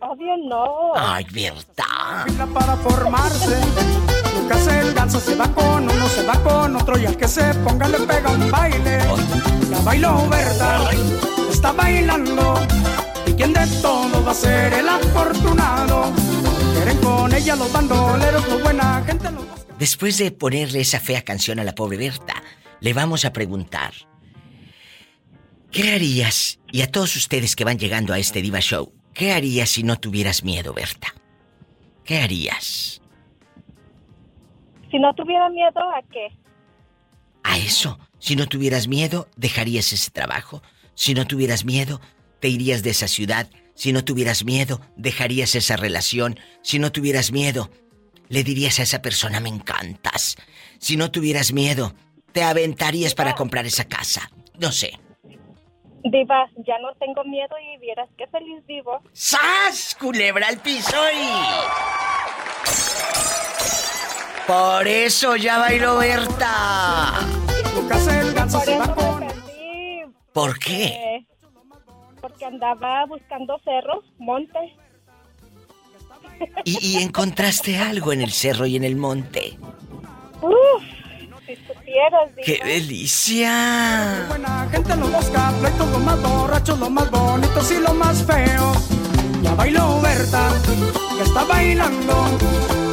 [0.00, 0.94] Obvio no.
[0.96, 2.24] Ay, Berta.
[2.54, 3.60] Para formarse.
[4.34, 6.98] Nunca se danza, se va con uno, se va con otro.
[6.98, 8.98] Y al que se ponga le pega un baile.
[9.70, 11.43] La bailó Berta.
[11.64, 12.56] Está bailando.
[13.24, 16.12] Y quien de todo va a ser el afortunado.
[16.74, 19.46] Quieren con ella los bandoleros, los buena gente, los
[19.78, 22.34] Después de ponerle esa fea canción a la pobre Berta,
[22.80, 23.94] le vamos a preguntar.
[25.70, 26.60] ¿Qué harías?
[26.70, 29.98] Y a todos ustedes que van llegando a este Diva Show, ¿qué harías si no
[29.98, 31.14] tuvieras miedo, Berta?
[32.04, 33.00] ¿Qué harías?
[34.90, 36.28] Si no tuviera miedo, ¿a qué?
[37.42, 37.98] A eso.
[38.18, 40.60] Si no tuvieras miedo, dejarías ese trabajo.
[40.94, 42.00] Si no tuvieras miedo,
[42.40, 43.48] te irías de esa ciudad.
[43.74, 46.38] Si no tuvieras miedo, dejarías esa relación.
[46.62, 47.70] Si no tuvieras miedo,
[48.28, 50.36] le dirías a esa persona me encantas.
[50.78, 51.94] Si no tuvieras miedo,
[52.32, 54.30] te aventarías para comprar esa casa.
[54.58, 54.98] No sé.
[56.04, 59.00] Diva, ya no tengo miedo y vieras qué feliz vivo.
[59.12, 59.96] ¡Sas!
[59.98, 62.04] Culebra al piso y.
[64.46, 67.20] Por eso ya bailó Berta.
[67.74, 69.33] Nunca se danza, Por se va eso.
[70.34, 70.86] ¿Por qué?
[70.86, 71.26] eh,
[72.20, 74.72] porque andaba buscando cerros, montes.
[76.64, 79.56] Y, y encontraste algo en el cerro y en el monte.
[80.42, 80.82] Uf,
[81.46, 82.32] si supieras.
[82.44, 84.26] ¡Qué delicia!
[84.28, 88.88] buena gente los busca, pleitos los más borrachos, los más bonitos y los más feos.
[89.42, 90.50] Ya bailó Berta,
[91.16, 92.14] que está bailando.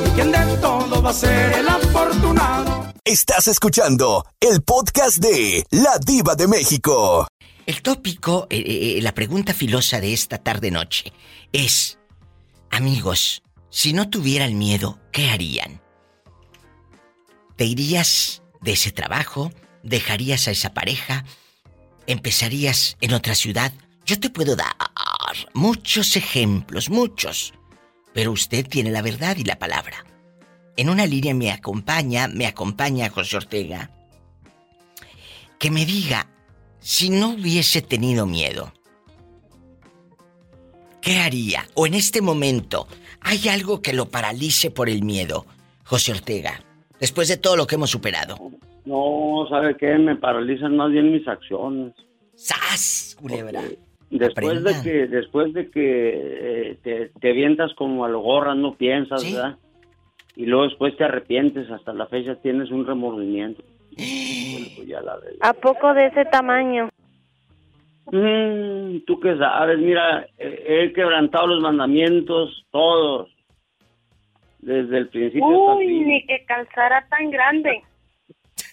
[0.05, 2.90] Y quien de todo va a ser el afortunado.
[3.03, 7.27] Estás escuchando el podcast de La Diva de México.
[7.65, 11.11] El tópico, eh, eh, la pregunta filosa de esta tarde-noche
[11.51, 11.97] es:
[12.69, 13.41] Amigos,
[13.71, 15.81] si no tuvieran miedo, ¿qué harían?
[17.55, 19.51] ¿Te irías de ese trabajo?
[19.81, 21.25] ¿Dejarías a esa pareja?
[22.05, 23.73] ¿Empezarías en otra ciudad?
[24.05, 24.75] Yo te puedo dar
[25.55, 27.55] muchos ejemplos, muchos.
[28.13, 30.05] Pero usted tiene la verdad y la palabra.
[30.81, 33.91] En una línea me acompaña, me acompaña José Ortega.
[35.59, 36.25] Que me diga,
[36.79, 38.73] si no hubiese tenido miedo,
[40.99, 41.65] ¿qué haría?
[41.75, 42.87] O en este momento,
[43.19, 45.45] ¿hay algo que lo paralice por el miedo?
[45.83, 46.63] José Ortega,
[46.99, 48.37] después de todo lo que hemos superado.
[48.83, 49.99] No, ¿sabe qué?
[49.99, 51.93] Me paralizan más bien mis acciones.
[52.33, 53.15] ¡Sas!
[53.21, 53.61] Culebra.
[54.09, 54.71] Después Aprenda.
[54.71, 59.23] de que, después de que eh, te, te avientas como a lo gorras, no piensas,
[59.31, 59.59] ¿verdad?
[60.41, 63.61] Y luego después te arrepientes, hasta la fecha tienes un remordimiento.
[64.43, 65.37] Bueno, pues.
[65.41, 66.89] ¿A poco de ese tamaño?
[68.11, 73.29] Mm, Tú qué sabes, mira, he quebrantado los mandamientos, todos,
[74.59, 76.07] desde el principio hasta el Uy, fin.
[76.07, 77.81] ni que calzara tan grande.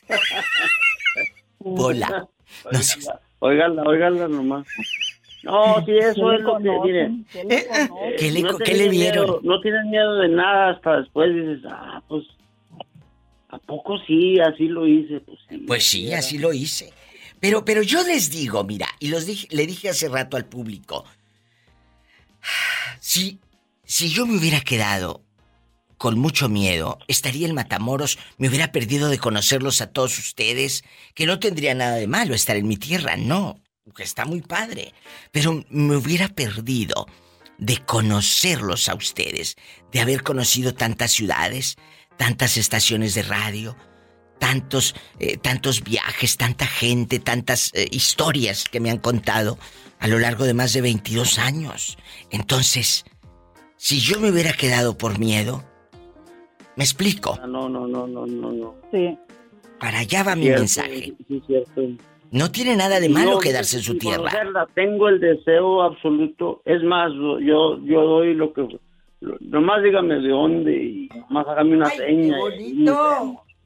[1.58, 2.26] Bola.
[3.40, 4.66] Óiganla, óiganla nomás.
[5.43, 7.26] No, sí, eso es lo que, miren.
[7.32, 7.45] ¿Qué
[8.30, 9.26] le- no qué le vieron?
[9.26, 12.24] miedo, no tienen miedo de nada hasta después dices, ah, pues,
[13.49, 14.39] ¿a poco sí?
[14.41, 15.59] Así lo hice, pues sí.
[15.66, 16.93] Pues sí, así lo hice.
[17.41, 21.05] Pero, pero yo les digo, mira, y los dije, le dije hace rato al público,
[23.01, 23.39] si,
[23.84, 25.22] si yo me hubiera quedado
[25.99, 30.84] con mucho miedo, estaría en Matamoros, me hubiera perdido de conocerlos a todos ustedes,
[31.14, 33.61] que no tendría nada de malo estar en mi tierra, no,
[33.93, 34.93] que está muy padre,
[35.32, 37.07] pero me hubiera perdido
[37.59, 39.57] de conocerlos a ustedes,
[39.93, 41.76] de haber conocido tantas ciudades,
[42.16, 43.76] tantas estaciones de radio,
[44.39, 49.59] tantos, eh, tantos viajes, tanta gente, tantas eh, historias que me han contado
[49.99, 51.99] a lo largo de más de 22 años.
[52.30, 53.05] Entonces,
[53.76, 55.64] si yo me hubiera quedado por miedo,
[56.76, 57.39] me explico.
[57.43, 58.74] Ah, No, no, no, no, no, no.
[58.93, 59.18] Sí.
[59.80, 61.14] Para allá va mi mensaje.
[61.26, 61.82] Sí, cierto.
[62.31, 64.18] No tiene nada de malo No, quedarse en su tierra.
[64.18, 66.61] conocerla, Tengo el deseo absoluto.
[66.64, 67.11] Es más,
[67.41, 68.66] yo, yo doy lo que
[69.41, 72.37] Nomás dígame de dónde y nomás hágame una seña.
[72.59, 72.87] y-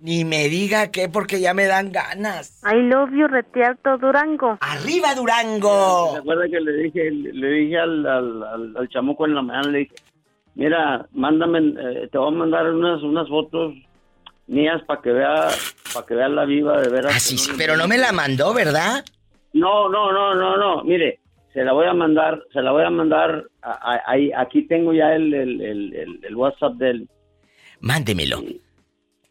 [0.01, 2.63] Ni me diga qué porque ya me dan ganas.
[2.65, 4.59] I love you, Retiarto Durango.
[4.61, 6.13] ¡Arriba, Durango!
[6.13, 9.69] ¿Se acuerda que le dije, le dije al, al, al, al chamuco en la mañana,
[9.71, 9.95] le dije,
[10.55, 13.75] mira, mándame, eh, te voy a mandar unas, unas fotos
[14.49, 15.49] mías para que vea,
[15.93, 17.12] para que vea la viva de veras.
[17.16, 19.05] Ah, sí, sí, pero no me la mandó, ¿verdad?
[19.53, 21.20] No, no, no, no, no, mire,
[21.53, 24.93] se la voy a mandar, se la voy a mandar, a- a- ahí, aquí tengo
[24.95, 27.09] ya el, el, el, el- el WhatsApp del...
[27.80, 28.43] Mándemelo.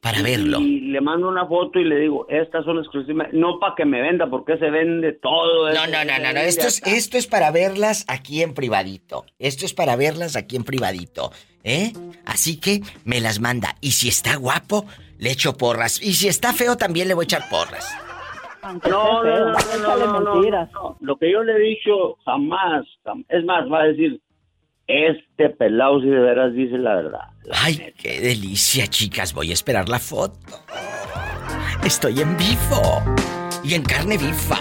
[0.01, 0.59] Para verlo.
[0.59, 4.01] Y le mando una foto y le digo, estas son exclusivas, no para que me
[4.01, 5.72] venda, porque se vende todo.
[5.72, 6.39] No, no, no, no, no.
[6.39, 9.26] Esto es, esto es para verlas aquí en privadito.
[9.38, 11.32] Esto es para verlas aquí en privadito.
[11.64, 11.93] ¿Eh?
[12.26, 13.76] Así que me las manda.
[13.80, 14.88] Y si está guapo,
[15.22, 16.01] le echo porras.
[16.01, 17.88] Y si está feo, también le voy a echar porras.
[18.63, 20.97] No, no, no, no, no, no, no, no.
[20.99, 24.19] Lo que yo le he dicho, jamás, jam- es más, va a decir,
[24.88, 27.19] este pelado si de veras dice la verdad.
[27.53, 29.34] Ay, qué delicia, chicas.
[29.34, 30.39] Voy a esperar la foto.
[31.84, 33.03] Estoy en vivo.
[33.63, 34.57] Y en carne viva.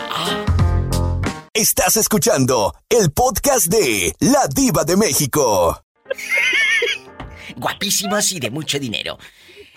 [1.55, 5.83] Estás escuchando el podcast de La Diva de México.
[7.57, 9.19] Guapísimos y de mucho dinero.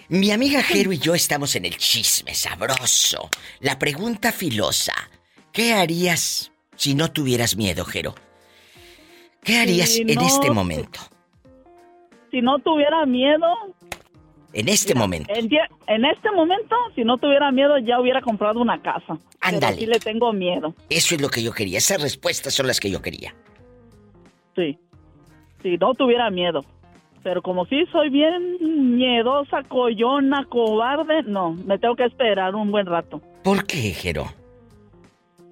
[0.09, 3.29] Mi amiga Jero y yo estamos en el chisme sabroso.
[3.61, 4.93] La pregunta filosa.
[5.51, 8.15] ¿Qué harías si no tuvieras miedo, Jero?
[9.43, 10.99] ¿Qué harías Si en no- este momento?
[12.31, 13.45] Si no tuviera miedo,
[14.53, 15.31] En este momento.
[15.35, 15.49] en,
[15.87, 19.17] en este momento, si no tuviera miedo, ya hubiera comprado una casa.
[19.39, 19.77] Ándale.
[19.77, 20.73] Sí le tengo miedo.
[20.89, 21.77] Eso es lo que yo quería.
[21.77, 23.35] Esas respuestas son las que yo quería.
[24.55, 24.77] Sí.
[25.61, 26.61] Si no tuviera miedo.
[27.23, 32.85] Pero como sí soy bien miedosa, coyona, cobarde, no, me tengo que esperar un buen
[32.85, 33.21] rato.
[33.43, 34.25] ¿Por qué, Jero?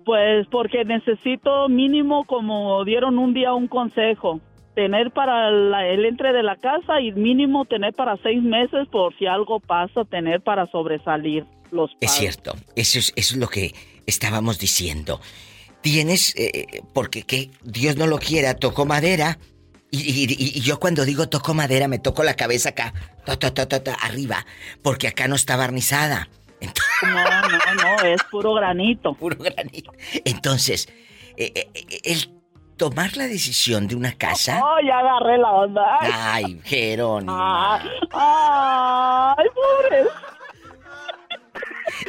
[0.05, 4.41] Pues porque necesito mínimo, como dieron un día un consejo,
[4.76, 9.15] tener para la- el entre de la casa y mínimo tener para seis meses por
[9.17, 12.15] si algo pasa, tener para sobresalir los Es pagos.
[12.17, 12.53] cierto.
[12.76, 13.74] Eso es, eso es lo que
[14.07, 15.19] estábamos diciendo.
[15.82, 19.38] Tienes, eh, porque que Dios no lo quiera, tocó madera.
[19.94, 22.94] Y, y- y- yo cuando digo toco madera, me toco la cabeza acá,
[23.26, 24.46] ta, ta, ta, arriba,
[24.82, 26.30] porque acá no está barnizada.
[27.04, 29.14] No, no, no, es puro granito.
[29.20, 29.92] Puro granito.
[30.24, 30.88] Entonces,
[31.36, 32.32] eh, eh, eh, el
[32.78, 34.62] tomar la decisión de una casa.
[34.64, 35.82] Oh, ya agarré la onda.
[36.00, 37.82] Ay, Ay, Jerónima.
[38.14, 40.04] ay, pobre.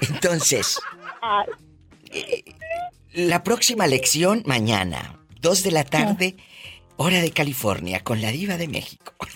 [0.08, 0.78] Entonces,
[1.20, 1.46] Ay.
[2.12, 2.44] eh,
[3.12, 6.36] la próxima lección mañana, 2 de la tarde,
[7.02, 9.14] hora de California, con la diva de México.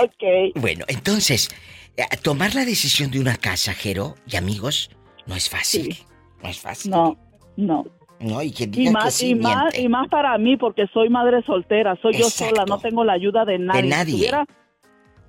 [0.00, 0.54] Ok.
[0.60, 1.48] Bueno, entonces,
[1.96, 4.90] eh, tomar la decisión de una casa, Jero y amigos,
[5.26, 5.98] no es fácil.
[6.42, 6.92] No es fácil.
[6.92, 7.16] No,
[7.56, 7.84] no.
[8.20, 11.08] No, y quien Y que más, sí, y, más, y más para mí, porque soy
[11.10, 13.82] madre soltera, soy yo sola, no tengo la ayuda de nadie.
[13.82, 14.12] nadie.
[14.12, 14.46] Si tuviera,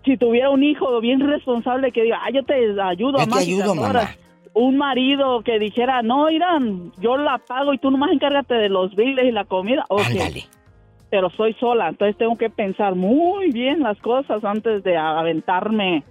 [0.06, 3.42] si tuviera un hijo bien responsable que diga, ah, yo te ayudo, Yo te mamá,
[3.42, 3.94] si ayudo, adoras".
[3.94, 4.16] mamá.
[4.54, 8.96] Un marido que dijera, no, Irán, yo la pago y tú nomás encárgate de los
[8.96, 9.86] biles y la comida.
[9.90, 10.02] Ok.
[10.06, 10.46] Ándale.
[11.10, 16.04] Pero soy sola, entonces tengo que pensar muy bien las cosas antes de aventarme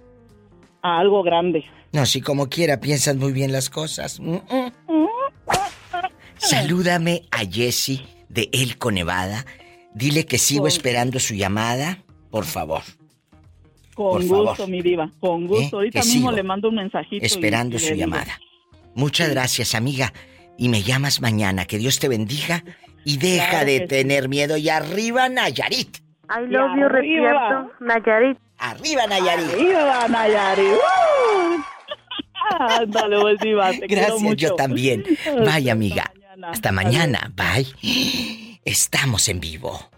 [0.81, 1.63] a algo grande.
[1.91, 4.19] No, si como quiera piensas muy bien las cosas.
[4.19, 4.71] Mm, mm.
[6.37, 9.45] Salúdame a Jesse de Elco, Nevada.
[9.93, 11.99] Dile que sigo esperando su llamada,
[12.31, 12.81] por favor.
[13.93, 14.69] Con Por gusto, favor.
[14.69, 15.77] mi diva, con gusto.
[15.77, 15.79] ¿Eh?
[15.79, 17.25] Ahorita Que mismo sigo le mando un mensajito.
[17.25, 18.39] Esperando y su llamada.
[18.95, 20.13] Muchas gracias, amiga.
[20.57, 21.65] Y me llamas mañana.
[21.65, 22.63] Que Dios te bendiga
[23.05, 23.87] y deja Claro de sí.
[23.87, 24.57] tener miedo.
[24.57, 25.97] Y arriba, Nayarit.
[26.29, 26.89] I love you, arriba.
[26.89, 28.37] Retiarto Nayarit.
[28.57, 29.49] Arriba, Nayarit.
[29.53, 30.65] ¡Arriba, Nayarit!
[30.73, 31.61] ¡Uh!
[32.59, 34.47] Ándale, pues, diva, te Gracias, mucho.
[34.49, 35.03] yo también.
[35.45, 36.11] Bye, amiga.
[36.15, 36.49] mañana.
[36.51, 37.31] Hasta mañana.
[37.35, 38.59] Bye.
[38.65, 39.89] Estamos en vivo.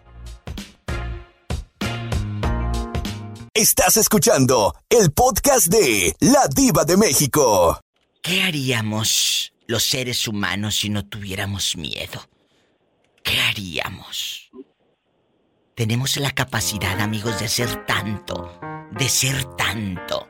[3.56, 7.80] Estás escuchando el podcast de La Diva de México.
[8.20, 12.28] ¿Qué haríamos los seres humanos si no tuviéramos miedo?
[13.24, 14.50] ¿Qué haríamos?
[15.74, 18.60] Tenemos la capacidad, amigos, de hacer tanto,
[18.90, 20.26] de ser tanto,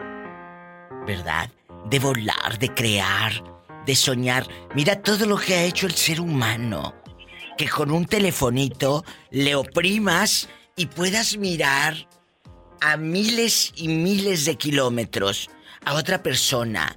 [1.05, 1.51] ¿verdad?
[1.90, 3.43] De volar, de crear,
[3.85, 4.47] de soñar.
[4.77, 6.94] Mira todo lo que ha hecho el ser humano.
[7.59, 12.07] Que con un telefonito le oprimas y puedas mirar
[12.81, 15.48] a miles y miles de kilómetros
[15.85, 16.97] a otra persona,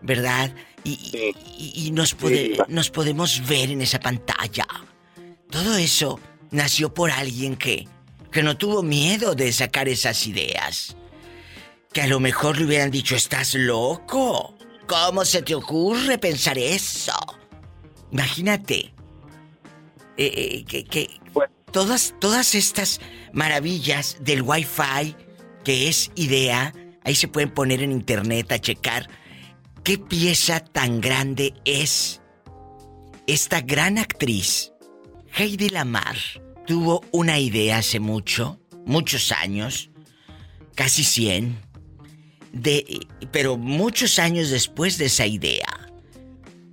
[0.00, 0.54] ¿verdad?
[0.84, 4.66] Y, y- y nos, pode- nos podemos ver en esa pantalla.
[5.50, 6.18] Todo eso
[6.50, 7.86] nació por alguien que,
[8.30, 10.96] que no tuvo miedo de sacar esas ideas.
[11.92, 14.54] Que a lo mejor le hubieran dicho, estás loco.
[14.86, 17.12] ¿Cómo se te ocurre pensar eso?
[18.10, 18.92] Imagínate.
[20.16, 21.20] Eh, eh, que, que-
[21.70, 23.00] todas, todas estas
[23.32, 25.16] maravillas del Wi-Fi,
[25.64, 29.08] que es idea, ahí se pueden poner en internet a checar
[29.84, 32.20] qué pieza tan grande es
[33.26, 34.72] esta gran actriz.
[35.34, 36.16] Heidi Lamar
[36.66, 39.90] tuvo una idea hace mucho, muchos años,
[40.74, 41.58] casi 100,
[42.52, 45.88] de, pero muchos años después de esa idea,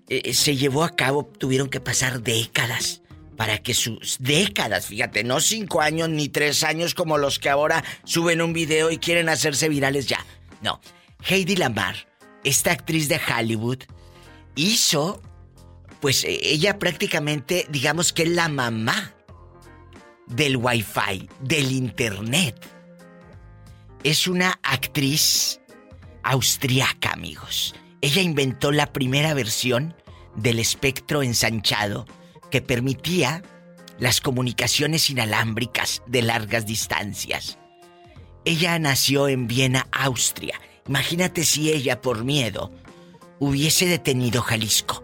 [0.09, 3.01] eh, se llevó a cabo, tuvieron que pasar décadas
[3.39, 7.85] para que sus décadas, fíjate, no cinco años ni tres años como los que ahora
[8.03, 10.25] suben un video y quieren hacerse virales ya.
[10.61, 10.81] No,
[11.23, 11.95] Heidi Lamar,
[12.43, 13.83] esta actriz de Hollywood,
[14.55, 15.21] hizo,
[16.01, 19.13] pues eh, ella prácticamente, digamos que es la mamá
[20.27, 22.59] del Wi-Fi, del Internet.
[24.03, 25.61] Es una actriz
[26.23, 27.73] austriaca, amigos.
[28.01, 29.95] Ella inventó la primera versión
[30.35, 32.05] del espectro ensanchado
[32.51, 33.43] que permitía
[33.99, 37.57] las comunicaciones inalámbricas de largas distancias.
[38.45, 40.59] Ella nació en Viena, Austria.
[40.87, 42.71] Imagínate si ella, por miedo,
[43.39, 45.03] hubiese detenido Jalisco.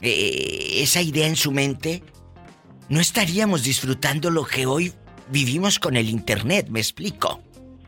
[0.00, 2.02] Eh, esa idea en su mente,
[2.88, 4.92] no estaríamos disfrutando lo que hoy
[5.30, 7.42] vivimos con el Internet, me explico.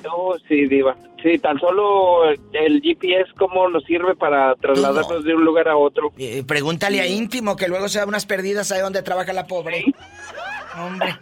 [0.04, 0.96] No, sí, Diva.
[1.22, 6.10] Sí, tan solo el GPS, ¿cómo nos sirve para trasladarnos de un lugar a otro?
[6.18, 9.84] Eh, pregúntale a íntimo que luego se da unas perdidas ahí donde trabaja la pobre.
[10.76, 11.14] Hombre,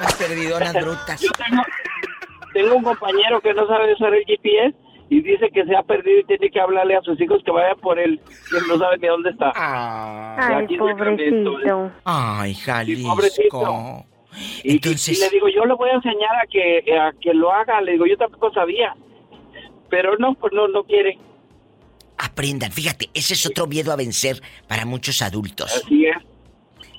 [0.00, 1.20] las perdidonas brutas.
[1.20, 1.62] tengo,
[2.54, 4.74] tengo un compañero que no sabe usar el GPS
[5.10, 7.78] y dice que se ha perdido y tiene que hablarle a sus hijos que vayan
[7.78, 8.18] por él,
[8.50, 9.52] que no sabe ni dónde está.
[9.54, 11.90] Ay, pobrecito.
[12.04, 13.08] Ay, Jalisco.
[13.10, 14.04] pobrecito.
[14.64, 17.52] Y, Entonces- y le digo, yo le voy a enseñar a que, a que lo
[17.52, 17.80] haga.
[17.80, 18.94] Le digo, yo tampoco sabía.
[19.90, 21.18] Pero no, pues no, no quiere.
[22.18, 25.82] Aprendan, fíjate, ese es otro miedo a vencer para muchos adultos.
[25.84, 26.16] Así es.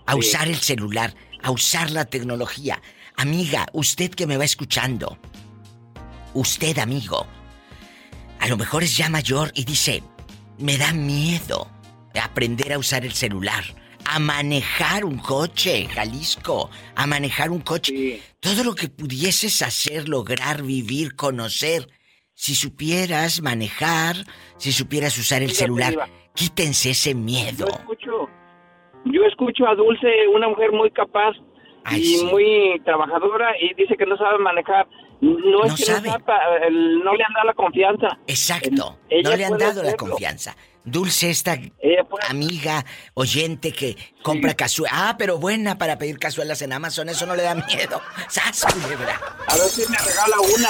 [0.06, 0.20] A Sí.
[0.20, 2.82] usar el celular, a usar la tecnología.
[3.16, 5.18] Amiga, usted que me va escuchando,
[6.34, 7.26] usted amigo,
[8.40, 10.04] a lo mejor es ya mayor y dice,
[10.60, 11.68] me da miedo
[12.22, 13.64] aprender a usar el celular,
[14.10, 18.22] a manejar un coche, Jalisco, a manejar un coche.
[18.40, 21.88] Todo lo que pudieses hacer, lograr, vivir, conocer,
[22.34, 24.16] si supieras manejar,
[24.58, 25.94] si supieras usar el celular,
[26.36, 27.66] quítense ese miedo.
[27.68, 28.30] Yo escucho,
[29.06, 31.34] yo escucho a Dulce, una mujer muy capaz
[31.96, 34.88] y muy trabajadora, y dice que no sabe manejar.
[35.20, 36.10] No es No que sabe.
[36.10, 38.20] no sepa, el- no le han dado la confianza.
[38.28, 39.00] Exacto.
[39.10, 40.56] Ella no le han dado la confianza.
[40.88, 41.60] Dulce, esta
[42.30, 44.98] amiga, oyente que compra cazuelas.
[44.98, 48.02] Ah, pero buena para pedir cazuelas en Amazon, eso no le da miedo.
[48.30, 49.20] ¡Sas, culebra!
[49.48, 50.70] A ver si me regala una.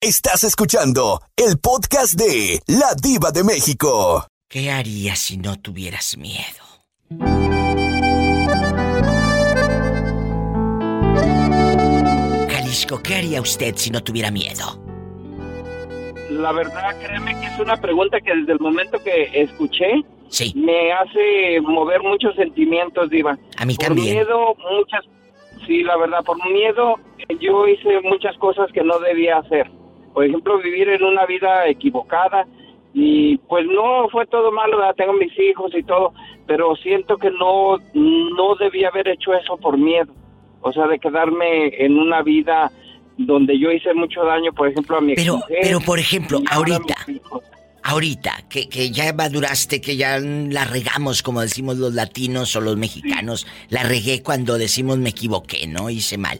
[0.00, 4.26] Estás escuchando el podcast de La Diva de México.
[4.48, 6.64] ¿Qué harías si no tuvieras miedo?
[12.50, 14.87] Jalisco, ¿qué haría usted si no tuviera miedo?
[16.30, 20.04] La verdad, créeme que es una pregunta que desde el momento que escuché
[20.54, 23.38] me hace mover muchos sentimientos, Diva.
[23.56, 24.14] A mí por también.
[24.16, 25.04] miedo, muchas...
[25.66, 26.96] Sí, la verdad, por miedo
[27.40, 29.70] yo hice muchas cosas que no debía hacer.
[30.12, 32.46] Por ejemplo, vivir en una vida equivocada
[32.94, 34.94] y pues no fue todo malo, ¿verdad?
[34.96, 36.12] tengo mis hijos y todo,
[36.46, 40.12] pero siento que no, no debía haber hecho eso por miedo.
[40.60, 42.72] O sea, de quedarme en una vida
[43.18, 46.94] donde yo hice mucho daño, por ejemplo, a mi Pero, pero por ejemplo, ahorita,
[47.82, 52.76] ahorita, que, que ya maduraste, que ya la regamos, como decimos los latinos o los
[52.76, 55.90] mexicanos, la regué cuando decimos me equivoqué, ¿no?
[55.90, 56.38] Hice mal.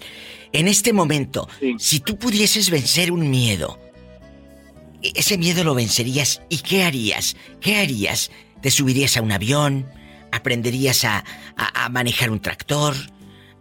[0.52, 1.48] En este momento,
[1.78, 3.78] si tú pudieses vencer un miedo,
[5.02, 7.36] e- ese miedo lo vencerías, ¿y qué harías?
[7.60, 8.30] ¿Qué harías?
[8.62, 9.86] ¿Te subirías a un avión?
[10.32, 11.24] ¿Aprenderías a,
[11.56, 12.94] a- a manejar un tractor?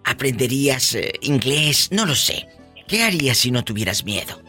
[0.04, 1.90] ¿Aprenderías eh, inglés?
[1.92, 2.48] No lo sé.
[2.88, 4.42] ¿Qué harías si no tuvieras miedo?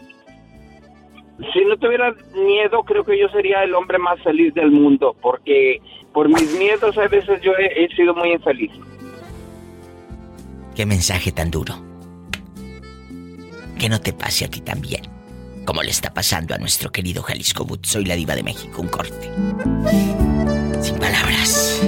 [1.53, 5.81] Si no tuviera miedo, creo que yo sería el hombre más feliz del mundo, porque
[6.13, 8.71] por mis miedos a veces yo he, he sido muy infeliz.
[10.75, 11.75] Qué mensaje tan duro.
[13.79, 15.03] Que no te pase a ti también,
[15.65, 17.87] como le está pasando a nuestro querido Jalisco But.
[17.87, 19.31] Soy la diva de México, un corte.
[20.81, 21.83] Sin palabras.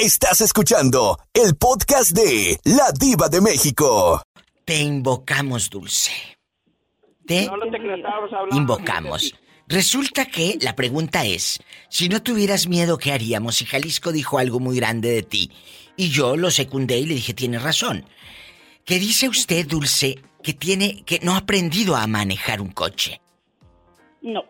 [0.00, 4.22] Estás escuchando el podcast de La Diva de México.
[4.64, 6.10] Te invocamos, Dulce.
[7.26, 9.34] Te No, invocamos.
[9.68, 11.60] Resulta que la pregunta es,
[11.90, 13.60] si no tuvieras miedo, ¿qué haríamos?
[13.60, 15.50] Y Jalisco dijo algo muy grande de ti.
[15.98, 18.06] Y yo lo secundé y le dije, tiene razón.
[18.86, 23.20] ¿Qué dice usted, Dulce, que tiene, que no ha aprendido a manejar un coche?
[24.22, 24.44] No.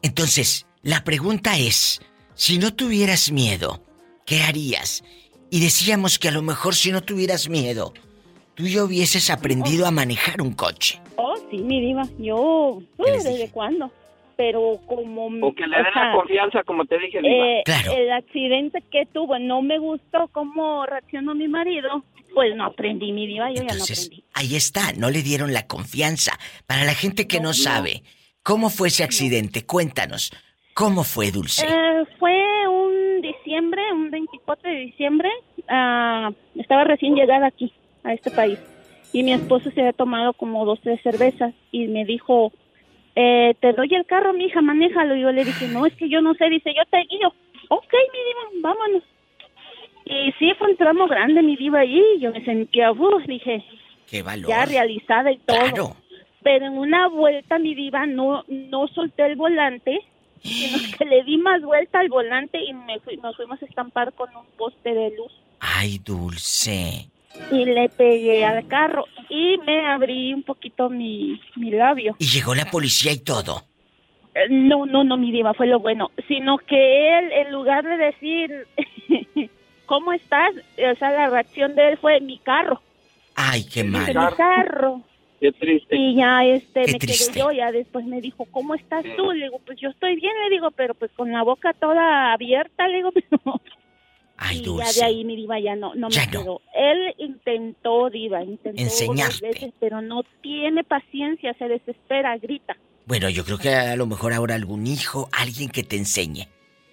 [0.00, 2.00] Entonces, la pregunta es,
[2.34, 3.83] si no tuvieras miedo,
[4.26, 5.04] ¿qué harías?
[5.50, 7.92] Y decíamos que a lo mejor si no tuvieras miedo,
[8.54, 11.00] tú ya hubieses aprendido a manejar un coche.
[11.16, 12.02] Oh, sí, mi diva.
[12.18, 13.90] Yo, uh, ¿desde cuándo?
[14.36, 15.26] Pero como...
[15.46, 17.46] O que le den la confianza, como te dije, Diva.
[17.46, 17.62] eh,
[17.96, 22.04] El accidente que tuvo no me gustó cómo reaccionó mi marido.
[22.34, 23.48] Pues no aprendí, mi diva.
[23.50, 24.24] Yo ya no Entonces, aprendí.
[24.34, 26.32] ahí está, no le dieron la confianza.
[26.66, 28.02] Para la gente que no, sabe,
[28.42, 29.64] ¿cómo fue ese accidente?
[29.64, 30.32] Cuéntanos,
[30.74, 31.64] ¿cómo fue, Dulce?
[31.64, 32.34] Eh, fue
[34.14, 35.28] 24 de diciembre.
[35.68, 37.72] ah, estaba recién llegada aquí,
[38.02, 38.58] a este país.
[39.12, 41.54] Y mi esposo se había tomado como dos, tres cervezas.
[41.70, 42.52] Y me dijo,
[43.14, 45.14] eh, te doy el carro, mija, manéjalo.
[45.16, 46.48] Y yo le dije, no, es que yo no sé.
[46.48, 47.32] Dice, yo te guío.
[47.68, 48.18] Ok, mi
[48.58, 49.02] diva, vámonos.
[50.04, 52.02] Y sí, fue un tramo grande, mi diva, allí.
[52.20, 53.64] Yo me sentía, uf, dije,
[54.10, 54.48] ¡Qué valor!
[54.48, 55.58] ya realizada y todo.
[55.58, 55.96] Claro.
[56.42, 60.00] Pero en una vuelta, mi diva, no, no solté el volante,
[60.44, 64.12] sino que le di más vuelta al volante y me fui- nos fuimos a estampar
[64.12, 65.32] con un poste de luz.
[65.60, 67.08] Ay, Dulce.
[67.50, 72.14] Y le pegué al carro y me abrí un poquito mi, mi labio.
[72.18, 73.62] Y llegó la policía y todo.
[74.34, 76.10] Eh, No, no, no, mi diva, fue lo bueno.
[76.28, 78.66] Sino que él, en lugar de decir,
[79.86, 80.50] ¿cómo estás?
[80.92, 82.80] O sea, la reacción de él fue mi carro.
[83.34, 84.06] Ay, qué mal.
[84.06, 85.00] mi carro.
[85.44, 85.94] Qué triste.
[85.94, 87.32] Y ya este Qué me triste.
[87.32, 89.30] quedé yo, ya después me dijo, ¿cómo estás tú?
[89.32, 92.88] Le digo, pues yo estoy bien, le digo, pero pues con la boca toda abierta,
[92.88, 93.60] le digo, pero...
[94.38, 95.00] Ay, y ya Dulce.
[95.00, 96.42] de ahí mi diva ya no, no Ya me no.
[96.42, 96.60] quedó.
[96.74, 99.46] Él intentó, diva, intentó Enseñarte.
[99.48, 102.74] veces, pero no tiene paciencia, se desespera, grita.
[103.04, 106.48] Bueno, yo creo que a lo mejor ahora algún hijo, alguien que te enseñe.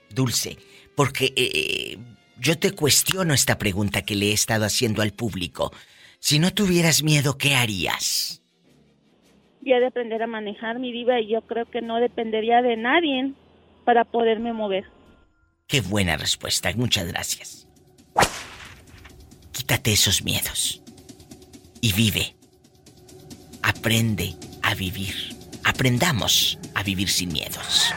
[0.09, 0.57] Dulce,
[0.97, 1.97] porque eh,
[2.37, 5.71] yo te cuestiono esta pregunta que le he estado haciendo al público.
[6.19, 8.40] Si no tuvieras miedo, ¿qué harías?
[9.61, 13.33] Ya de aprender a manejar mi diva y yo creo que no dependería de nadie
[13.85, 14.85] para poderme mover.
[15.67, 17.67] Qué buena respuesta, muchas gracias.
[19.51, 20.81] Quítate esos miedos
[21.81, 22.35] y vive.
[23.63, 24.33] Aprende
[24.63, 25.13] a vivir.
[25.63, 27.93] Aprendamos a vivir sin miedos.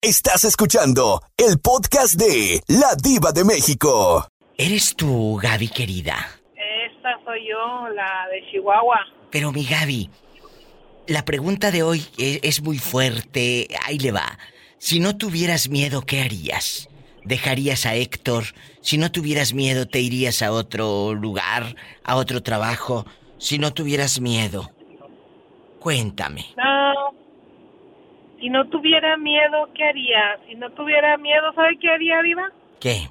[0.00, 4.26] Estás escuchando el podcast de La Diva de México.
[4.56, 6.16] ¿Eres tú, Gaby querida?
[6.54, 9.19] Esta soy yo, la de Chihuahua.
[9.30, 10.10] Pero mi Gaby,
[11.06, 13.68] la pregunta de hoy e- es, muy fuerte.
[13.86, 14.38] Ahí le va.
[14.78, 16.88] Si no tuvieras miedo, ¿qué harías?
[17.24, 18.44] ¿Dejarías a Héctor?
[18.80, 23.04] Si no tuvieras miedo, ¿te irías a otro lugar, a otro trabajo?
[23.38, 24.70] Si no tuvieras miedo.
[25.78, 26.46] Cuéntame.
[26.56, 27.14] No,
[28.38, 30.38] si no tuviera miedo, ¿qué haría?
[30.48, 32.50] Si no tuviera miedo, ¿sabe qué haría, Diva?
[32.80, 33.10] ¿Qué?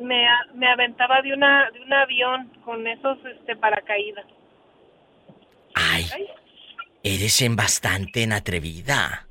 [0.00, 0.24] Me,
[0.54, 4.24] me aventaba de una de un avión con esos este paracaídas.
[6.12, 6.26] Ay,
[7.02, 9.26] eres en bastante en atrevida.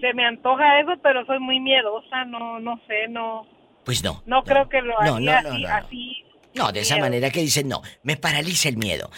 [0.00, 3.46] Se me antoja eso, pero soy muy miedosa, no no sé, no
[3.84, 4.22] Pues no.
[4.26, 6.24] no, creo que lo No, haría no, no, así, así.
[6.54, 7.06] No, de esa miedo.
[7.06, 9.10] manera que dicen, no, me paraliza el miedo.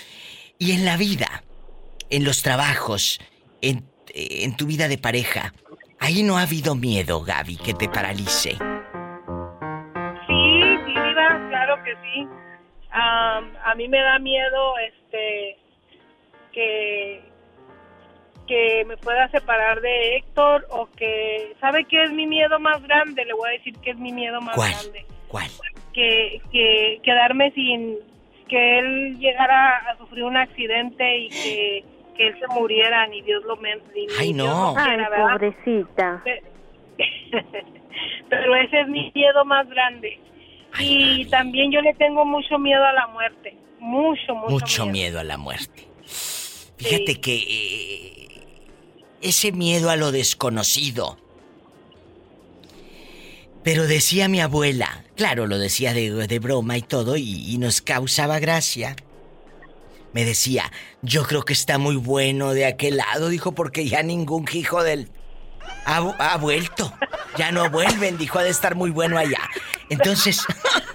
[0.58, 1.42] Y en la vida,
[2.10, 3.18] en los trabajos,
[3.60, 3.84] en,
[4.14, 5.52] en tu vida de pareja,
[5.98, 8.50] ahí no ha habido miedo, Gaby, que te paralice.
[10.26, 12.26] Sí, sí, Diva, claro que sí.
[12.90, 15.56] Am, a mí me da miedo este
[16.55, 17.20] que
[18.47, 23.24] que me pueda separar de Héctor o que sabe qué es mi miedo más grande
[23.24, 24.72] le voy a decir que es mi miedo más ¿Cuál?
[24.72, 25.48] grande ¿Cuál?
[25.94, 27.97] que que quedarme sin
[28.48, 31.85] que él llegara a sufrir un accidente y que,
[32.16, 34.68] que él se muriera ni Dios lo men ni- Ay, Dios no.
[34.68, 35.32] lo quiera, Ay, ¿verdad?
[35.32, 36.22] pobrecita.
[38.28, 40.18] pero ese es mi miedo más grande
[40.81, 44.93] y también yo le tengo mucho miedo a la muerte mucho mucho, Mucho miedo.
[44.93, 45.85] miedo a la muerte.
[46.76, 48.46] Fíjate que eh,
[49.20, 51.18] ese miedo a lo desconocido.
[53.62, 57.80] Pero decía mi abuela, claro, lo decía de, de broma y todo, y, y nos
[57.80, 58.94] causaba gracia.
[60.12, 60.70] Me decía,
[61.02, 65.10] yo creo que está muy bueno de aquel lado, dijo, porque ya ningún hijo del...
[65.86, 66.92] Ha, ha vuelto.
[67.38, 69.40] Ya no vuelven, dijo, ha de estar muy bueno allá.
[69.88, 70.44] Entonces,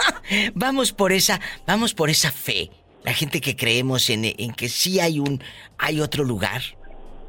[0.53, 2.69] vamos por esa, vamos por esa fe.
[3.03, 5.41] La gente que creemos en, en que sí hay un,
[5.77, 6.61] hay otro lugar,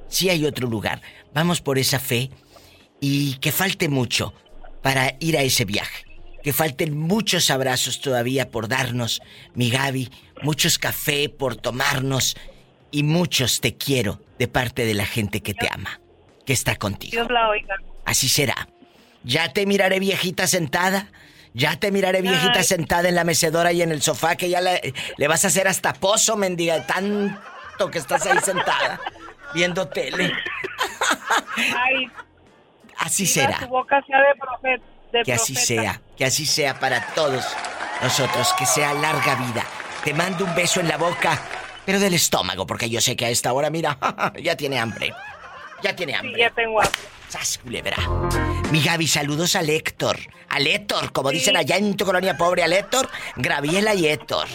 [0.09, 1.01] sí hay otro lugar.
[1.33, 2.31] Vamos por esa fe
[3.01, 4.35] y que falte mucho
[4.83, 6.05] para ir a ese viaje.
[6.43, 9.21] Que falten muchos abrazos todavía por darnos,
[9.55, 10.11] mi Gaby,
[10.43, 12.37] muchos café por tomarnos
[12.91, 16.01] y muchos te quiero de parte de la gente que te ama,
[16.47, 17.13] que está contigo.
[17.13, 18.69] Dios la oiga Así será.
[19.23, 21.13] Ya te miraré viejita sentada.
[21.53, 22.65] Ya te miraré viejita Ay.
[22.65, 25.67] sentada en la mecedora y en el sofá que ya le, le vas a hacer
[25.67, 29.01] hasta pozo, mendiga, tanto que estás ahí sentada
[29.55, 30.33] viendo tele.
[31.77, 32.11] Ay,
[32.99, 33.59] Así será.
[33.59, 34.85] Tu boca sea de profeta.
[35.13, 35.83] de Que así profeta.
[35.83, 37.45] sea, que así sea para todos
[38.03, 39.65] nosotros, que sea larga vida.
[40.05, 41.39] Te mando un beso en la boca,
[41.87, 43.99] pero del estómago, porque yo sé que a esta hora, mira,
[44.43, 45.13] ya tiene hambre.
[45.83, 46.35] Ya tiene hambre.
[46.35, 47.01] Sí, ya tengo hambre.
[47.31, 47.97] ¡Sas, culebra!
[48.73, 50.19] Mi Gaby, saludos al Héctor.
[50.49, 54.49] Al Héctor, como dicen allá en tu colonia pobre, al Héctor, Graviela y Héctor.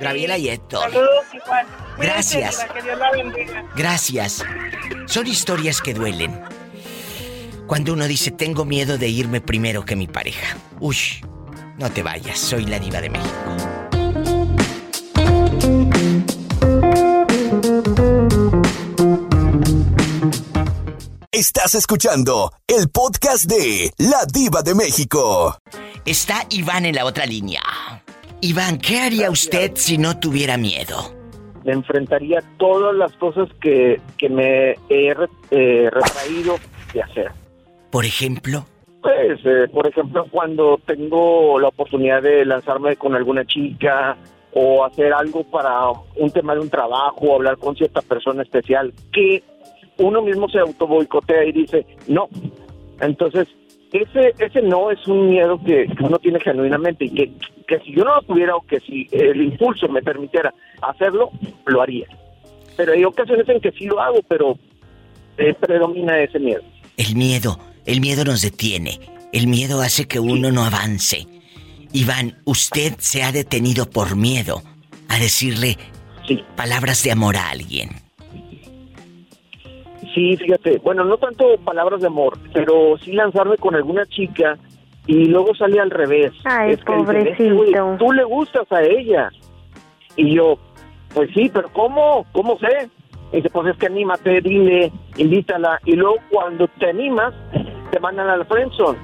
[0.00, 0.90] Graviela y Héctor.
[0.90, 1.66] Saludos igual.
[1.98, 2.62] Gracias.
[2.62, 3.64] Diva, que Dios la bendiga.
[3.76, 4.42] Gracias.
[5.04, 6.40] Son historias que duelen.
[7.66, 10.56] Cuando uno dice, tengo miedo de irme primero que mi pareja.
[10.80, 10.96] Uy,
[11.76, 13.87] no te vayas, soy la diva de México.
[21.38, 25.56] Estás escuchando el podcast de La Diva de México.
[26.04, 27.60] Está Iván en la otra línea.
[28.40, 30.96] Iván, ¿qué haría usted si no tuviera miedo?
[31.64, 35.14] me enfrentaría todas las cosas que, que me he
[35.52, 36.56] eh, retraído
[36.92, 37.30] de hacer.
[37.92, 38.64] Por ejemplo,
[39.00, 44.16] Pues, eh, por ejemplo, cuando tengo la oportunidad de lanzarme con alguna chica
[44.54, 48.92] o hacer algo para un tema de un trabajo o hablar con cierta persona especial,
[49.12, 49.44] que
[49.98, 52.28] uno mismo se auto boicotea y dice no.
[53.00, 53.48] Entonces,
[53.92, 57.32] ese, ese no es un miedo que, que uno tiene genuinamente y que,
[57.66, 60.52] que si yo no lo tuviera o que si el impulso me permitiera
[60.82, 61.30] hacerlo,
[61.66, 62.06] lo haría.
[62.76, 64.58] Pero hay ocasiones en que sí lo hago, pero
[65.36, 66.62] eh, predomina ese miedo.
[66.96, 68.98] el miedo, el miedo nos detiene.
[69.32, 71.26] El miedo hace que uno no avance.
[71.92, 74.62] Iván, usted se ha detenido por miedo
[75.08, 75.76] a decirle
[76.56, 78.07] palabras de amor a alguien.
[80.14, 84.56] Sí, fíjate, bueno, no tanto palabras de amor, pero sí lanzarme con alguna chica
[85.06, 86.32] y luego sale al revés.
[86.44, 87.96] Ay, Es que dicen, "Es que, güey, pobrecito.
[88.04, 89.30] tú le gustas a ella.
[90.16, 90.58] Y yo,
[91.14, 92.26] pues sí, pero ¿cómo?
[92.32, 92.88] ¿Cómo sé?
[93.32, 95.78] Y dice, pues es que anímate, dile, invítala.
[95.84, 97.34] Y luego cuando te animas,
[97.90, 98.98] te mandan al friendzone.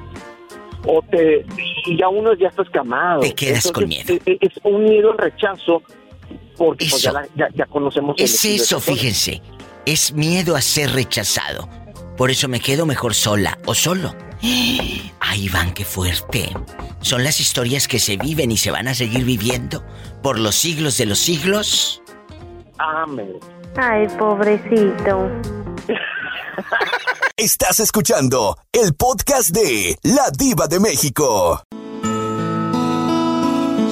[0.86, 1.44] O te,
[1.86, 3.20] y ya uno ya está escamado.
[3.20, 4.14] Te quedas con miedo.
[4.26, 5.82] Es, un miedo al rechazo
[6.58, 9.40] porque pues, ya, la- ya, ya conocemos Es eso, fíjense.
[9.86, 11.68] Es miedo a ser rechazado.
[12.16, 14.14] Por eso me quedo mejor sola o solo.
[14.42, 16.50] Ay, Iván, qué fuerte.
[17.00, 19.84] Son las historias que se viven y se van a seguir viviendo
[20.22, 22.02] por los siglos de los siglos.
[22.78, 23.38] Amén.
[23.76, 25.30] Ay, pobrecito.
[27.36, 31.62] Estás escuchando el podcast de La Diva de México.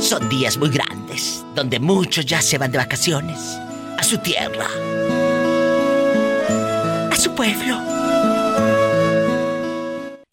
[0.01, 3.39] Son días muy grandes, donde muchos ya se van de vacaciones
[3.99, 4.67] a su tierra,
[7.33, 7.77] a pueblo.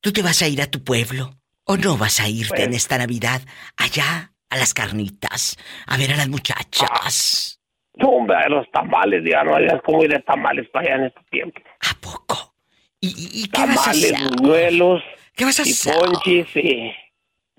[0.02, 1.32] ¿Tú te vas a ir a tu pueblo
[1.66, 3.42] o no vas a irte en esta Navidad
[3.78, 5.58] allá a las carnitas
[5.88, 7.60] a ver a las muchachas?
[7.96, 11.08] No, hombre, a los tamales, ya no hayas como ir de tamales para allá en
[11.08, 11.62] este tiempo.
[11.82, 12.54] ¿A poco?
[13.02, 15.04] ¿Y, qué vas a tamales, hacer?
[15.36, 15.96] ¿Qué vas a y hacer?
[15.96, 16.92] ponchis, y...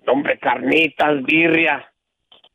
[0.06, 1.90] no, Hombre, carnitas, birria,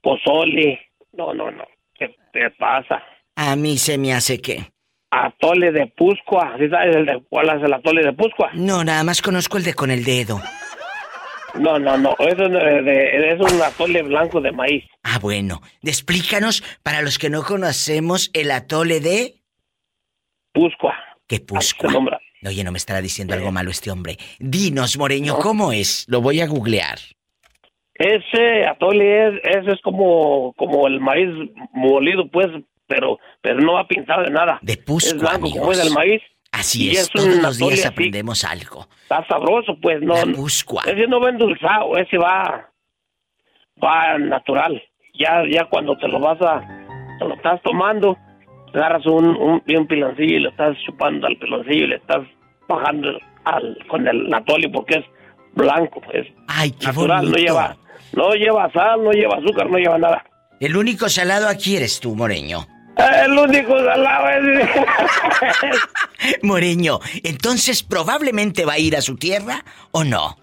[0.01, 0.91] pozole.
[1.13, 1.65] No, no, no.
[1.93, 3.03] ¿Qué te pasa?
[3.35, 4.74] A mí se me hace que...
[5.23, 6.55] Atole de Puscua.
[6.59, 8.49] ¿Sí sabes el de, cuál es el atole de Puscua?
[8.53, 10.41] No, nada más conozco el de con el dedo.
[11.55, 12.15] No, no, no.
[12.19, 14.83] Eso es, de- es un atole blanco de maíz.
[15.03, 15.61] Ah, bueno.
[15.81, 19.35] Explícanos, para los que no conocemos, el atole de...
[20.53, 20.95] Puscua.
[21.27, 21.91] ¿Qué Puscua?
[22.45, 24.17] Oye, no me estará diciendo algo malo este hombre.
[24.39, 26.05] Dinos, Moreño, ¿cómo es?
[26.09, 26.99] Lo voy a googlear.
[27.95, 31.29] Ese atole es, ese es como, como el maíz
[31.73, 32.47] molido, pues,
[32.87, 34.59] pero, pero no va pintado de nada.
[34.61, 35.79] De Puscua, Es blanco como amigos.
[35.79, 36.21] es el maíz.
[36.51, 37.87] Así y es, un todos los días así.
[37.87, 38.87] aprendemos algo.
[39.03, 40.13] Está sabroso, pues, no.
[40.15, 42.69] Ese no va endulzado, ese va,
[43.83, 44.81] va natural.
[45.19, 46.61] Ya, ya cuando te lo vas a,
[47.19, 48.17] te lo estás tomando,
[48.73, 52.21] agarras un, un, un piloncillo y le estás chupando al piloncillo y le estás
[52.67, 53.09] bajando
[53.45, 55.05] al, con el atole porque es
[55.53, 57.37] blanco, es Ay, qué natural, no bonito.
[57.47, 57.77] lleva,
[58.13, 60.25] no lleva sal, no lleva azúcar, no lleva nada.
[60.59, 62.65] El único salado aquí eres tú, Moreño.
[62.97, 64.69] El único salado es...
[66.43, 70.37] Moreño, entonces probablemente va a ir a su tierra o no.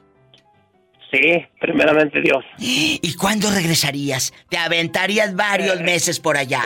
[1.10, 2.44] Sí, primeramente Dios.
[2.58, 4.32] ¿Y cuándo regresarías?
[4.48, 6.62] Te aventarías varios meses por allá.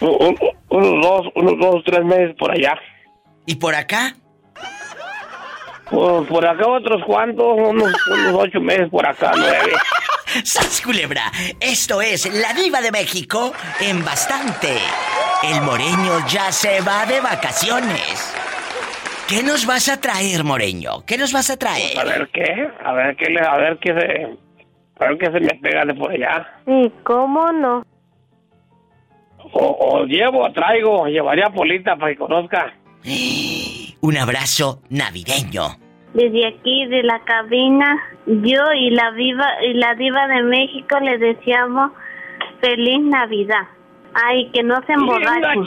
[0.00, 0.38] Un- un-
[0.68, 2.74] unos dos, unos dos, tres meses por allá.
[3.46, 4.14] ¿Y por acá?
[5.90, 9.72] Pues por acá otros cuantos, unos, unos ocho meses por acá, nueve.
[10.44, 11.30] ¡Sas culebra!
[11.60, 14.76] Esto es La Diva de México en bastante.
[15.52, 18.34] El Moreño ya se va de vacaciones.
[19.28, 21.04] ¿Qué nos vas a traer, Moreño?
[21.06, 21.98] ¿Qué nos vas a traer?
[21.98, 25.40] A ver qué, a ver qué, le- a ver qué se, a ver qué se
[25.40, 26.46] me pega de por allá.
[26.66, 27.84] ¿Y cómo no?
[29.52, 32.72] O, o llevo, traigo, llevaría a Polita para que conozca.
[34.00, 35.76] Un abrazo navideño.
[36.14, 37.96] Desde aquí de la cabina,
[38.26, 41.92] yo y la viva y la diva de México le deseamos
[42.60, 43.68] feliz Navidad.
[44.24, 45.64] Ay, que no se emborrachen.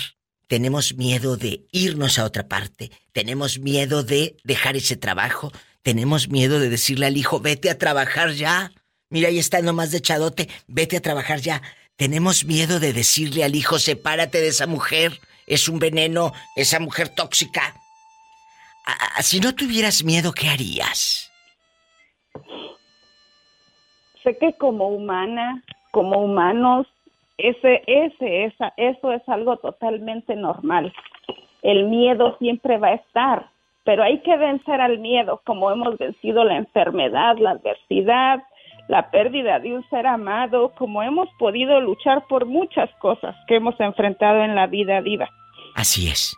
[0.48, 5.53] tenemos miedo de irnos a otra parte, tenemos miedo de dejar ese trabajo,
[5.84, 8.74] tenemos miedo de decirle al hijo, vete a trabajar ya.
[9.09, 11.61] Mira, ahí está nomás de chadote, vete a trabajar ya.
[11.95, 15.13] Tenemos miedo de decirle al hijo, sepárate de esa mujer,
[15.47, 17.73] es un veneno, esa mujer tóxica.
[19.21, 21.31] Si no tuvieras miedo, ¿qué harías?
[24.23, 26.85] Sé que como humana, como humanos,
[27.38, 30.93] ese, ese, esa, eso es algo totalmente normal.
[31.61, 33.49] El miedo siempre va a estar,
[33.84, 38.43] pero hay que vencer al miedo, como hemos vencido la enfermedad, la adversidad,
[38.88, 43.80] la pérdida de un ser amado, como hemos podido luchar por muchas cosas que hemos
[43.80, 45.30] enfrentado en la vida viva.
[45.76, 46.35] Así es.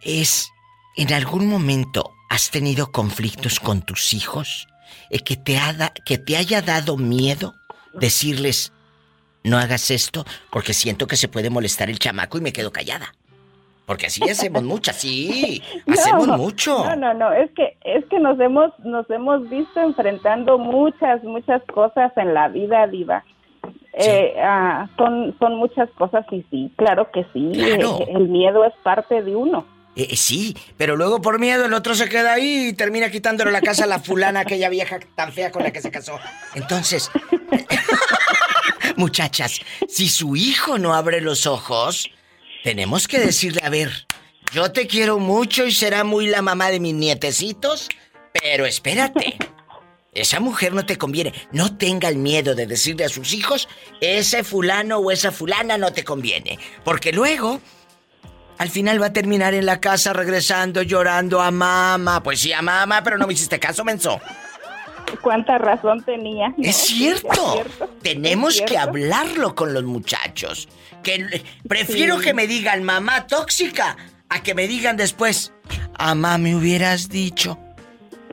[0.00, 0.50] Es,
[0.96, 4.68] ¿en algún momento has tenido conflictos con tus hijos?
[5.10, 5.58] Eh, que, te
[6.04, 7.54] que te haya dado miedo
[7.92, 8.72] decirles,
[9.44, 13.14] no hagas esto, porque siento que se puede molestar el chamaco y me quedo callada.
[13.86, 16.84] Porque así hacemos muchas, sí, hacemos mucho.
[16.84, 21.62] No, no, no, es que es que nos hemos nos hemos visto enfrentando muchas muchas
[21.72, 23.24] cosas en la vida diva.
[23.92, 27.52] Eh, ah, son son muchas cosas y sí, claro que sí.
[27.54, 29.64] Eh, el miedo es parte de uno.
[29.94, 33.62] Eh, sí, pero luego por miedo el otro se queda ahí y termina quitándole la
[33.62, 36.18] casa a la fulana, aquella vieja tan fea con la que se casó.
[36.54, 37.10] Entonces,
[38.96, 42.10] muchachas, si su hijo no abre los ojos,
[42.66, 44.08] tenemos que decirle, a ver,
[44.52, 47.88] yo te quiero mucho y será muy la mamá de mis nietecitos,
[48.32, 49.38] pero espérate.
[50.12, 51.32] Esa mujer no te conviene.
[51.52, 53.68] No tenga el miedo de decirle a sus hijos,
[54.00, 56.58] ese fulano o esa fulana no te conviene.
[56.82, 57.60] Porque luego,
[58.58, 62.20] al final va a terminar en la casa regresando, llorando a mamá.
[62.20, 64.20] Pues sí, a mamá, pero no me hiciste caso, menso.
[65.22, 66.54] ¿Cuánta razón tenía?
[66.58, 67.64] es, cierto.
[68.02, 70.68] Tenemos que hablarlo con los muchachos.
[71.02, 73.96] Que prefiero que me digan mamá tóxica
[74.28, 75.52] a que me digan después,
[75.98, 77.58] mamá me hubieras dicho.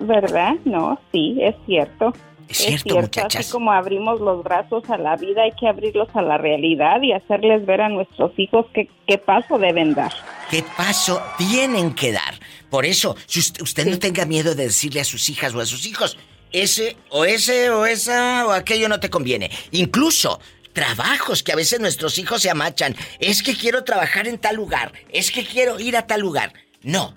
[0.02, 0.54] ¿Verdad?
[0.66, 2.14] No, sí, es cierto.
[2.50, 3.42] Es cierto, muchachas.
[3.42, 7.14] Así como abrimos los brazos a la vida, hay que abrirlos a la realidad y
[7.14, 10.12] hacerles ver a nuestros hijos qué, qué paso deben dar.
[10.50, 12.36] ¿Qué paso tienen que dar?
[12.70, 15.86] Por eso, si usted, no tenga miedo de decirle a sus hijas o a sus
[15.88, 16.18] hijos,
[16.54, 19.52] ese o ese o esa o aquello no te conviene.
[19.72, 20.40] Incluso
[20.74, 22.96] trabajos que a veces nuestros hijos se amachan.
[23.20, 24.92] Es que quiero trabajar en tal lugar.
[25.12, 26.54] Es que quiero ir a tal lugar.
[26.82, 27.16] No.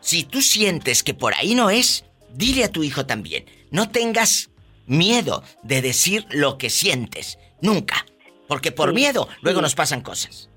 [0.00, 3.44] Si tú sientes que por ahí no es, dile a tu hijo también.
[3.70, 4.50] No tengas
[4.86, 7.38] miedo de decir lo que sientes.
[7.60, 8.04] Nunca.
[8.48, 10.50] Porque por miedo luego nos pasan cosas.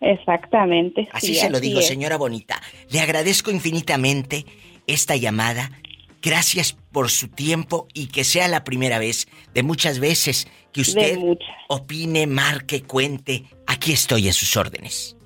[0.00, 1.08] Exactamente.
[1.12, 2.60] Así se lo digo, señora bonita.
[2.90, 4.44] Le agradezco infinitamente
[4.86, 5.70] esta llamada.
[6.24, 11.18] Gracias por su tiempo y que sea la primera vez de muchas veces que usted
[11.68, 13.44] opine, marque, cuente.
[13.66, 15.16] Aquí estoy a sus órdenes.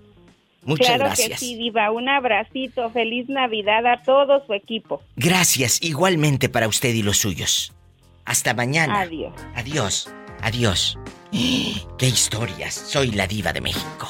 [0.65, 1.29] Muchas claro gracias.
[1.29, 1.93] Que sí, Diva.
[1.93, 2.91] Un abracito.
[2.91, 5.01] Feliz Navidad a todo su equipo.
[5.15, 7.73] Gracias, igualmente para usted y los suyos.
[8.25, 9.01] Hasta mañana.
[9.01, 9.33] Adiós.
[9.55, 10.13] Adiós.
[10.43, 10.99] Adiós.
[11.99, 12.75] ¡Qué historias!
[12.75, 14.09] Soy la Diva de México.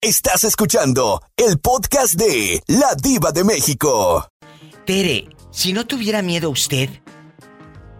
[0.00, 4.28] Estás escuchando el podcast de La Diva de México.
[4.84, 6.90] Tere, si no tuviera miedo usted,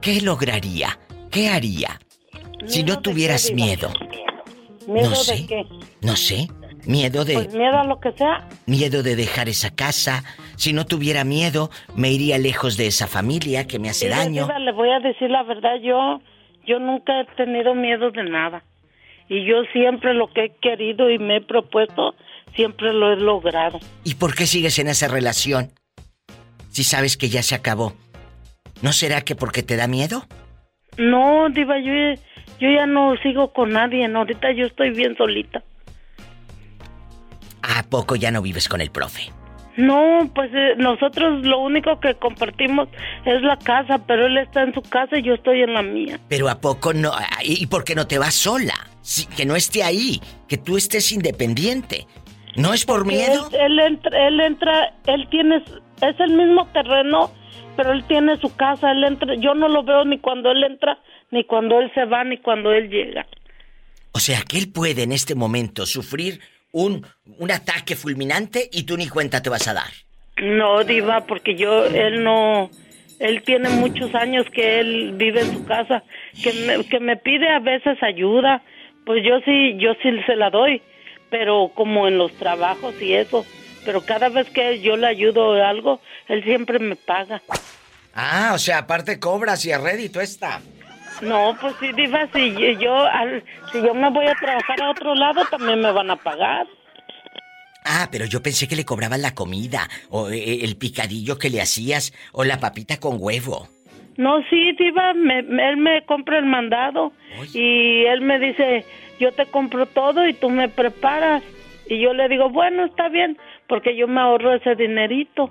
[0.03, 0.99] ¿qué lograría?
[1.31, 2.01] ¿Qué haría?
[2.67, 3.91] Si no tuvieras miedo.
[4.89, 5.37] ¿Miedo no sé.
[5.37, 5.67] de qué?
[6.03, 6.49] No sé.
[6.85, 7.35] Miedo de...
[7.35, 8.49] Pues miedo a lo que sea.
[8.67, 10.25] Miedo de dejar esa casa.
[10.57, 14.49] Si no tuviera miedo, me iría lejos de esa familia que me hace Mira, daño.
[14.59, 16.21] Le voy a decir la verdad, yo,
[16.67, 18.65] yo nunca he tenido miedo de nada.
[19.29, 22.17] Y yo siempre lo que he querido y me he propuesto,
[22.57, 23.79] siempre lo he logrado.
[24.03, 25.71] ¿Y por qué sigues en esa relación?
[26.75, 27.95] Si sabes que ya se acabó.
[28.83, 30.27] ¿No será que porque te da miedo?
[30.99, 32.21] No, Diva, yo,
[32.59, 34.09] yo ya no sigo con nadie.
[34.09, 35.63] no, Ahorita yo estoy bien solita.
[37.63, 39.31] ¿A poco ya no vives con el profe?
[39.77, 42.89] No, pues eh, nosotros lo único que compartimos
[43.25, 46.19] es la casa, pero él está en su casa y yo estoy en la mía.
[46.29, 47.13] Pero ¿a poco no?
[47.45, 48.75] ¿Y por qué no te vas sola?
[49.37, 52.09] Que no esté ahí, que tú estés independiente.
[52.57, 53.49] ¿No es por Porque miedo?
[53.53, 55.63] Él, él entra, él entra, él tiene,
[56.11, 57.31] es el mismo terreno,
[57.77, 60.99] pero él tiene su casa, él entra, yo no lo veo ni cuando él entra,
[61.31, 63.27] ni cuando él se va, ni cuando él llega.
[64.13, 66.41] O sea, que él puede en este momento sufrir
[66.73, 67.07] un,
[67.39, 69.91] un ataque fulminante y tú ni cuenta te vas a dar.
[70.37, 72.71] No, Diva, porque yo, él no,
[73.21, 76.03] él tiene muchos años que él vive en su casa,
[76.43, 78.63] que me, que me pide a veces ayuda,
[79.07, 80.83] pues yo sí, yo sí se la doy,
[81.31, 83.45] pero como en los trabajos y eso,
[83.85, 87.43] pero cada vez que yo le ayudo a algo, él siempre me paga.
[88.15, 90.61] Ah, o sea, aparte cobras y a rédito está.
[91.21, 93.43] No, pues sí, Diva, si yo, al-
[93.73, 96.67] si yo me voy a trabajar a otro lado, también me van a pagar.
[97.85, 101.61] Ah, pero yo pensé que le cobraban la comida, o eh, el picadillo que le
[101.61, 103.69] hacías, o la papita con huevo.
[104.17, 107.13] No, sí, Diva, me- me- él me compra el mandado
[107.53, 108.85] y él me dice,
[109.21, 111.43] yo te compro todo y tú me preparas.
[111.87, 113.37] Y yo le digo, bueno, está bien,
[113.69, 115.51] porque yo me ahorro ese dinerito.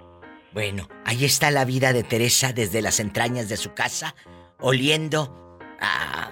[0.53, 4.15] Bueno, ahí está la vida de Teresa desde las entrañas de su casa,
[4.60, 6.31] oliendo a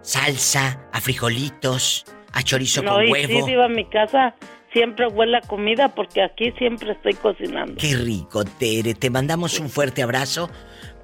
[0.00, 3.44] salsa, a frijolitos, a chorizo no, con y huevo.
[3.46, 4.34] sí, Diva, mi casa
[4.72, 7.74] siempre huele a comida porque aquí siempre estoy cocinando.
[7.78, 8.94] Qué rico, Tere.
[8.94, 10.50] Te mandamos un fuerte abrazo.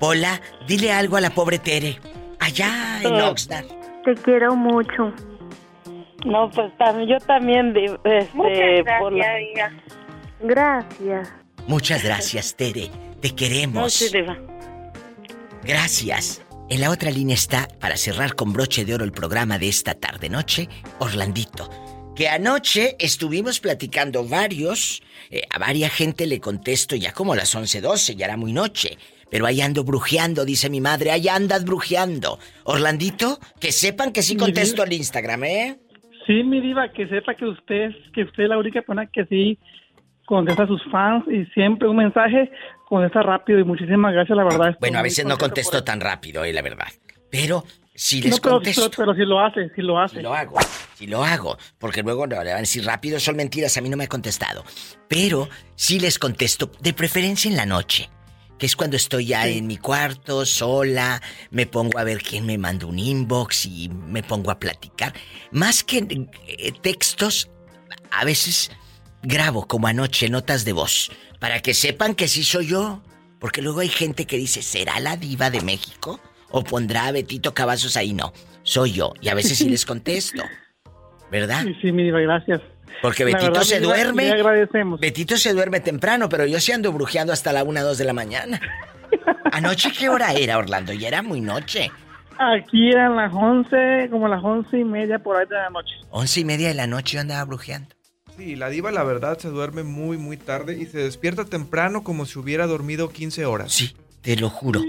[0.01, 1.99] Pola, dile algo a la pobre Tere.
[2.41, 3.31] Allá en Ah.
[3.31, 3.67] Oxnard.
[4.05, 5.13] Te quiero mucho.
[6.25, 9.73] No, pues también, yo también, este, Muchas gracias, por la- hija.
[10.41, 11.33] Gracias.
[11.67, 12.91] Muchas gracias, Tere.
[13.21, 13.93] Te No, queremos.
[13.93, 14.37] sí, Diva.
[15.65, 16.43] Gracias.
[16.71, 19.95] En la otra línea está, para cerrar con broche de oro el programa de esta
[19.95, 21.69] tarde-noche, Orlandito.
[22.15, 27.55] Que anoche estuvimos platicando varios, eh, a varia gente le contesto ya como a las
[27.55, 28.99] 11.12, ya era muy noche.
[29.31, 32.39] Pero ahí ando brujeando, dice mi madre, ahí andas brujeando.
[32.65, 35.79] Orlandito, que sepan que sí contesto al Instagram, ¿eh?
[36.27, 39.59] Sí, mi diva, que sepa que usted, que usted es la única persona que sí
[40.29, 42.51] contesta a sus fans y siempre un mensaje
[42.87, 44.69] contesta rápido y muchísimas gracias, la verdad.
[44.69, 46.89] estoy Bueno, a veces no contesto tan rápido, eh, la verdad.
[47.31, 47.65] Pero
[47.95, 48.91] si les No, pero, contesto...
[48.91, 50.17] pero, pero si lo hace, si lo hace.
[50.17, 50.57] Si lo hago,
[50.95, 53.89] si lo hago, porque luego no, le van a decir rápido, son mentiras, a mí
[53.89, 54.65] no me ha contestado.
[55.09, 58.11] Pero sí les contesto, de preferencia en la noche,
[58.59, 62.59] que es cuando estoy ya en mi cuarto, sola, me pongo a ver quién me
[62.59, 65.15] manda un inbox y me pongo a platicar.
[65.53, 65.99] Más que
[66.47, 67.51] eh, textos,
[68.11, 68.71] a veces
[69.23, 73.03] grabo como anoche notas de voz, para que sepan que sí soy yo.
[73.39, 76.19] Porque luego hay gente que dice, ¿será la diva de México?
[76.51, 78.13] ¿O pondrá a Betito Cavazos ahí?
[78.13, 78.33] No,
[78.65, 79.13] soy yo.
[79.21, 80.43] Y a veces sí les contesto.
[81.31, 81.63] ¿Verdad?
[81.65, 82.61] Sí, sí, mi diva, gracias.
[83.01, 84.25] Porque Betito verdad, se duerme.
[84.25, 84.99] le agradecemos.
[84.99, 88.13] Betito se duerme temprano, pero yo sí ando brujeando hasta la una, dos de la
[88.13, 88.61] mañana.
[89.53, 90.93] ¿Anoche qué hora era, Orlando?
[90.93, 91.93] Ya era muy noche.
[92.39, 95.95] Aquí eran las 11, como las once y media por ahí de la noche.
[96.11, 97.95] Once y media de la noche yo andaba brujeando.
[98.39, 102.25] Sí, la diva la verdad se duerme muy muy tarde y se despierta temprano como
[102.25, 103.73] si hubiera dormido 15 horas.
[103.73, 104.81] Sí, te lo juro.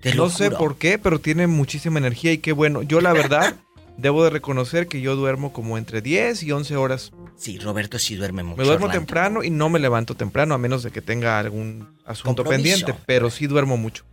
[0.00, 0.58] Te no lo sé juro.
[0.58, 2.82] por qué, pero tiene muchísima energía y qué bueno.
[2.82, 3.56] Yo la verdad
[3.96, 7.12] debo de reconocer que yo duermo como entre 10 y 11 horas.
[7.36, 8.58] Sí, Roberto sí duerme mucho.
[8.58, 9.06] Me duermo Orlando.
[9.06, 12.52] temprano y no me levanto temprano a menos de que tenga algún asunto Compromiso.
[12.84, 14.04] pendiente, pero sí duermo mucho.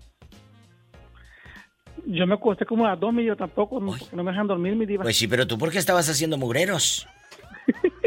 [2.08, 4.48] Yo me acosté como a las dos, mi diva, tampoco, no- porque no me dejan
[4.48, 5.04] dormir, mi diva.
[5.04, 7.06] Pues sí, pero tú por qué estabas haciendo mugreros.
[7.68, 8.06] Y sí, mi diva.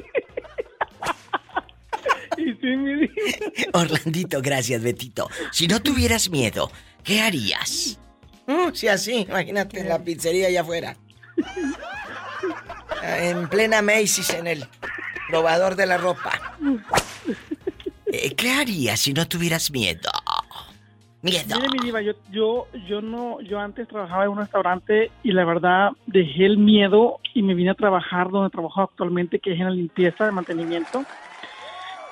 [3.73, 5.29] Orlandito, gracias, Betito.
[5.51, 6.71] Si no tuvieras miedo,
[7.03, 7.99] ¿qué harías?
[8.47, 10.97] Mm, sí, así, imagínate en la pizzería allá afuera.
[13.03, 14.65] En plena Macy's, en el
[15.29, 16.59] probador de la ropa.
[18.07, 20.11] Eh, ¿Qué harías si no tuvieras miedo?
[21.21, 21.57] Miedo.
[21.57, 25.45] Mire, mi diva, yo, yo, yo no, yo antes trabajaba en un restaurante y la
[25.45, 29.65] verdad dejé el miedo y me vine a trabajar donde trabajo actualmente, que es en
[29.65, 31.05] la limpieza de mantenimiento.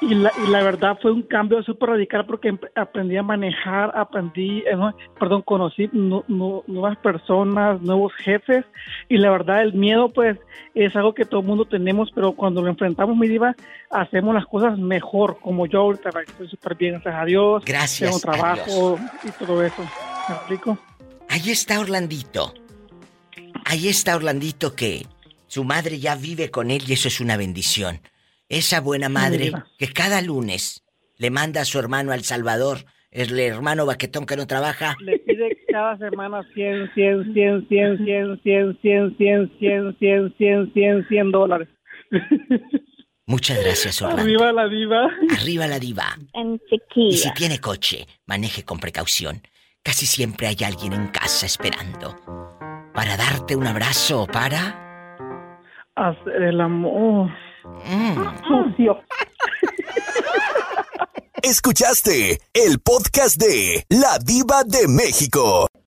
[0.01, 4.60] Y la, y la verdad fue un cambio súper radical porque aprendí a manejar, aprendí,
[4.60, 8.64] eh, no, perdón, conocí nu- nu- nuevas personas, nuevos jefes
[9.09, 10.39] y la verdad el miedo pues
[10.74, 13.56] es algo que todo el mundo tenemos, pero cuando lo enfrentamos, mi diva,
[13.90, 18.20] hacemos las cosas mejor, como yo ahorita estoy súper bien, gracias a Dios, Gracias tengo
[18.20, 19.82] trabajo y todo eso,
[20.28, 20.78] ¿me explico?
[21.31, 22.52] Ahí está Orlandito.
[23.64, 25.06] Ahí está Orlandito que
[25.48, 27.98] su madre ya vive con él y eso es una bendición.
[28.48, 30.85] Esa buena madre que cada lunes
[31.18, 35.56] le manda a su hermano al Salvador, el hermano baquetón que no trabaja, Le pide
[35.68, 41.32] cada semana 100, 100, 100, 100, 100, 100, 100, 100, 100, 100, 100, 100, 100
[41.32, 41.68] dólares.
[43.27, 44.23] Muchas gracias, Orlando.
[44.23, 45.10] Arriba la diva.
[45.36, 46.16] Arriba la diva.
[46.32, 46.60] En
[46.94, 49.43] Y si tiene coche, maneje con precaución.
[49.82, 52.16] Casi siempre hay alguien en casa esperando
[52.94, 55.16] para darte un abrazo o para...
[55.97, 57.31] Hacer el amor.
[58.47, 58.97] Sucio.
[61.43, 65.68] Escuchaste el podcast de La Diva de México.